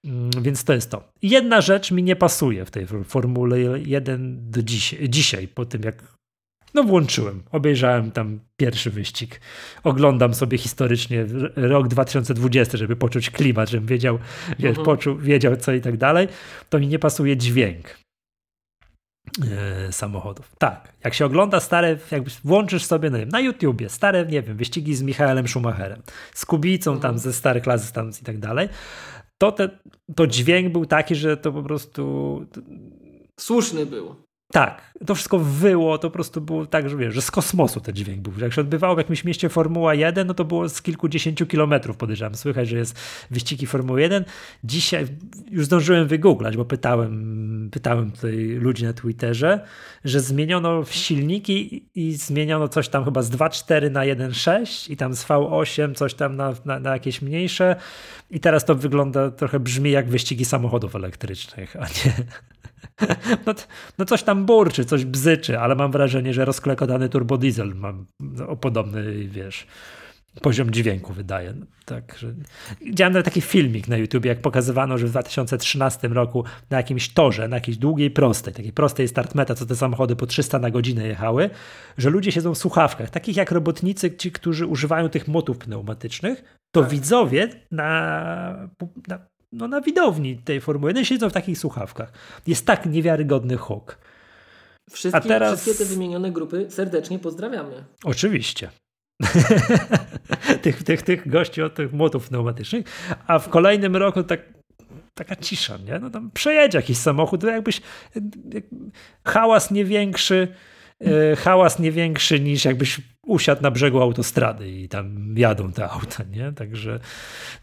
[0.06, 1.12] mm, więc to jest to.
[1.22, 6.17] Jedna rzecz mi nie pasuje w tej Formule 1 do dziś, dzisiaj, po tym jak
[6.74, 9.42] no włączyłem, obejrzałem tam pierwszy wyścig.
[9.84, 11.26] Oglądam sobie historycznie
[11.56, 14.20] rok 2020, żeby poczuć klimat, żebym wiedział,
[14.60, 14.86] wiesz, mhm.
[14.86, 16.28] poczuł, wiedział co i tak dalej.
[16.70, 17.98] To mi nie pasuje dźwięk
[19.52, 20.52] e, samochodów.
[20.58, 24.96] Tak, jak się ogląda stare, jakby włączysz sobie no, na YouTubie stare, nie wiem, wyścigi
[24.96, 26.02] z Michaelem Schumacherem,
[26.34, 27.02] z Kubicą mhm.
[27.02, 28.70] tam ze starych lat tam i tak dalej,
[29.38, 29.70] to, te,
[30.16, 32.46] to dźwięk był taki, że to po prostu...
[33.40, 34.27] Słuszny był.
[34.52, 37.96] Tak, to wszystko wyło, to po prostu było tak, że wiesz, że z kosmosu ten
[37.96, 38.34] dźwięk był.
[38.40, 42.36] Jak się odbywało w jakimś mieście Formuła 1, no to było z kilkudziesięciu kilometrów, podejrzewam.
[42.36, 43.00] Słychać, że jest
[43.32, 44.26] wyścigi Formuły 1.
[44.64, 45.08] Dzisiaj
[45.52, 49.66] już zdążyłem wygooglać, bo pytałem, pytałem tutaj ludzi na Twitterze,
[50.06, 55.26] że zmieniono silniki i zmieniono coś tam chyba z 2.4 na 1.6 i tam z
[55.26, 57.76] V8 coś tam na, na, na jakieś mniejsze.
[58.32, 62.14] I teraz to wygląda, trochę brzmi jak wyścigi samochodów elektrycznych, a nie
[63.46, 63.54] no,
[63.98, 68.06] no coś tam burczy, coś bzyczy, ale mam wrażenie, że rozklekotany turbodiesel mam
[68.48, 69.68] o podobny, wiesz,
[70.42, 71.54] poziom dźwięku wydaje.
[71.54, 72.34] No, tak, że...
[72.82, 77.48] Widziałem nawet taki filmik na YouTube, jak pokazywano, że w 2013 roku na jakimś torze,
[77.48, 81.50] na jakiejś długiej prostej, takiej prostej startmeta, co te samochody po 300 na godzinę jechały,
[81.98, 86.82] że ludzie siedzą w słuchawkach, takich jak robotnicy, ci, którzy używają tych motów pneumatycznych, to
[86.82, 86.90] tak.
[86.90, 88.70] widzowie na,
[89.08, 89.20] na
[89.52, 92.12] no, na widowni tej Formuły 1 siedzą w takich słuchawkach.
[92.48, 93.98] Jest tak niewiarygodny hok.
[94.92, 95.62] Wszystkie, teraz...
[95.62, 97.84] wszystkie te wymienione grupy serdecznie pozdrawiamy.
[98.04, 98.70] Oczywiście.
[100.62, 102.86] tych, tych, tych gości od tych młotów pneumatycznych,
[103.28, 104.40] a w kolejnym roku tak
[105.14, 106.00] taka cisza, nie?
[106.00, 107.82] No tam przejedzie jakiś samochód, to jakbyś
[108.54, 108.64] jak,
[109.26, 110.48] hałas nie większy,
[111.38, 116.52] hałas nie większy niż jakbyś usiadł na brzegu autostrady i tam jadą te auta, nie?
[116.52, 117.00] Także,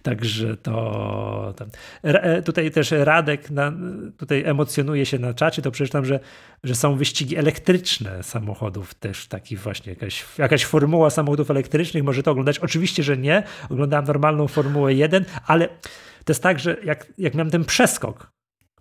[0.02, 1.68] także to tam.
[2.02, 3.72] E, tutaj też Radek na,
[4.16, 6.20] tutaj emocjonuje się na czacie, to przeczytam, że,
[6.64, 12.30] że są wyścigi elektryczne samochodów też, taki właśnie jakaś, jakaś formuła samochodów elektrycznych, może to
[12.30, 12.58] oglądać?
[12.58, 13.42] Oczywiście, że nie.
[13.70, 15.68] Oglądałem normalną Formułę 1, ale
[16.24, 18.32] to jest tak, że jak, jak miałem ten przeskok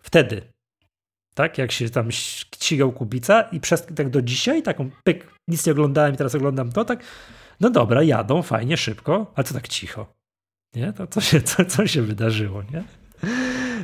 [0.01, 0.52] wtedy,
[1.33, 5.71] tak, jak się tam ścigał Kubica i przez tak do dzisiaj, taką pyk, nic nie
[5.71, 7.03] oglądałem i teraz oglądam to, tak,
[7.59, 10.13] no dobra, jadą, fajnie, szybko, ale co tak cicho?
[10.75, 10.93] Nie?
[10.93, 12.83] To co się, co, co się wydarzyło, nie?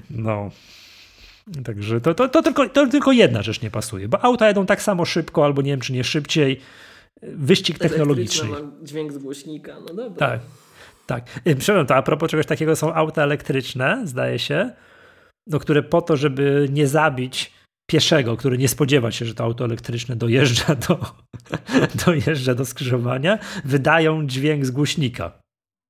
[0.10, 0.52] No.
[1.64, 4.82] Także to, to, to, tylko, to tylko jedna rzecz nie pasuje, bo auta jedą tak
[4.82, 6.62] samo szybko, albo nie wiem, czy nie szybciej.
[7.22, 8.50] Wyścig technologiczny.
[8.84, 10.28] dźwięk z głośnika, no dobra.
[10.28, 10.40] Tak,
[11.06, 11.26] tak.
[11.44, 14.72] Przepraszam, to a propos czegoś takiego są auta elektryczne, zdaje się,
[15.48, 17.54] no, które po to, żeby nie zabić
[17.90, 21.00] pieszego, który nie spodziewa się, że to auto elektryczne dojeżdża do,
[22.06, 25.40] dojeżdża do skrzyżowania, wydają dźwięk z głośnika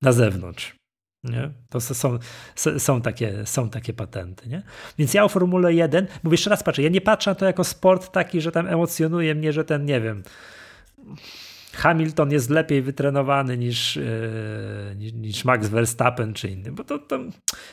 [0.02, 0.76] na zewnątrz.
[1.24, 1.52] Nie?
[1.70, 2.20] To są,
[2.78, 4.50] są, takie, są takie patenty.
[4.50, 4.64] Nie?
[4.98, 7.64] Więc ja o Formule 1, mówię jeszcze raz, patrzę, ja nie patrzę na to jako
[7.64, 10.24] sport taki, że tam emocjonuje mnie, że ten, nie wiem,
[11.80, 17.20] Hamilton jest lepiej wytrenowany niż, yy, niż Max Verstappen czy inny, bo to, to,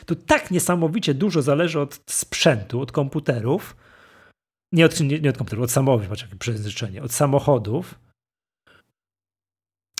[0.05, 3.75] to tak niesamowicie dużo zależy od sprzętu, od komputerów,
[4.71, 7.99] nie od, nie, nie od komputerów, od samochodów, patrz jakie przejęzyczenie, od samochodów,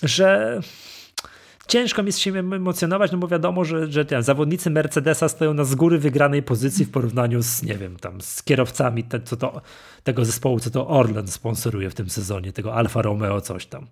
[0.03, 0.59] że
[1.67, 5.75] ciężko mi się emocjonować, no bo wiadomo, że, że ja, zawodnicy Mercedesa stoją na z
[5.75, 9.61] góry wygranej pozycji w porównaniu z, nie wiem, tam z kierowcami te, co to,
[10.03, 13.87] tego zespołu, co to Orlen sponsoruje w tym sezonie, tego Alfa Romeo coś tam.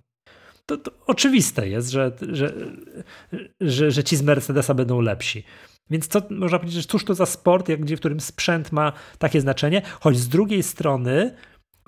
[0.66, 2.54] To, to oczywiste jest, że, że,
[3.62, 5.44] że, że ci z Mercedesa będą lepsi.
[5.90, 8.94] Więc to można powiedzieć, że cóż to za sport, jak gdzie, w którym sprzęt ma
[9.20, 11.36] takie znaczenie, choć z drugiej strony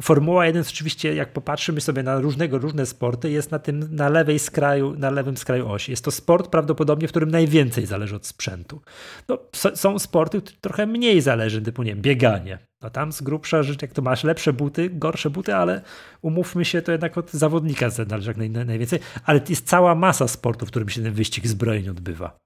[0.01, 4.39] Formuła 1 oczywiście, jak popatrzymy sobie na różnego, różne sporty, jest na tym, na lewej
[4.39, 5.91] skraju, na lewym skraju osi.
[5.91, 8.81] Jest to sport prawdopodobnie, w którym najwięcej zależy od sprzętu.
[9.29, 9.37] No,
[9.75, 12.59] są sporty, które trochę mniej zależy, typu, nie wiem, bieganie.
[12.81, 15.81] No tam z grubsza rzecz, jak to masz lepsze buty, gorsze buty, ale
[16.21, 18.99] umówmy się, to jednak od zawodnika zależy jak naj, najwięcej.
[19.25, 22.37] Ale jest cała masa sportów, w którym się ten wyścig zbrojeń odbywa.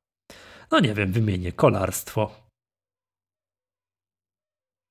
[0.71, 2.40] No nie wiem, wymienię kolarstwo,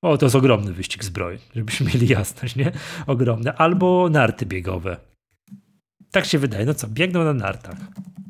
[0.02, 2.72] o, to jest ogromny wyścig zbroi, żebyśmy mieli jasność, nie?
[3.06, 3.52] Ogromny.
[3.52, 4.96] Albo narty biegowe.
[6.10, 6.66] Tak się wydaje.
[6.66, 7.76] No co, biegną na nartach.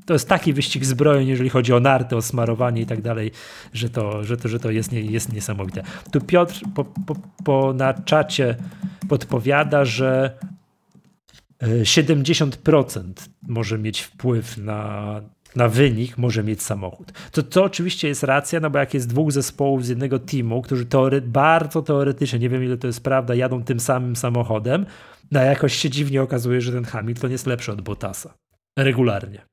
[0.07, 3.31] To jest taki wyścig zbrojeń, jeżeli chodzi o narty, o smarowanie i tak dalej,
[3.73, 5.83] że to, że to, że to jest, nie, jest niesamowite.
[6.13, 8.57] Tu Piotr po, po, po na czacie
[9.09, 10.39] podpowiada, że
[11.63, 13.05] 70% e,
[13.49, 15.21] może mieć wpływ na
[15.57, 17.13] na wynik może mieć samochód.
[17.33, 20.87] To, to oczywiście jest racja, no bo jak jest dwóch zespołów z jednego teamu, którzy
[20.87, 24.87] teory, bardzo teoretycznie, nie wiem ile to jest prawda, jadą tym samym samochodem,
[25.31, 28.35] no jakoś się dziwnie okazuje, że ten Hamilton jest lepszy od Bottasa.
[28.79, 29.47] Regularnie.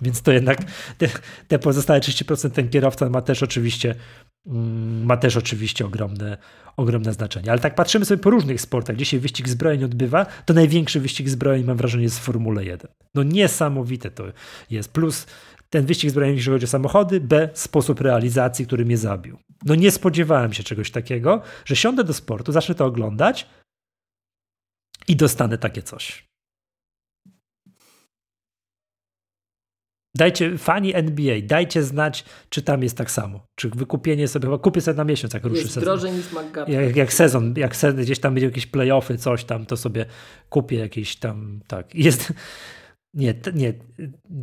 [0.00, 0.58] Więc to jednak
[0.98, 1.08] te,
[1.48, 3.94] te pozostałe 30% ten kierowca ma też oczywiście
[4.46, 6.38] mm, ma też oczywiście ogromne,
[6.76, 7.50] ogromne znaczenie.
[7.50, 11.28] Ale tak patrzymy sobie po różnych sportach, gdzie się wyścig zbrojeń odbywa, to największy wyścig
[11.28, 12.90] zbrojeń mam wrażenie jest w Formule 1.
[13.14, 14.24] No niesamowite to
[14.70, 14.92] jest.
[14.92, 15.26] Plus
[15.70, 19.38] ten wyścig zbrojeń, jeśli chodzi o samochody, B, sposób realizacji, który mnie zabił.
[19.64, 23.46] No nie spodziewałem się czegoś takiego, że siądę do sportu, zacznę to oglądać
[25.08, 26.27] i dostanę takie coś.
[30.16, 33.46] Dajcie, fani NBA, dajcie znać, czy tam jest tak samo.
[33.58, 35.84] Czy wykupienie sobie, chyba kupię sobie na miesiąc, jak ruszy jest sezon.
[35.84, 36.74] drożej niż McGuffin.
[36.74, 40.06] Jak, jak sezon, jak sezon, gdzieś tam będzie jakieś playoffy, coś tam, to sobie
[40.48, 41.94] kupię jakieś tam, tak.
[41.94, 42.32] Jest,
[43.14, 43.74] nie, nie,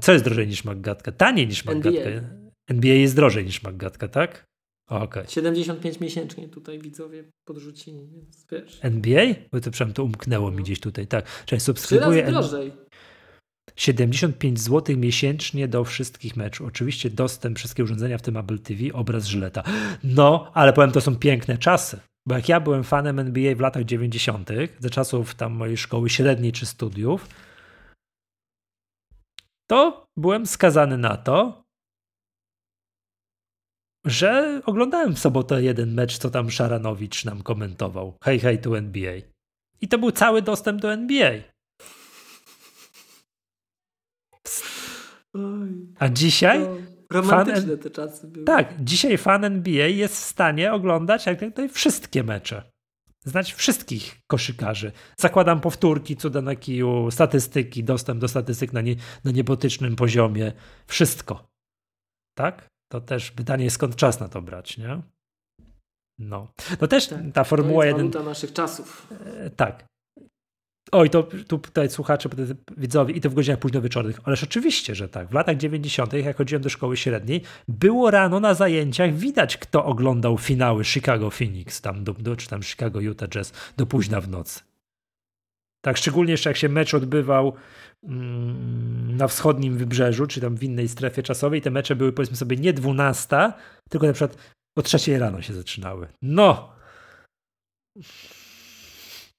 [0.02, 1.12] co jest drożej niż McGatka?
[1.12, 1.90] Taniej niż McGatka.
[1.90, 2.22] NBA.
[2.68, 4.46] NBA jest drożej niż McGatka, tak?
[4.90, 5.26] Okay.
[5.28, 8.80] 75 miesięcznie tutaj widzowie podrzucili, więc wiesz.
[8.82, 9.26] NBA?
[9.52, 10.64] Bo to przynajmniej to umknęło mi no.
[10.64, 11.26] gdzieś tutaj, tak.
[11.46, 12.24] Czyli subskrybuję.
[12.24, 12.72] Trzy razy drożej.
[13.76, 16.68] 75 zł miesięcznie do wszystkich meczów.
[16.68, 19.64] Oczywiście dostęp wszystkie urządzenia, w tym Apple TV, obraz Żyleta.
[20.04, 22.00] No, ale powiem, to są piękne czasy.
[22.28, 24.50] Bo jak ja byłem fanem NBA w latach 90.,
[24.80, 27.28] ze czasów tam mojej szkoły średniej czy studiów,
[29.68, 31.66] to byłem skazany na to,
[34.06, 38.18] że oglądałem w sobotę jeden mecz, co tam Szaranowicz nam komentował.
[38.24, 39.14] Hej, hej, tu NBA.
[39.82, 41.55] I to był cały dostęp do NBA.
[46.00, 46.60] A dzisiaj.
[47.12, 48.46] romantyczne fan, te czasy były.
[48.46, 52.64] Tak, dzisiaj fan NBA jest w stanie oglądać jak tutaj wszystkie mecze.
[53.26, 54.92] znać wszystkich koszykarzy.
[55.18, 60.54] Zakładam powtórki, cuda na kiju, statystyki, dostęp do statystyk na, nie, na niebotycznym poziomie.
[60.88, 61.48] Wszystko.
[62.38, 62.68] Tak?
[62.92, 65.02] To też pytanie, skąd czas na to brać, nie?
[66.20, 66.52] No.
[66.82, 68.12] No też tak, ta Formuła 1.
[68.12, 69.14] To naszych czasów.
[69.26, 69.86] E, tak.
[70.92, 72.30] Oj, to tu tutaj słuchacze,
[72.78, 74.20] widzowie, i to w godzinach późno wieczornych.
[74.24, 75.30] Ależ oczywiście, że tak.
[75.30, 80.38] W latach 90., jak chodziłem do szkoły średniej, było rano na zajęciach widać, kto oglądał
[80.38, 84.60] finały Chicago Phoenix, tam, do, do, czy tam Chicago Utah Jazz do późna w nocy.
[85.82, 87.54] Tak, szczególnie jeszcze jak się mecz odbywał
[88.04, 92.58] mm, na wschodnim wybrzeżu, czy tam w innej strefie czasowej, te mecze były powiedzmy sobie
[92.58, 93.52] nie 12,
[93.90, 94.38] tylko na przykład
[94.78, 96.08] o trzeciej rano się zaczynały.
[96.22, 96.76] No!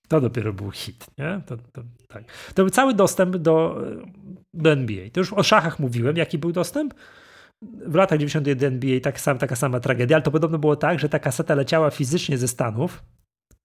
[0.09, 1.41] To dopiero był hit, nie?
[1.47, 2.25] To, to, tak.
[2.55, 3.83] to był cały dostęp do,
[4.55, 5.11] do NBA.
[5.13, 6.95] To już o szachach mówiłem, jaki był dostęp.
[7.87, 8.53] W latach 90.
[8.53, 11.55] do NBA tak sam, taka sama tragedia, ale to podobno było tak, że ta kaseta
[11.55, 13.03] leciała fizycznie ze Stanów,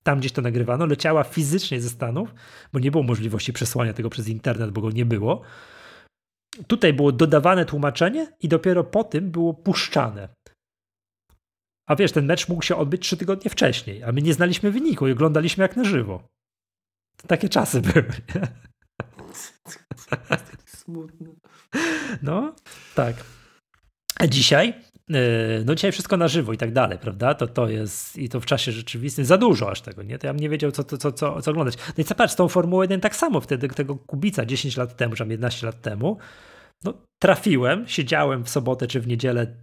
[0.03, 2.33] tam gdzieś to nagrywano, leciała fizycznie ze Stanów,
[2.73, 5.41] bo nie było możliwości przesłania tego przez internet, bo go nie było.
[6.67, 10.29] Tutaj było dodawane tłumaczenie i dopiero po tym było puszczane.
[11.91, 15.07] A wiesz, ten mecz mógł się odbyć trzy tygodnie wcześniej, a my nie znaliśmy wyniku
[15.07, 16.23] i oglądaliśmy jak na żywo.
[17.27, 18.05] Takie czasy były.
[20.65, 21.27] Smutne.
[22.21, 22.55] No,
[22.95, 23.15] tak.
[24.19, 24.73] A dzisiaj?
[25.13, 27.33] E, no dzisiaj wszystko na żywo i tak dalej, prawda?
[27.33, 30.17] To, to jest, i to w czasie rzeczywistym za dużo aż tego, nie?
[30.17, 31.75] To ja bym nie wiedział, co, co, co, co oglądać.
[31.97, 35.15] No i co patrz, tą Formułą 1 tak samo wtedy, tego Kubica 10 lat temu,
[35.15, 36.17] czy 11 lat temu,
[36.83, 39.55] no trafiłem, siedziałem w sobotę czy w niedzielę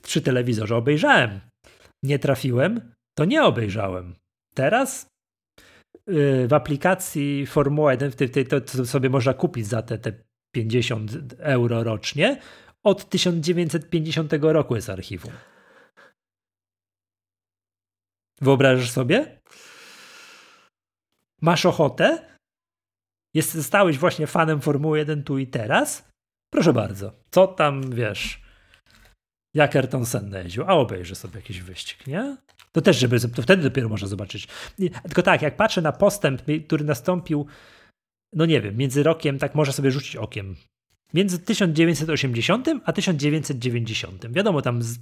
[0.00, 1.40] przy telewizorze obejrzałem.
[2.02, 4.14] Nie trafiłem, to nie obejrzałem.
[4.54, 5.06] Teraz
[6.06, 10.12] yy, w aplikacji Formuła 1, w tej, to sobie można kupić za te, te
[10.54, 12.40] 50 euro rocznie,
[12.84, 15.32] od 1950 roku jest archiwum.
[18.40, 19.40] Wyobrażasz sobie?
[21.40, 22.36] Masz ochotę?
[23.34, 26.08] Jest, stałeś właśnie fanem Formuły 1 tu i teraz?
[26.52, 27.12] Proszę bardzo.
[27.30, 28.43] Co tam wiesz?
[29.54, 32.36] Jak Ayrton Senna jeździł, a obejrzy sobie jakiś wyścig, nie?
[32.72, 34.48] To też, żeby, to wtedy dopiero można zobaczyć.
[35.02, 37.46] Tylko tak, jak patrzę na postęp, który nastąpił,
[38.32, 40.56] no nie wiem, między rokiem, tak można sobie rzucić okiem.
[41.14, 44.32] Między 1980 a 1990.
[44.32, 44.98] Wiadomo, tam z...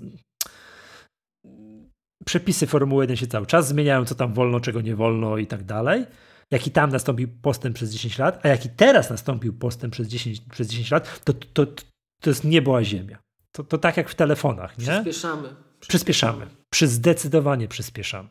[2.24, 5.62] przepisy Formuły 1 się cały czas zmieniają, co tam wolno, czego nie wolno i tak
[5.64, 6.06] dalej.
[6.50, 10.68] Jaki tam nastąpił postęp przez 10 lat, a jaki teraz nastąpił postęp przez 10, przez
[10.68, 11.82] 10 lat, to, to, to,
[12.22, 13.21] to jest niebo a ziemia.
[13.52, 14.84] To, to tak jak w telefonach, nie?
[14.84, 15.48] Przyspieszamy.
[15.80, 16.46] Przyspieszamy.
[16.70, 18.28] Przy zdecydowanie przyspieszamy.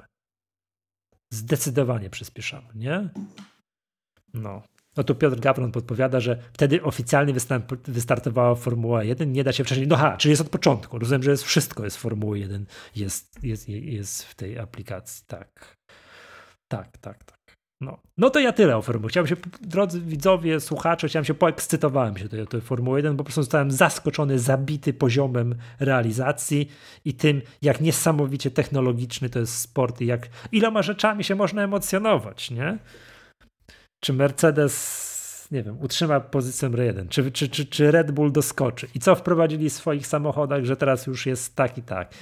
[1.33, 3.09] Zdecydowanie przyspieszamy, nie?
[4.33, 4.63] No.
[4.97, 7.33] No tu Piotr Gawron podpowiada, że wtedy oficjalnie
[7.87, 9.87] wystartowała Formuła 1, nie da się wcześniej.
[9.87, 10.99] No ha, czyli jest od początku.
[10.99, 12.65] Rozumiem, że jest wszystko jest Formuły 1,
[12.95, 15.23] jest, jest, jest w tej aplikacji.
[15.27, 15.77] Tak.
[16.67, 17.40] Tak, tak, tak.
[17.81, 17.97] No.
[18.17, 19.09] no to ja tyle o Formule.
[19.09, 23.23] Chciałem się, drodzy widzowie, słuchacze, chciałem się poekscytowałem się do tej Formuły 1, bo po
[23.23, 26.71] prostu zostałem zaskoczony, zabity poziomem realizacji
[27.05, 32.51] i tym, jak niesamowicie technologiczny to jest sport i jak iloma rzeczami się można emocjonować,
[32.51, 32.77] nie?
[34.03, 35.10] Czy Mercedes
[35.51, 39.15] nie wiem, utrzyma pozycję numer jeden, czy, czy, czy, czy Red Bull doskoczy i co
[39.15, 42.13] wprowadzili w swoich samochodach, że teraz już jest tak i tak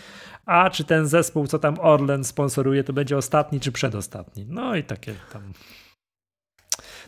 [0.49, 4.45] a czy ten zespół, co tam Orlen sponsoruje, to będzie ostatni czy przedostatni.
[4.49, 5.53] No i takie tam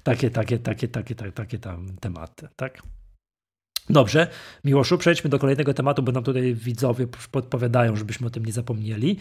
[0.03, 2.81] takie, takie, takie, takie, takie, takie tam tematy, tak?
[3.89, 4.27] Dobrze,
[4.63, 9.17] Miłoszu, przejdźmy do kolejnego tematu, bo nam tutaj widzowie podpowiadają, żebyśmy o tym nie zapomnieli.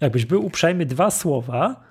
[0.00, 1.84] Jakbyś był uprzejmy, dwa słowa.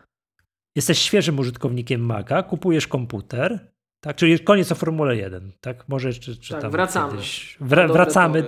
[0.75, 3.72] Jesteś świeżym użytkownikiem Maca, kupujesz komputer,
[4.03, 4.15] tak?
[4.15, 5.89] Czyli koniec o Formule 1, tak?
[5.89, 7.11] Może czy, czy tak, wracamy.
[7.11, 7.57] Kiedyś...
[7.59, 8.45] Wra wracamy.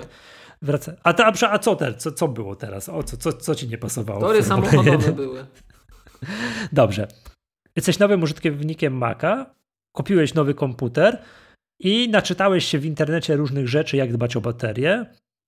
[0.62, 0.96] Wraca.
[1.04, 2.04] A, to, a, co, teraz?
[2.04, 2.90] co, co było teraz?
[2.90, 4.20] O, co, co, co ci nie pasowało?
[4.20, 5.46] Tory samochodowe były.
[6.72, 7.08] Dobrze.
[7.76, 9.56] Jesteś nowym użytkownikiem Maca,
[9.96, 11.22] kupiłeś nowy komputer
[11.80, 15.06] i naczytałeś się w internecie różnych rzeczy, jak dbać o baterię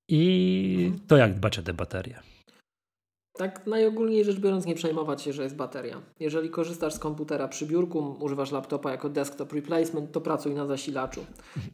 [0.09, 2.19] i to jak dbać o te baterie.
[3.37, 6.01] Tak najogólniej rzecz biorąc nie przejmować się, że jest bateria.
[6.19, 11.25] Jeżeli korzystasz z komputera przy biurku, używasz laptopa jako desktop replacement, to pracuj na zasilaczu.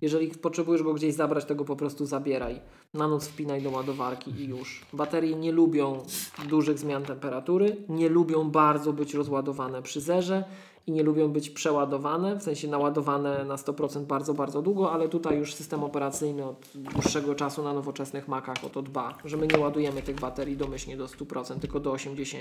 [0.02, 2.60] Jeżeli potrzebujesz go gdzieś zabrać, to go po prostu zabieraj.
[2.94, 4.85] Na noc wpinaj do ładowarki i już.
[4.94, 6.03] Baterie nie lubią
[6.49, 10.44] dużych zmian temperatury, nie lubią bardzo być rozładowane przy zerze
[10.88, 15.38] i nie lubią być przeładowane, w sensie naładowane na 100% bardzo, bardzo długo, ale tutaj
[15.38, 19.60] już system operacyjny od dłuższego czasu na nowoczesnych Macach o to dba, że my nie
[19.60, 22.39] ładujemy tych baterii domyślnie do 100%, tylko do 80%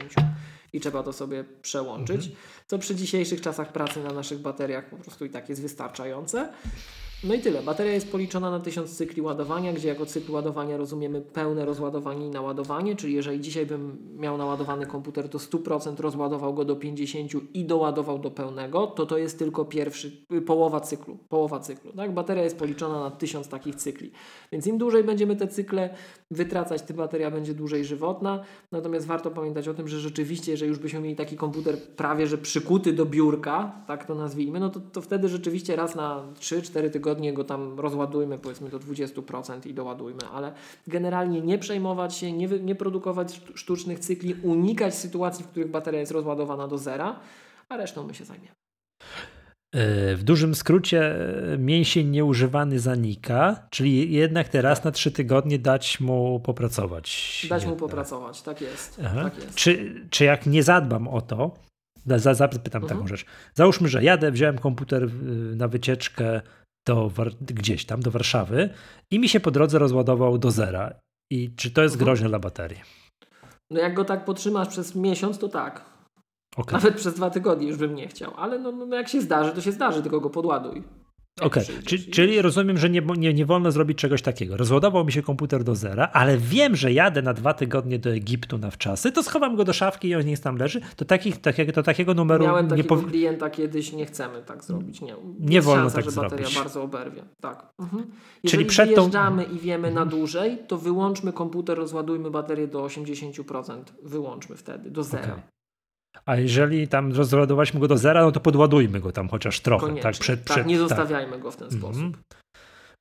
[0.72, 2.36] i trzeba to sobie przełączyć, mhm.
[2.66, 6.52] co przy dzisiejszych czasach pracy na naszych bateriach po prostu i tak jest wystarczające.
[7.24, 7.62] No i tyle.
[7.62, 12.30] Bateria jest policzona na 1000 cykli ładowania, gdzie jako cykl ładowania rozumiemy pełne rozładowanie i
[12.30, 17.64] naładowanie, czyli jeżeli dzisiaj bym miał naładowany komputer do 100%, rozładował go do 50% i
[17.64, 21.18] doładował do pełnego, to to jest tylko pierwszy, połowa cyklu.
[21.28, 22.14] Połowa cyklu tak?
[22.14, 24.10] Bateria jest policzona na 1000 takich cykli.
[24.52, 25.94] Więc im dłużej będziemy te cykle
[26.30, 28.44] wytracać, tym bateria będzie dłużej żywotna.
[28.72, 32.38] Natomiast warto pamiętać o tym, że rzeczywiście, jeżeli już byśmy mieli taki komputer prawie że
[32.38, 37.11] przykuty do biurka, tak to nazwijmy, no to, to wtedy rzeczywiście raz na 3-4 tygodnie
[37.32, 40.52] go tam rozładujmy, powiedzmy do 20% i doładujmy, ale
[40.86, 46.12] generalnie nie przejmować się, nie, nie produkować sztucznych cykli, unikać sytuacji, w których bateria jest
[46.12, 47.20] rozładowana do zera,
[47.68, 48.54] a resztą my się zajmiemy.
[49.72, 51.14] E, w dużym skrócie
[51.52, 57.46] e, mięsień nieużywany zanika, czyli jednak teraz na trzy tygodnie dać mu popracować.
[57.50, 58.96] Dać mu popracować, tak jest.
[58.96, 59.54] Tak jest.
[59.54, 61.54] Czy, czy jak nie zadbam o to,
[62.32, 62.98] zapytam mhm.
[62.98, 63.24] taką rzecz.
[63.54, 65.08] Załóżmy, że jadę, wziąłem komputer
[65.56, 66.40] na wycieczkę
[66.86, 67.10] do,
[67.40, 68.70] gdzieś tam, do Warszawy
[69.10, 70.94] i mi się po drodze rozładował do zera.
[71.32, 72.04] I czy to jest mhm.
[72.04, 72.80] groźne dla baterii?
[73.70, 75.84] No jak go tak potrzymasz przez miesiąc, to tak.
[76.56, 76.72] Okay.
[76.72, 78.32] Nawet przez dwa tygodnie już bym nie chciał.
[78.36, 80.82] Ale no, no jak się zdarzy, to się zdarzy, tylko go podładuj.
[81.40, 81.98] Okej, okay.
[82.12, 84.56] czyli rozumiem, że nie, nie, nie wolno zrobić czegoś takiego.
[84.56, 88.58] Rozładował mi się komputer do zera, ale wiem, że jadę na dwa tygodnie do Egiptu
[88.58, 90.80] na wczasy, to schowam go do szafki i on niech tam leży.
[90.96, 95.00] To, takich, takiego, to takiego numeru Miałem nie takiego klienta kiedyś, nie chcemy tak zrobić.
[95.00, 96.30] Nie, nie wolno szansa, tak że zrobić.
[96.30, 97.22] bateria bardzo oberwie.
[97.40, 97.72] Tak.
[97.78, 98.02] Mhm.
[98.42, 99.10] Jeżeli czyli przed tą...
[99.52, 100.08] i wiemy na mhm.
[100.08, 103.82] dłużej, to wyłączmy komputer, rozładujmy baterię do 80%.
[104.02, 105.22] Wyłączmy wtedy, do zera.
[105.22, 105.61] Okay.
[106.26, 109.86] A jeżeli tam rozładowaliśmy go do zera, no to podładujmy go tam chociaż trochę.
[109.86, 110.12] Tak, Koniecznie.
[110.12, 110.88] tak, przed, przed, tak nie tak.
[110.88, 112.02] zostawiajmy go w ten sposób.
[112.02, 112.12] Mm.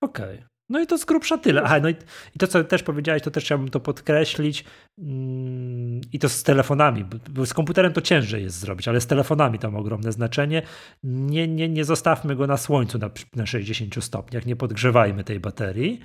[0.01, 0.35] Okej.
[0.35, 0.51] Okay.
[0.71, 1.63] No i to z grubsza tyle.
[1.63, 1.95] Aha, no i,
[2.35, 4.65] i, to, co też powiedziałeś, to też chciałbym to podkreślić.
[4.99, 9.59] Mm, I to z telefonami, bo z komputerem to ciężej jest zrobić, ale z telefonami
[9.59, 10.61] to ma ogromne znaczenie.
[11.03, 15.99] Nie, nie, nie zostawmy go na słońcu na, na 60 stopniach, nie podgrzewajmy tej baterii.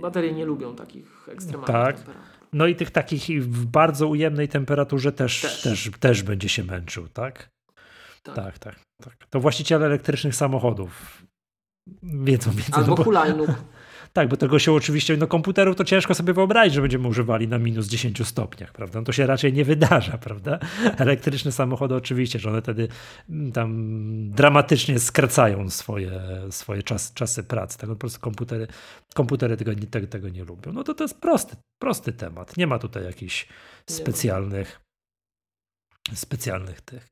[0.00, 1.96] Baterie nie lubią takich ekstremalnych tak.
[1.96, 2.33] temperatur.
[2.54, 5.62] No i tych takich w bardzo ujemnej temperaturze też, też.
[5.62, 7.50] też, też będzie się męczył, tak?
[8.22, 8.34] Tak.
[8.34, 8.58] tak?
[8.58, 11.22] tak, tak, To właściciele elektrycznych samochodów
[12.02, 12.74] wiedzą więcej.
[12.74, 13.50] Albo no hulajnóg.
[14.16, 17.58] Tak, bo tego się oczywiście, no komputerów to ciężko sobie wyobrazić, że będziemy używali na
[17.58, 18.98] minus 10 stopniach, prawda?
[18.98, 20.58] No to się raczej nie wydarza, prawda?
[20.98, 22.88] Elektryczne samochody oczywiście, że one wtedy
[23.30, 23.70] mm, tam
[24.30, 26.20] dramatycznie skracają swoje,
[26.50, 27.78] swoje czas, czasy pracy.
[27.78, 28.66] Tak, no po prostu komputery,
[29.14, 30.72] komputery tego, tego, tego nie lubią.
[30.72, 32.56] No to to jest prosty, prosty temat.
[32.56, 33.48] Nie ma tutaj jakichś
[33.90, 34.80] specjalnych,
[36.14, 37.06] specjalnych tych.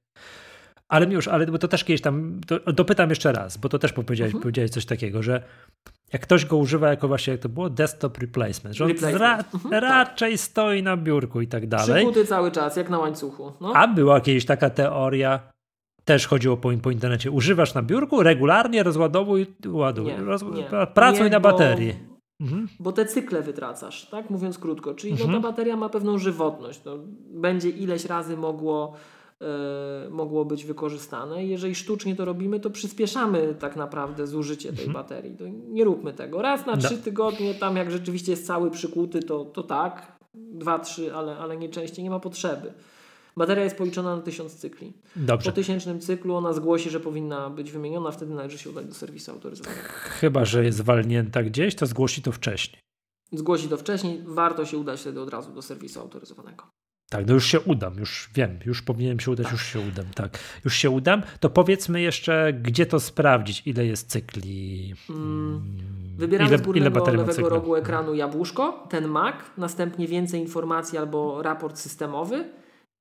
[0.89, 3.93] Ale już, ale bo to też kiedyś tam, to, dopytam jeszcze raz, bo to też
[3.93, 4.43] powiedziałeś, mhm.
[4.43, 5.43] powiedziałeś coś takiego, że
[6.13, 8.91] jak ktoś go używa jako właśnie, jak to było, desktop replacement, że on.
[9.01, 9.83] Ra mhm, tak.
[9.83, 10.41] raczej tak.
[10.41, 12.05] stoi na biurku i tak dalej.
[12.05, 13.53] Przykuty cały czas, jak na łańcuchu.
[13.61, 13.73] No.
[13.75, 15.41] A była kiedyś taka teoria,
[16.05, 21.25] też chodziło po, po internecie, używasz na biurku, regularnie rozładowuj, ładuj, nie, roz, nie, pracuj
[21.25, 21.93] nie, na baterii.
[22.41, 22.69] Bo, mhm.
[22.81, 24.95] bo te cykle wytracasz, tak mówiąc krótko.
[24.95, 25.31] Czyli mhm.
[25.31, 25.55] no, ta mhm.
[25.55, 26.85] bateria ma pewną żywotność.
[26.85, 26.93] No,
[27.31, 28.97] będzie ileś razy mogło
[30.11, 31.47] mogło być wykorzystane.
[31.47, 34.93] Jeżeli sztucznie to robimy, to przyspieszamy tak naprawdę zużycie tej mhm.
[34.93, 35.37] baterii.
[35.37, 36.43] To nie róbmy tego.
[36.43, 40.19] Raz na trzy tygodnie, tam jak rzeczywiście jest cały przykuty, to, to tak.
[40.35, 42.73] Dwa, trzy, ale, ale nie częściej, nie ma potrzeby.
[43.37, 44.93] Bateria jest policzona na tysiąc cykli.
[45.17, 45.51] Dobrze.
[45.51, 49.31] Po tysięcznym cyklu ona zgłosi, że powinna być wymieniona, wtedy należy się udać do serwisu
[49.31, 49.89] autoryzowanego.
[49.93, 52.83] Chyba, że jest walnięta gdzieś, to zgłosi to wcześniej.
[53.33, 56.65] Zgłosi to wcześniej, warto się udać wtedy od razu do serwisu autoryzowanego.
[57.13, 60.39] Tak, no już się udam, już wiem, już powinienem się udać, już się udam, tak.
[60.65, 61.23] Już się udam.
[61.41, 64.95] To powiedzmy jeszcze, gdzie to sprawdzić, ile jest cykli.
[65.11, 65.63] Mm.
[66.19, 71.43] Wybieramy ile, z górnego ile lewego rogu ekranu jabłuszko, ten Mac, następnie więcej informacji albo
[71.43, 72.45] raport systemowy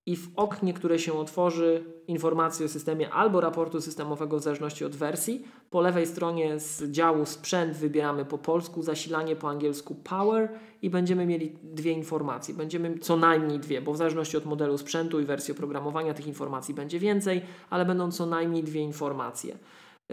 [0.06, 4.96] i w oknie, które się otworzy, informacje o systemie albo raportu systemowego w zależności od
[4.96, 5.48] wersji.
[5.70, 10.50] Po lewej stronie z działu sprzęt wybieramy po polsku, zasilanie po angielsku power
[10.82, 12.54] i będziemy mieli dwie informacje.
[12.54, 16.74] Będziemy co najmniej dwie, bo w zależności od modelu sprzętu i wersji oprogramowania tych informacji
[16.74, 19.58] będzie więcej, ale będą co najmniej dwie informacje.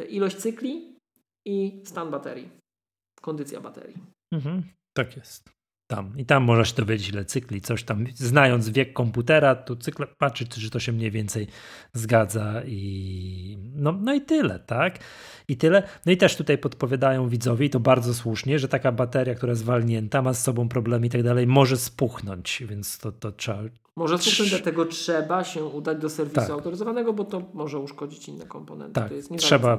[0.09, 0.97] Ilość cykli
[1.47, 2.51] i stan baterii,
[3.21, 3.97] kondycja baterii.
[4.33, 4.63] Mhm,
[4.97, 5.58] tak jest
[5.89, 6.19] tam.
[6.19, 8.05] I tam można się dowiedzieć, ile cykli, coś tam.
[8.15, 11.47] Znając wiek komputera, to cykl patrzeć, czy to się mniej więcej
[11.93, 14.99] zgadza i no, no i tyle, tak?
[15.49, 15.83] I tyle.
[16.07, 19.65] No i też tutaj podpowiadają widzowie, i to bardzo słusznie, że taka bateria, która jest
[19.65, 23.63] walnięta, ma z sobą problemy i tak dalej, może spuchnąć, więc to, to trzeba.
[23.97, 26.51] Może spuchnąć, dlatego trzeba się udać do serwisu tak.
[26.51, 28.95] autoryzowanego, bo to może uszkodzić inne komponenty.
[28.95, 29.79] Tak, to jest trzeba,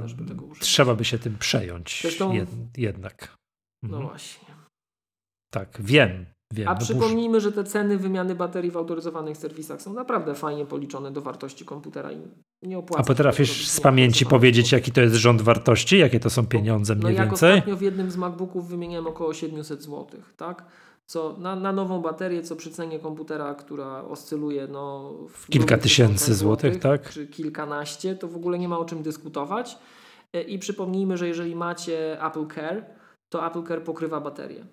[0.59, 3.37] trzeba by się tym przejąć Zresztą, jed, jednak.
[3.83, 4.07] No mhm.
[4.07, 4.48] właśnie.
[5.49, 6.25] Tak, wiem.
[6.53, 7.43] Wiem, A no przypomnijmy, burz...
[7.43, 12.11] że te ceny wymiany baterii w autoryzowanych serwisach są naprawdę fajnie policzone do wartości komputera
[12.11, 12.17] i
[12.63, 15.97] nie opłaca A potrafisz z pamięci powiedzieć, jaki to jest rząd wartości?
[15.97, 17.49] Jakie to są pieniądze mniej no, więcej?
[17.49, 20.07] No ostatnio w jednym z MacBooków wymieniłem około 700 zł,
[20.37, 20.65] tak?
[21.05, 26.35] Co na, na nową baterię, co przy cenie komputera, która oscyluje no, w kilka tysięcy
[26.35, 27.09] złotych, tak?
[27.09, 29.77] Czy kilkanaście, to w ogóle nie ma o czym dyskutować.
[30.33, 32.85] E, I przypomnijmy, że jeżeli macie Apple Care,
[33.29, 34.65] to Apple Care pokrywa baterię.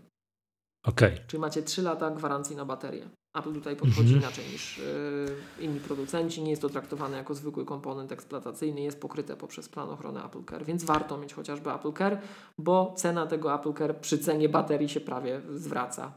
[0.86, 1.12] Okay.
[1.26, 3.08] Czyli macie 3 lata gwarancji na baterię.
[3.38, 4.24] Apple tutaj podchodzi mm -hmm.
[4.24, 6.42] inaczej niż yy, inni producenci.
[6.42, 10.64] Nie jest to traktowane jako zwykły komponent eksploatacyjny, jest pokryte poprzez plan ochrony Apple Care,
[10.64, 12.18] więc warto mieć chociażby Apple Care,
[12.58, 16.12] bo cena tego Apple Care przy cenie baterii się prawie zwraca.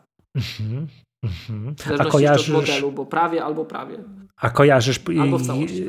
[0.59, 0.87] Mm.
[1.77, 2.49] W zależności A kojarzysz...
[2.49, 4.03] od modelu, bo prawie albo prawie.
[4.37, 5.85] A kojarzysz albo w całości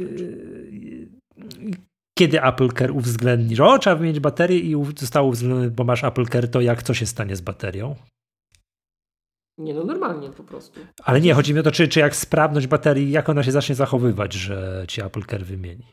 [2.20, 6.27] kiedy Apple Care uwzględni, że o, trzeba wymienić baterię i zostało uwzględnione, bo masz Apple
[6.27, 7.94] Care, to jak co się stanie z baterią?
[9.61, 10.81] Nie, no normalnie po prostu.
[11.05, 13.74] Ale nie, chodzi mi o to, czy, czy jak sprawność baterii, jak ona się zacznie
[13.74, 15.87] zachowywać, że ci Apple Care wymieni.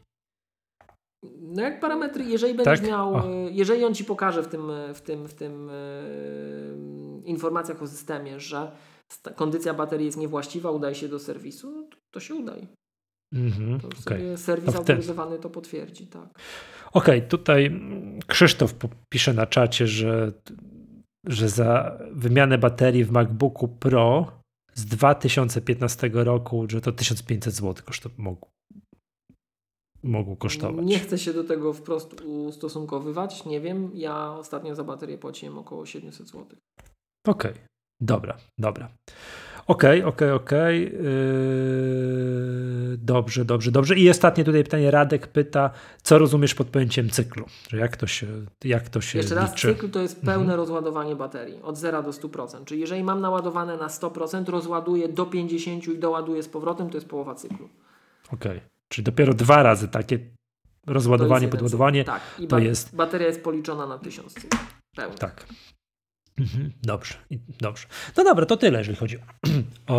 [1.42, 2.90] No jak parametry, jeżeli będziesz tak?
[2.90, 3.24] miał, o.
[3.52, 8.72] jeżeli on ci pokaże w tym, w tym, w tym yy, informacjach o systemie, że
[9.36, 12.68] kondycja baterii jest niewłaściwa, udaj się do serwisu, to, to się udaj.
[13.36, 14.38] Mm-hmm, to okay.
[14.38, 16.30] Serwis to autoryzowany to potwierdzi, tak.
[16.94, 17.82] Okej, okay, tutaj
[18.28, 18.74] Krzysztof
[19.10, 20.32] pisze na czacie, że
[21.28, 24.32] że za wymianę baterii w MacBooku Pro
[24.74, 28.08] z 2015 roku, że to 1500 zł koszt,
[30.04, 30.86] mógł, kosztować.
[30.86, 33.92] Nie chcę się do tego wprost ustosunkowywać, nie wiem.
[33.94, 36.46] Ja ostatnio za baterię płaciłem około 700 zł.
[37.28, 37.64] Okej, okay.
[38.02, 38.90] dobra, dobra.
[39.68, 40.88] Okej, okay, okej, okay, okej.
[40.88, 41.04] Okay.
[41.04, 43.96] Yy, dobrze, dobrze, dobrze.
[43.96, 44.92] I ostatnie tutaj pytanie.
[44.92, 45.70] Radek pyta,
[46.02, 47.46] co rozumiesz pod pojęciem cyklu?
[47.74, 48.28] Jak to się,
[48.64, 49.48] jak to się Jeszcze liczy?
[49.48, 50.60] raz, cykl to jest pełne mhm.
[50.60, 52.66] rozładowanie baterii od 0 do 100%.
[52.66, 57.08] Czyli jeżeli mam naładowane na 100%, rozładuję do 50 i doładuję z powrotem, to jest
[57.08, 57.70] połowa cyklu.
[58.34, 58.62] Okej.
[58.90, 60.20] Czyli dopiero dwa razy takie
[60.88, 62.04] rozładowanie, podładowanie.
[62.04, 62.22] Tak.
[62.40, 62.96] I to jest...
[62.96, 64.50] bateria jest policzona na 1000 cykli.
[65.20, 65.46] Tak.
[66.40, 67.14] Mhm, dobrze,
[67.62, 67.88] dobrze.
[68.18, 69.18] No dobra, to tyle, jeżeli chodzi
[69.88, 69.94] o,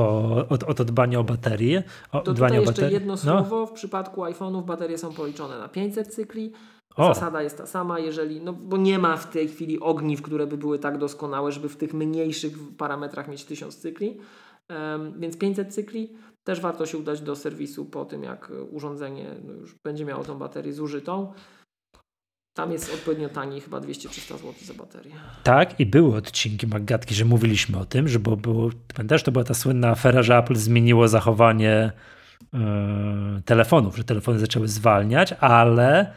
[0.49, 1.83] o, o to dbanie o baterię.
[2.13, 3.17] O to dbanie tutaj o jeszcze jedno no.
[3.17, 3.67] słowo.
[3.67, 6.53] W przypadku iPhone'ów baterie są policzone na 500 cykli.
[6.97, 7.15] O.
[7.15, 10.57] Zasada jest ta sama, jeżeli, no bo nie ma w tej chwili ogniw, które by
[10.57, 14.21] były tak doskonałe, żeby w tych mniejszych parametrach mieć 1000 cykli.
[14.71, 16.17] Um, więc 500 cykli.
[16.45, 20.39] Też warto się udać do serwisu po tym, jak urządzenie no już będzie miało tą
[20.39, 21.33] baterię zużytą.
[22.59, 25.13] Tam jest odpowiednio taniej, chyba 200-300 zł za baterię.
[25.43, 29.45] Tak, i były odcinki Magatki, że mówiliśmy o tym, że bo było, pamiętasz, to była
[29.45, 31.93] ta słynna afera, że Apple zmieniło zachowanie
[32.53, 32.61] yy,
[33.45, 36.13] telefonów, że telefony zaczęły zwalniać, ale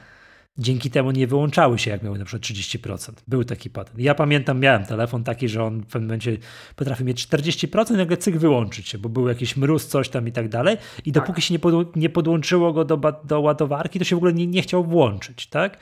[0.58, 3.12] dzięki temu nie wyłączały się, jak miały na przykład 30%.
[3.28, 4.00] Był taki patent.
[4.00, 6.38] Ja pamiętam, miałem telefon taki, że on w pewnym momencie
[6.76, 10.50] potrafił mieć 40%, nagle cyk wyłączyć się, bo był jakiś mróz, coś tam i tak
[10.50, 10.78] dalej.
[11.06, 11.44] I dopóki tak.
[11.44, 14.62] się nie, pod, nie podłączyło go do, do ładowarki, to się w ogóle nie, nie
[14.62, 15.78] chciał włączyć, tak?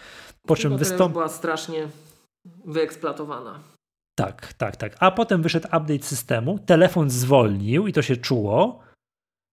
[0.50, 1.14] Po czym wystąpił.
[1.14, 1.88] była strasznie
[2.66, 3.60] wyeksploatowana.
[4.16, 4.96] Tak, tak, tak.
[5.00, 8.80] A potem wyszedł update systemu, telefon zwolnił i to się czuło.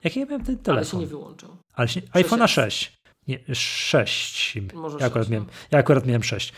[0.05, 0.77] Jaki ja miałem ten telefon?
[0.77, 1.51] Ale się nie wyłączał.
[1.75, 2.97] Ale się, iPhone'a 6.
[3.29, 4.59] Nie, 6.
[4.75, 5.53] Może ja, akurat 6, miałem, no.
[5.71, 6.53] ja akurat miałem 6.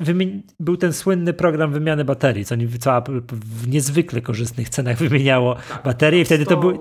[0.00, 4.98] Wymień, był ten słynny program wymiany baterii, co, nie, co Apple w niezwykle korzystnych cenach
[4.98, 6.80] wymieniało tak, baterie i wtedy to był.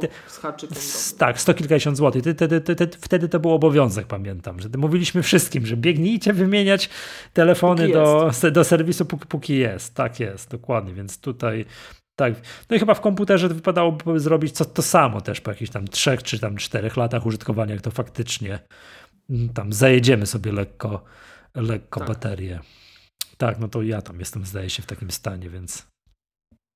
[0.74, 2.22] Z tak, 100 kilkadziesiąt złotych.
[2.22, 6.90] Wtedy, wtedy, wtedy to był obowiązek, pamiętam, że mówiliśmy wszystkim, że biegnijcie wymieniać
[7.34, 9.94] telefony do, do serwisu, póki, póki jest.
[9.94, 10.94] Tak jest, dokładnie.
[10.94, 11.66] Więc tutaj
[12.16, 12.34] tak.
[12.70, 16.24] No i chyba w komputerze wypadałoby zrobić co, to samo też po jakichś tam trzech
[16.24, 18.60] czy tam czterech latach użytkowania, jak to faktycznie
[19.30, 21.04] mm, tam zajedziemy sobie lekko,
[21.56, 22.10] lekko tak.
[22.10, 22.60] baterię.
[23.38, 25.88] Tak, no to ja tam jestem, zdaje się, w takim stanie, więc.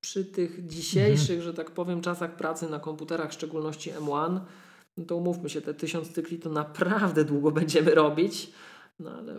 [0.04, 1.42] Przy tych dzisiejszych, mhm.
[1.42, 4.40] że tak powiem, czasach pracy na komputerach, w szczególności M1,
[4.98, 8.52] no to umówmy się, te tysiąc cykli to naprawdę długo będziemy robić.
[9.00, 9.32] No ale.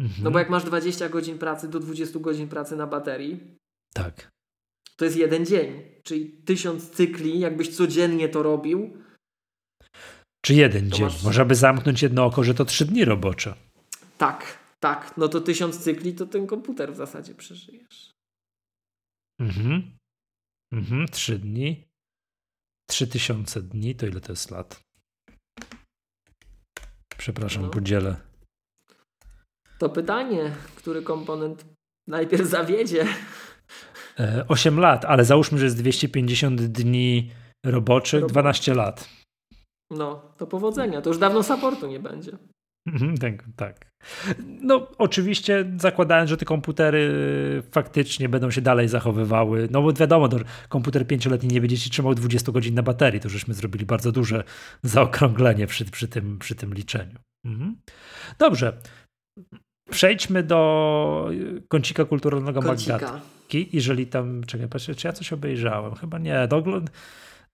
[0.00, 0.24] Mhm.
[0.24, 3.56] No bo jak masz 20 godzin pracy do 20 godzin pracy na baterii.
[3.94, 4.37] Tak
[4.98, 5.82] to jest jeden dzień.
[6.02, 9.02] Czyli tysiąc cykli, jakbyś codziennie to robił.
[10.44, 11.04] Czy jeden dzień?
[11.04, 11.22] Masz...
[11.22, 13.54] Można by zamknąć jedno oko, że to trzy dni robocze.
[14.18, 15.16] Tak, tak.
[15.16, 18.12] No to tysiąc cykli, to ten komputer w zasadzie przeżyjesz.
[19.40, 19.96] Mhm.
[20.72, 21.84] Mhm, trzy dni.
[22.90, 24.80] Trzy tysiące dni, to ile to jest lat?
[27.18, 27.70] Przepraszam, no.
[27.70, 28.16] podzielę.
[29.78, 31.64] To pytanie, który komponent
[32.08, 33.06] najpierw zawiedzie.
[34.48, 37.30] 8 e, lat, ale załóżmy, że jest 250 dni
[37.66, 39.08] roboczych, 12 lat.
[39.90, 41.02] No, to powodzenia.
[41.02, 42.32] To już dawno supportu nie będzie.
[42.86, 43.88] Mhm, tak, tak.
[44.46, 47.12] No, oczywiście zakładając, że te komputery
[47.72, 49.68] faktycznie będą się dalej zachowywały.
[49.70, 50.38] No bo wiadomo, no,
[50.68, 53.20] komputer pięcioletni nie będzie się trzymał 20 godzin na baterii.
[53.20, 54.44] To żeśmy zrobili bardzo duże
[54.82, 57.18] zaokrąglenie przy, przy, tym, przy tym liczeniu.
[57.44, 57.76] Mhm.
[58.38, 58.78] Dobrze.
[59.90, 61.30] Przejdźmy do
[61.68, 63.68] kącika kulturalnego Magatki.
[63.72, 65.94] Jeżeli tam, czekaj, patrzę, czy ja coś obejrzałem?
[65.94, 66.48] Chyba nie.
[66.50, 66.62] No,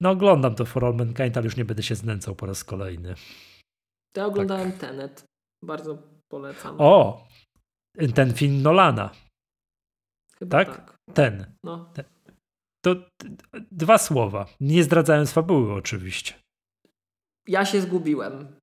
[0.01, 3.15] no oglądam to For All Mankind, ale już nie będę się znęcał po raz kolejny.
[4.17, 4.81] Ja oglądałem tak.
[4.81, 5.25] Tenet.
[5.65, 6.77] Bardzo polecam.
[6.79, 7.27] O!
[8.15, 9.11] Ten film Nolana.
[10.39, 10.77] Chyba tak?
[10.77, 10.97] tak.
[11.15, 11.47] Ten.
[11.65, 11.91] No.
[11.95, 12.05] Ten.
[12.85, 12.97] To
[13.73, 14.47] dwa słowa.
[14.61, 16.35] Nie zdradzając fabuły oczywiście.
[17.49, 18.61] Ja się zgubiłem.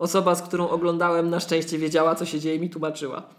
[0.00, 3.34] Osoba, z którą oglądałem, na szczęście wiedziała, co się dzieje i mi tłumaczyła.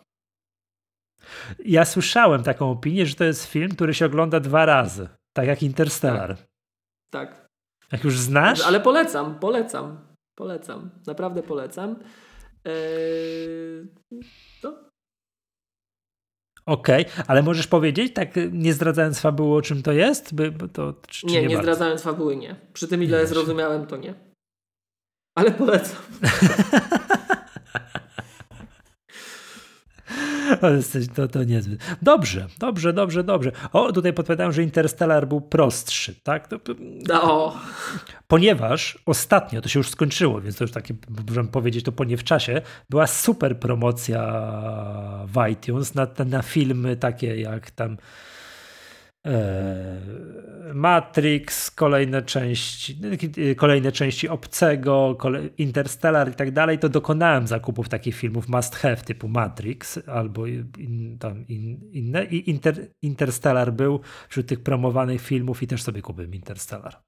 [1.65, 5.09] Ja słyszałem taką opinię, że to jest film, który się ogląda dwa razy.
[5.33, 6.37] Tak jak Interstellar.
[6.37, 7.29] Tak.
[7.29, 7.47] tak.
[7.91, 8.61] Jak już znasz?
[8.61, 9.97] Ale polecam, polecam.
[10.35, 10.89] Polecam.
[11.07, 11.95] Naprawdę polecam.
[12.65, 13.87] Eee,
[14.63, 14.73] no.
[16.65, 20.35] Okej, okay, ale możesz powiedzieć, tak nie zdradzając fabuły, o czym to jest?
[20.35, 22.55] By, to, czy, nie, nie, nie zdradzając fabuły, nie.
[22.73, 24.30] Przy tym, ile nie, zrozumiałem, to nie.
[25.35, 25.97] Ale polecam.
[31.15, 31.77] To, to niezły.
[32.01, 33.51] Dobrze, dobrze, dobrze, dobrze.
[33.73, 36.47] O, tutaj podpowiadam, że Interstellar był prostszy, tak?
[36.47, 36.59] To,
[37.07, 37.55] no.
[38.27, 40.93] Ponieważ ostatnio, to się już skończyło, więc to już takie,
[41.27, 44.21] możemy powiedzieć to po nie w czasie, była super promocja
[45.27, 47.97] w iTunes na, na filmy takie jak tam
[50.73, 53.01] Matrix, kolejne części,
[53.57, 55.17] kolejne części Obcego,
[55.57, 61.17] Interstellar i tak dalej, to dokonałem zakupów takich filmów must have typu Matrix albo in,
[61.19, 63.99] tam in, inne i Inter, Interstellar był
[64.29, 67.01] wśród tych promowanych filmów i też sobie kupiłem Interstellar.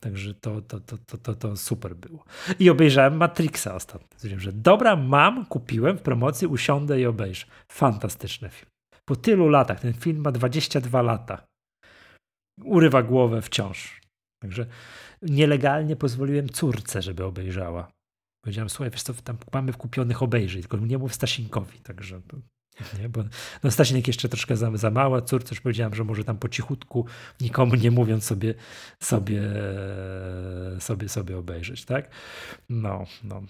[0.00, 2.24] Także to, to, to, to, to, to super było.
[2.58, 4.18] I obejrzałem Matrixa ostatnio.
[4.24, 7.46] Wiem, że dobra, mam, kupiłem w promocji, usiądę i obejrzę.
[7.68, 8.77] Fantastyczny film
[9.08, 11.46] po tylu latach, ten film ma 22 lata,
[12.64, 14.00] urywa głowę wciąż.
[14.42, 14.66] Także
[15.22, 17.90] nielegalnie pozwoliłem córce, żeby obejrzała.
[18.44, 22.20] Powiedziałem, słuchaj, wiesz co, tam mamy wkupionych obejrzeć, tylko nie mów Stasinkowi, także
[23.00, 23.24] nie, bo
[23.62, 27.06] no Stasinek jeszcze troszkę za, za mała, córce już powiedziałem, że może tam po cichutku,
[27.40, 28.54] nikomu nie mówiąc sobie,
[29.00, 29.42] sobie,
[30.78, 32.10] sobie, sobie obejrzeć, tak?
[32.68, 33.42] No, no.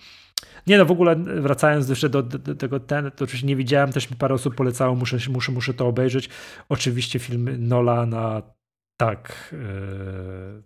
[0.66, 3.92] Nie no, w ogóle wracając jeszcze do, do, do, tego, ten, to oczywiście nie widziałem,
[3.92, 6.28] też mi parę osób polecało, muszę, muszę, muszę to obejrzeć.
[6.68, 8.42] Oczywiście film Nolana,
[8.96, 10.62] tak, yy,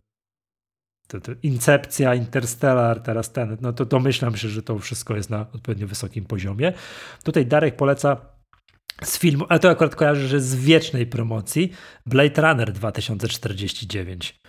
[1.09, 5.47] to, to Incepcja, Interstellar, teraz ten, no to domyślam się, że to wszystko jest na
[5.53, 6.73] odpowiednio wysokim poziomie.
[7.25, 8.32] Tutaj Darek poleca
[9.03, 11.73] z filmu, ale to akurat kojarzę, że z wiecznej promocji
[12.07, 14.41] Blade Runner 2049.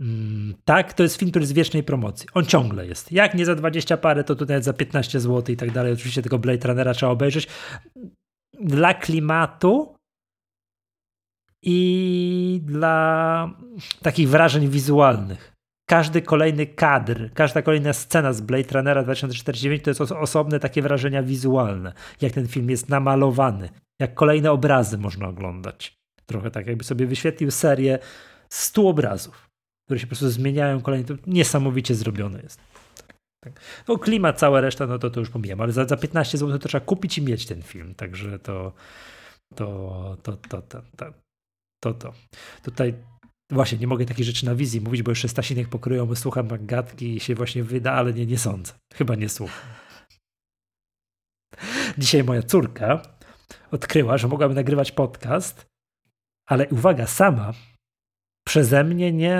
[0.00, 2.28] Mm, tak, to jest film, który jest z wiecznej promocji.
[2.34, 3.12] On ciągle jest.
[3.12, 5.92] Jak nie za 20 parę, to tutaj za 15 zł i tak dalej.
[5.92, 7.48] Oczywiście tego Blade Runnera trzeba obejrzeć.
[8.60, 9.94] Dla klimatu
[11.62, 13.50] i dla
[14.02, 15.52] takich wrażeń wizualnych.
[15.88, 21.22] Każdy kolejny kadr, każda kolejna scena z Blade Runnera 2049 to jest osobne takie wrażenia
[21.22, 21.92] wizualne.
[22.20, 23.68] Jak ten film jest namalowany,
[24.00, 25.96] jak kolejne obrazy można oglądać.
[26.26, 27.98] Trochę tak, jakby sobie wyświetlił serię
[28.48, 29.50] 100 obrazów
[29.90, 31.06] które się po prostu zmieniają kolejnie.
[31.06, 32.60] To niesamowicie zrobione jest.
[33.44, 33.60] Tak.
[33.88, 36.68] No klimat, cała reszta, no to, to już pomijam, ale za, za 15 zł to
[36.68, 38.72] trzeba kupić i mieć ten film, także to
[39.54, 41.12] to, to, to, to, to,
[41.82, 42.12] to, to.
[42.62, 42.94] Tutaj
[43.52, 47.20] właśnie nie mogę takich rzeczy na wizji mówić, bo jeszcze Stasinek pokryją, słucham gadki i
[47.20, 48.72] się właśnie wyda, ale nie, nie sądzę.
[48.94, 49.70] Chyba nie słucham.
[51.98, 53.02] Dzisiaj moja córka
[53.70, 55.66] odkryła, że mogłaby nagrywać podcast,
[56.48, 57.52] ale uwaga, sama
[58.46, 59.38] przeze mnie nie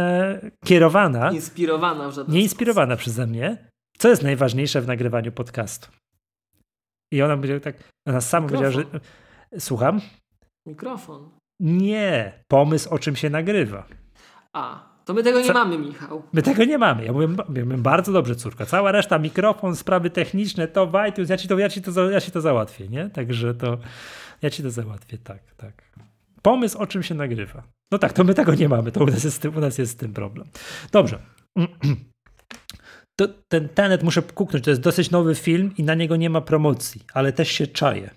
[0.65, 1.33] kierowana.
[1.33, 3.01] Inspirowana w żaden Nie inspirowana sposób.
[3.01, 3.71] przeze mnie.
[3.99, 5.89] Co jest najważniejsze w nagrywaniu podcastu?
[7.13, 7.77] I ona powiedziała tak,
[8.09, 8.85] ona sama powiedziała, że
[9.59, 10.01] słucham?
[10.67, 11.31] Mikrofon.
[11.61, 13.87] Nie, pomysł o czym się nagrywa.
[14.53, 15.53] A, to my tego nie Co?
[15.53, 16.23] mamy, Michał.
[16.33, 17.05] My tego nie mamy.
[17.05, 18.67] Ja mówię, mówię, bardzo dobrze, córka.
[18.67, 22.21] Cała reszta, mikrofon, sprawy techniczne, to w iTunes, ja ci to, ja ci to, ja
[22.21, 23.11] ci to załatwię, nie?
[23.11, 23.79] Także to,
[24.43, 25.83] ja ci to załatwię, tak, tak.
[26.43, 27.63] Pomysł, o czym się nagrywa.
[27.93, 29.97] No tak, to my tego nie mamy, to u nas jest, u nas jest z
[29.97, 30.47] tym problem.
[30.93, 31.19] Dobrze.
[33.19, 36.41] To, ten Tenet muszę kuknąć, to jest dosyć nowy film i na niego nie ma
[36.41, 38.11] promocji, ale też się czaje.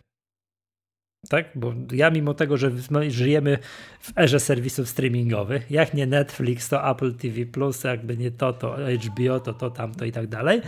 [1.29, 1.45] Tak?
[1.55, 2.71] Bo ja mimo tego, że
[3.09, 3.57] żyjemy
[3.99, 7.45] w erze serwisów streamingowych, jak nie Netflix, to Apple TV+,
[7.83, 10.61] jakby nie to, to HBO, to to, tamto i tak dalej,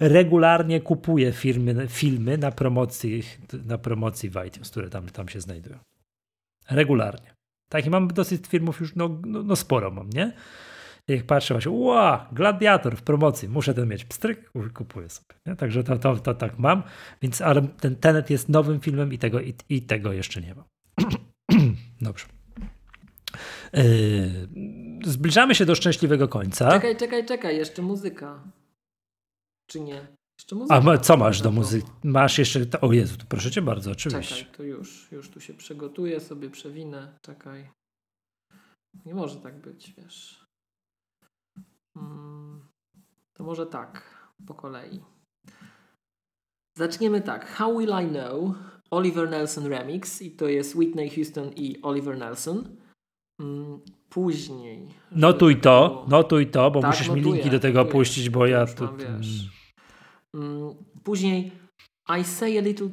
[0.00, 3.22] regularnie kupuję firmy, filmy na promocji,
[3.66, 5.78] na promocji w iTunes, które tam, tam się znajdują.
[6.70, 7.34] Regularnie.
[7.68, 10.32] Tak, i mam dosyć filmów już, no, no, no sporo mam, nie?
[11.08, 15.34] Jak patrzę właśnie, ła, gladiator w promocji, muszę ten mieć, pstryk, kupuję sobie.
[15.46, 15.56] Nie?
[15.56, 16.82] Także to, to, to tak mam,
[17.22, 20.64] więc ale ten Tenet jest nowym filmem i tego, i, i tego jeszcze nie ma.
[22.00, 22.26] Dobrze.
[23.72, 24.48] Yy,
[25.04, 26.70] zbliżamy się do szczęśliwego końca.
[26.70, 28.42] Czekaj, czekaj, czekaj, jeszcze muzyka.
[29.66, 30.06] Czy nie?
[30.38, 30.82] Jeszcze muzyka.
[30.92, 31.90] A co masz do muzyki?
[32.04, 32.80] Masz jeszcze.
[32.80, 34.34] O Jezu, to proszę cię bardzo, oczywiście.
[34.34, 37.18] Czekaj, to już, już tu się przygotuję, sobie przewinę.
[37.22, 37.70] Czekaj.
[39.04, 40.41] Nie może tak być, wiesz.
[41.94, 42.60] Hmm,
[43.34, 44.02] to może tak,
[44.46, 45.00] po kolei.
[46.76, 47.46] Zaczniemy tak.
[47.46, 48.54] How Will I Know?
[48.90, 52.76] Oliver Nelson Remix i to jest Whitney Houston i Oliver Nelson.
[53.40, 54.88] Mm, później.
[55.12, 56.18] Notuj to, było...
[56.18, 57.92] notuj to, bo tak, musisz notuję, mi linki do tego notuję.
[57.92, 58.88] puścić, bo ja tu.
[58.96, 59.50] Wiesz.
[60.34, 60.74] Mm,
[61.04, 61.52] później
[62.08, 62.88] I Say a Little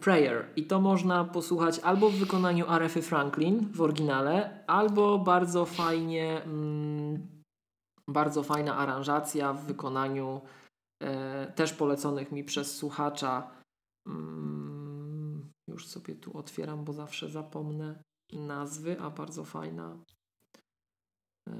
[0.00, 6.42] Prayer i to można posłuchać albo w wykonaniu Arefy Franklin w oryginale, albo bardzo fajnie,
[6.42, 7.26] mm,
[8.08, 10.40] bardzo fajna aranżacja w wykonaniu
[11.02, 13.50] e, też poleconych mi przez słuchacza.
[14.08, 18.02] Mm, już sobie tu otwieram, bo zawsze zapomnę
[18.32, 20.04] nazwy, a bardzo fajna
[21.48, 21.52] e,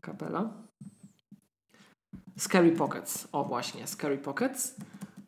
[0.00, 0.62] kapela.
[2.38, 3.28] Scary Pockets.
[3.32, 4.76] O właśnie, Scary Pockets.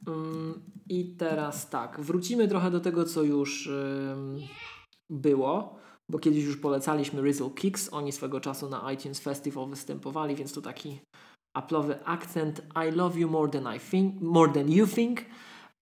[0.06, 3.70] Um, I teraz tak, wrócimy trochę do tego, co już
[5.10, 5.78] było,
[6.10, 7.92] bo kiedyś już polecaliśmy Rizzle Kicks.
[7.92, 11.00] Oni swego czasu na iTunes Festival występowali, więc tu taki
[11.56, 15.20] aplowy akcent I love you more than I think, more than you think.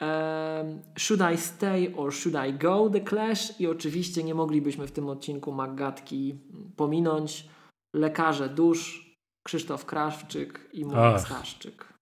[0.00, 2.90] Um, should I stay or should I go?
[2.90, 6.34] The Clash i oczywiście nie moglibyśmy w tym odcinku Maggatki
[6.76, 7.48] pominąć.
[7.96, 11.94] Lekarze dusz, Krzysztof Krawczyk i Mój Staszczyk.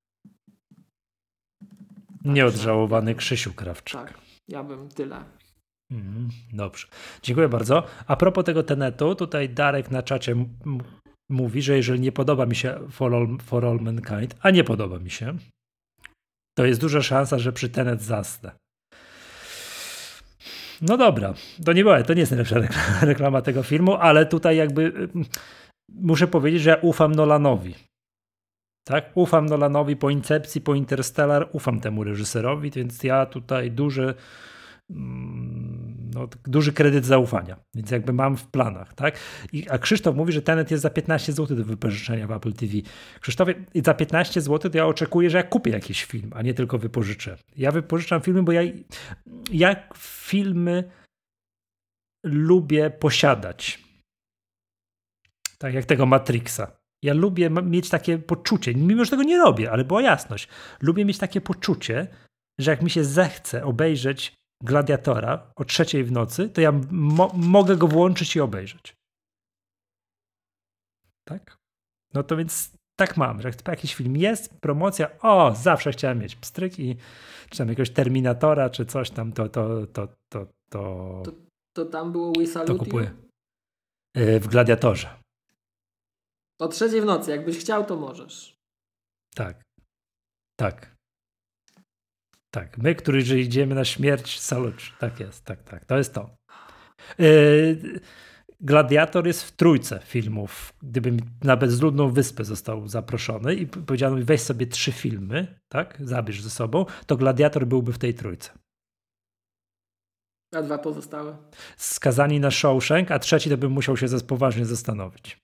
[2.25, 4.01] Nieodżałowany Krzysiu Krawczyk.
[4.01, 4.19] Tak,
[4.49, 5.25] ja bym tyle.
[5.93, 6.87] Mm, dobrze.
[7.23, 7.87] Dziękuję bardzo.
[8.07, 10.37] A propos tego tenetu, tutaj Darek na czacie
[11.31, 14.99] mówi, że jeżeli nie podoba mi się For All, For All Mankind, a nie podoba
[14.99, 15.37] mi się,
[16.59, 18.53] to jest duża szansa, że przy tenet zasnę.
[20.81, 22.57] No dobra, to nie to nie jest najlepsza
[23.07, 25.09] reklama tego filmu, ale tutaj jakby
[25.89, 27.75] muszę powiedzieć, że ja ufam Nolanowi.
[28.85, 29.11] Tak?
[29.15, 34.15] Ufam Nolanowi po Incepcji, po Interstellar, ufam temu reżyserowi, więc ja tutaj duży,
[36.15, 39.19] no, duży kredyt zaufania, więc jakby mam w planach, tak?
[39.53, 42.73] I, a Krzysztof mówi, że Tenet jest za 15 zł do wypożyczenia w Apple TV.
[43.21, 43.55] Krzysztofie,
[43.85, 47.37] za 15 zł to ja oczekuję, że ja kupię jakiś film, a nie tylko wypożyczę.
[47.57, 48.63] Ja wypożyczam filmy, bo ja,
[49.53, 50.91] ja filmy
[52.25, 53.83] lubię posiadać
[55.63, 56.77] tak jak tego Matrixa.
[57.05, 60.49] Ja lubię mieć takie poczucie, mimo że tego nie robię, ale była jasność.
[60.81, 62.09] Lubię mieć takie poczucie,
[62.61, 67.77] że jak mi się zechce obejrzeć Gladiatora o trzeciej w nocy, to ja mo mogę
[67.77, 68.97] go włączyć i obejrzeć.
[71.29, 71.57] Tak?
[72.15, 76.37] No to więc tak mam, że jak jakiś film jest, promocja, o, zawsze chciałem mieć
[76.37, 76.97] pstryk i
[77.51, 81.33] czy tam jakiegoś Terminatora, czy coś tam, to to, to, to, to, to,
[81.77, 82.73] to tam było Wisaluti?
[82.73, 83.15] To kupuję.
[84.15, 85.23] E, w Gladiatorze.
[86.61, 88.57] O trzeciej w nocy, jakbyś chciał, to możesz.
[89.35, 89.63] Tak.
[90.57, 90.92] Tak.
[92.55, 92.79] Tak.
[92.79, 94.93] My, którzy idziemy na śmierć, salucz.
[94.99, 95.85] Tak jest, tak, tak.
[95.85, 96.37] To jest to.
[97.19, 98.01] Yy,
[98.61, 100.75] Gladiator jest w trójce filmów.
[100.83, 106.43] Gdybym na bezludną wyspę został zaproszony i powiedziano mi, weź sobie trzy filmy, tak, zabierz
[106.43, 108.51] ze sobą, to Gladiator byłby w tej trójce.
[110.55, 111.37] A dwa pozostałe?
[111.77, 115.39] Skazani na Shawshank, a trzeci to bym musiał się poważnie zastanowić.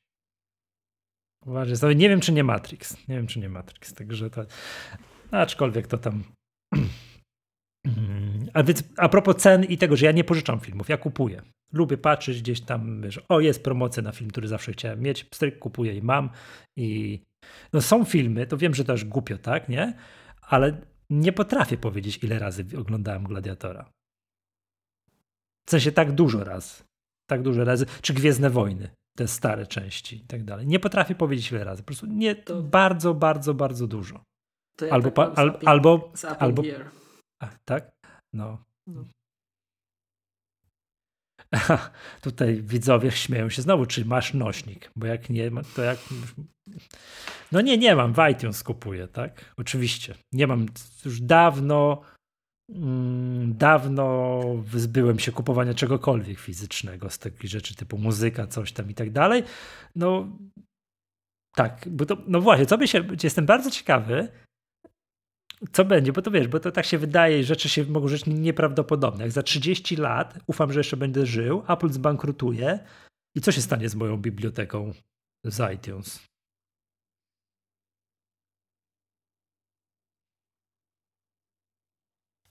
[1.47, 3.09] Uważaj, nie wiem, czy nie Matrix.
[3.09, 3.95] Nie wiem, czy nie Matrix.
[3.95, 4.43] Także to.
[5.31, 6.25] Aczkolwiek to tam.
[8.55, 11.43] A więc a propos cen i tego, że ja nie pożyczam filmów, ja kupuję.
[11.73, 15.59] Lubię patrzeć gdzieś tam, wiesz, o jest promocja na film, który zawsze chciałem mieć, pstryk
[15.59, 16.31] kupuję i mam.
[16.77, 17.21] I
[17.73, 19.95] no są filmy, to wiem, że to już głupio, tak, nie?
[20.43, 20.81] Ale
[21.11, 23.91] nie potrafię powiedzieć, ile razy oglądałem Gladiatora.
[25.69, 26.85] W sensie tak dużo raz.
[27.31, 27.87] Tak dużo razy.
[28.03, 30.67] Czy Gwiezdne Wojny te stare części i tak dalej.
[30.67, 31.83] Nie potrafię powiedzieć ile razy.
[31.83, 34.25] Po prostu nie, to bardzo, bardzo, bardzo dużo.
[34.81, 36.63] Ja albo, tak al, albo, albo,
[37.43, 37.91] a, tak?
[38.33, 38.65] No.
[38.87, 39.05] no.
[42.23, 45.99] Tutaj widzowie śmieją się znowu, czy masz nośnik, bo jak nie, to jak...
[47.53, 49.55] No nie, nie mam, w iTunes kupuję, tak?
[49.57, 50.15] Oczywiście.
[50.33, 50.67] Nie mam
[51.05, 52.03] już dawno
[52.75, 58.95] Mm, dawno wyzbyłem się kupowania czegokolwiek fizycznego z takich rzeczy typu muzyka, coś tam i
[58.95, 59.43] tak dalej.
[59.97, 60.29] No
[61.55, 64.29] tak, bo to, no właśnie, co by się, jestem bardzo ciekawy,
[65.73, 69.25] co będzie, bo to wiesz, bo to tak się wydaje, rzeczy się mogą rzeć nieprawdopodobne.
[69.25, 72.79] Jak za 30 lat ufam, że jeszcze będę żył, Apple zbankrutuje
[73.35, 74.93] i co się stanie z moją biblioteką
[75.45, 76.29] z iTunes?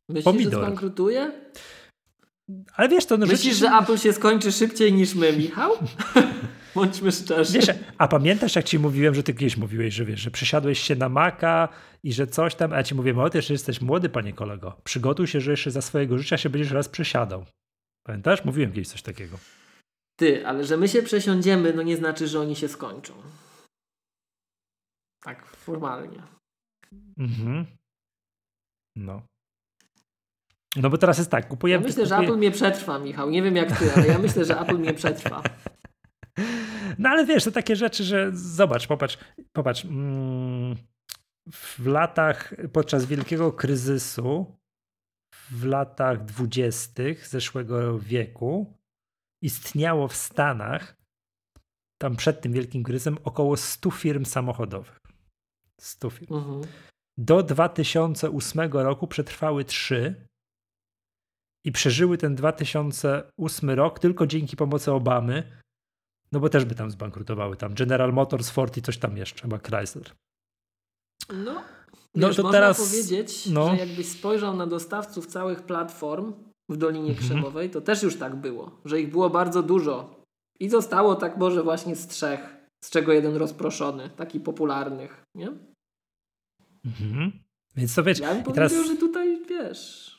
[0.09, 0.53] Myślisz, Pomidor.
[0.53, 1.31] że zbankrutuje?
[2.75, 5.71] Ale wiesz, to no Myślisz, że Apple się skończy szybciej niż my, Michał?
[6.77, 7.53] Bądźmy szczerzy.
[7.53, 7.67] Wiesz,
[7.97, 11.09] a pamiętasz, jak ci mówiłem, że ty kiedyś mówiłeś, że wiesz, że przesiadłeś się na
[11.09, 11.69] Maca
[12.03, 14.81] i że coś tam, a ja ci mówię, o, ty jeszcze jesteś młody, panie kolego.
[14.83, 17.45] Przygotuj się, że jeszcze za swojego życia się będziesz raz przesiadał.
[18.03, 18.45] Pamiętasz?
[18.45, 19.37] Mówiłem kiedyś coś takiego.
[20.19, 23.13] Ty, ale że my się przesiądziemy, no nie znaczy, że oni się skończą.
[25.23, 26.23] Tak, formalnie.
[27.17, 27.65] Mhm.
[28.95, 29.21] No.
[30.75, 31.83] No bo teraz jest tak, kupujemy...
[31.83, 33.29] Ja myślę, że Apple mnie przetrwa, Michał.
[33.29, 35.43] Nie wiem jak ty, ale ja myślę, że Apple mnie przetrwa.
[36.97, 39.18] No ale wiesz, to takie rzeczy, że zobacz, popatrz,
[39.53, 39.85] popatrz.
[39.85, 40.76] Mm,
[41.51, 44.57] w latach, podczas wielkiego kryzysu,
[45.51, 48.73] w latach dwudziestych zeszłego wieku,
[49.43, 50.97] istniało w Stanach,
[52.01, 54.99] tam przed tym wielkim kryzysem, około 100 firm samochodowych.
[55.81, 56.35] 100 firm.
[56.35, 56.61] Mhm.
[57.18, 60.27] Do 2008 roku przetrwały trzy
[61.65, 65.61] i przeżyły ten 2008 rok tylko dzięki pomocy Obamy,
[66.31, 67.57] no bo też by tam zbankrutowały.
[67.57, 70.11] Tam General Motors, Ford i coś tam jeszcze, chyba Chrysler.
[71.33, 71.63] No,
[72.15, 73.69] no wiesz, to można teraz, powiedzieć, no.
[73.69, 76.33] że jakbyś spojrzał na dostawców całych platform
[76.69, 77.27] w Dolinie mhm.
[77.27, 80.17] Krzemowej, to też już tak było, że ich było bardzo dużo.
[80.59, 85.51] I zostało tak może właśnie z trzech, z czego jeden rozproszony, taki popularnych, nie?
[86.85, 87.31] Mhm.
[87.75, 88.19] Więc to wiesz...
[88.19, 88.87] Ja bym powiedział, teraz...
[88.87, 90.16] że tutaj, wiesz...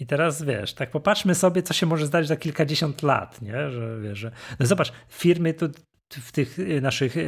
[0.00, 3.70] I teraz wiesz, tak popatrzmy sobie, co się może zdarzyć za kilkadziesiąt lat, nie?
[3.70, 4.30] Że wiesz, że...
[4.60, 5.68] No zobacz, firmy tu
[6.10, 7.22] w tych y, naszych e,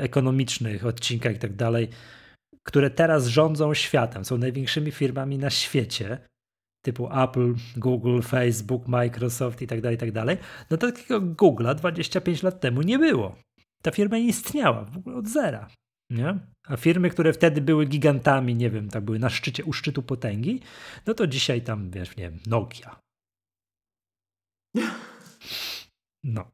[0.00, 1.88] ekonomicznych odcinkach i tak dalej,
[2.62, 6.18] które teraz rządzą światem, są największymi firmami na świecie,
[6.84, 10.36] typu Apple, Google, Facebook, Microsoft i tak dalej, i tak dalej,
[10.70, 13.36] no takiego Google'a 25 lat temu nie było.
[13.82, 15.68] Ta firma nie istniała w ogóle od zera.
[16.14, 16.38] Nie?
[16.66, 20.60] A firmy, które wtedy były gigantami, nie wiem, tak były na szczycie, u szczytu potęgi,
[21.06, 23.00] no to dzisiaj tam, wiesz, nie wiem, Nokia.
[26.24, 26.50] No.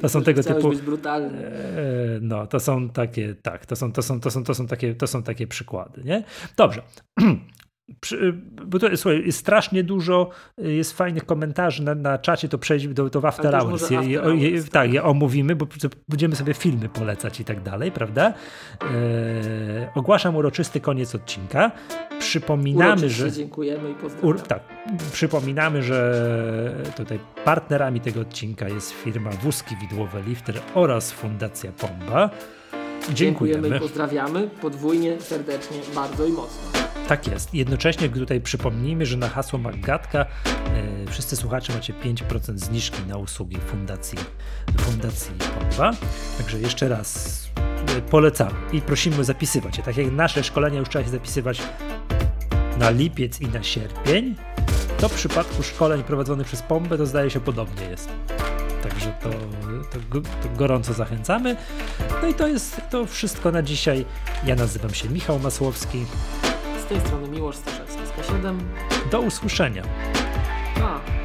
[0.00, 0.68] To są tego typu.
[0.68, 1.46] Być brutalny.
[1.46, 4.94] E, no, to są takie, tak, to są, to są, to są, to są takie,
[4.94, 6.24] to są takie przykłady, nie?
[6.56, 6.82] Dobrze.
[8.66, 13.10] bo to, słuchaj, jest strasznie dużo, jest fajnych komentarzy na, na czacie, to przejdźmy do,
[13.10, 13.90] do After Hours.
[13.90, 15.66] Je, je, je, tak, je omówimy, bo
[16.08, 18.34] będziemy sobie filmy polecać i tak dalej, prawda?
[18.82, 21.70] E, ogłaszam uroczysty koniec odcinka.
[22.18, 23.32] Przypominamy, że.
[23.32, 24.28] Dziękujemy i pozdrawiamy.
[24.28, 24.62] Ur, tak,
[25.12, 32.30] przypominamy, że tutaj partnerami tego odcinka jest firma Wózki Widłowe Lifter oraz Fundacja Pomba.
[33.14, 33.62] Dziękujemy.
[33.62, 36.80] Dziękujemy i pozdrawiamy podwójnie, serdecznie, bardzo i mocno.
[37.08, 37.54] Tak jest.
[37.54, 43.56] Jednocześnie tutaj przypomnijmy, że na hasło Maggatka e, wszyscy słuchacze macie 5% zniżki na usługi
[43.56, 44.18] Fundacji,
[44.78, 45.92] fundacji Pomba.
[46.38, 47.40] Także jeszcze raz
[47.96, 49.82] e, polecamy i prosimy zapisywać się.
[49.82, 51.62] Tak jak nasze szkolenia już trzeba się zapisywać
[52.78, 54.34] na lipiec i na sierpień,
[54.98, 58.08] to w przypadku szkoleń prowadzonych przez Pombę to zdaje się podobnie jest.
[58.82, 61.56] Także to, to, to, gorąco zachęcamy.
[62.22, 64.06] No i to jest to wszystko na dzisiaj.
[64.44, 66.06] Ja nazywam się Michał Masłowski
[66.90, 68.58] tej strony Miłosz Staszewski z K7.
[69.10, 69.82] Do usłyszenia.
[70.82, 71.19] A.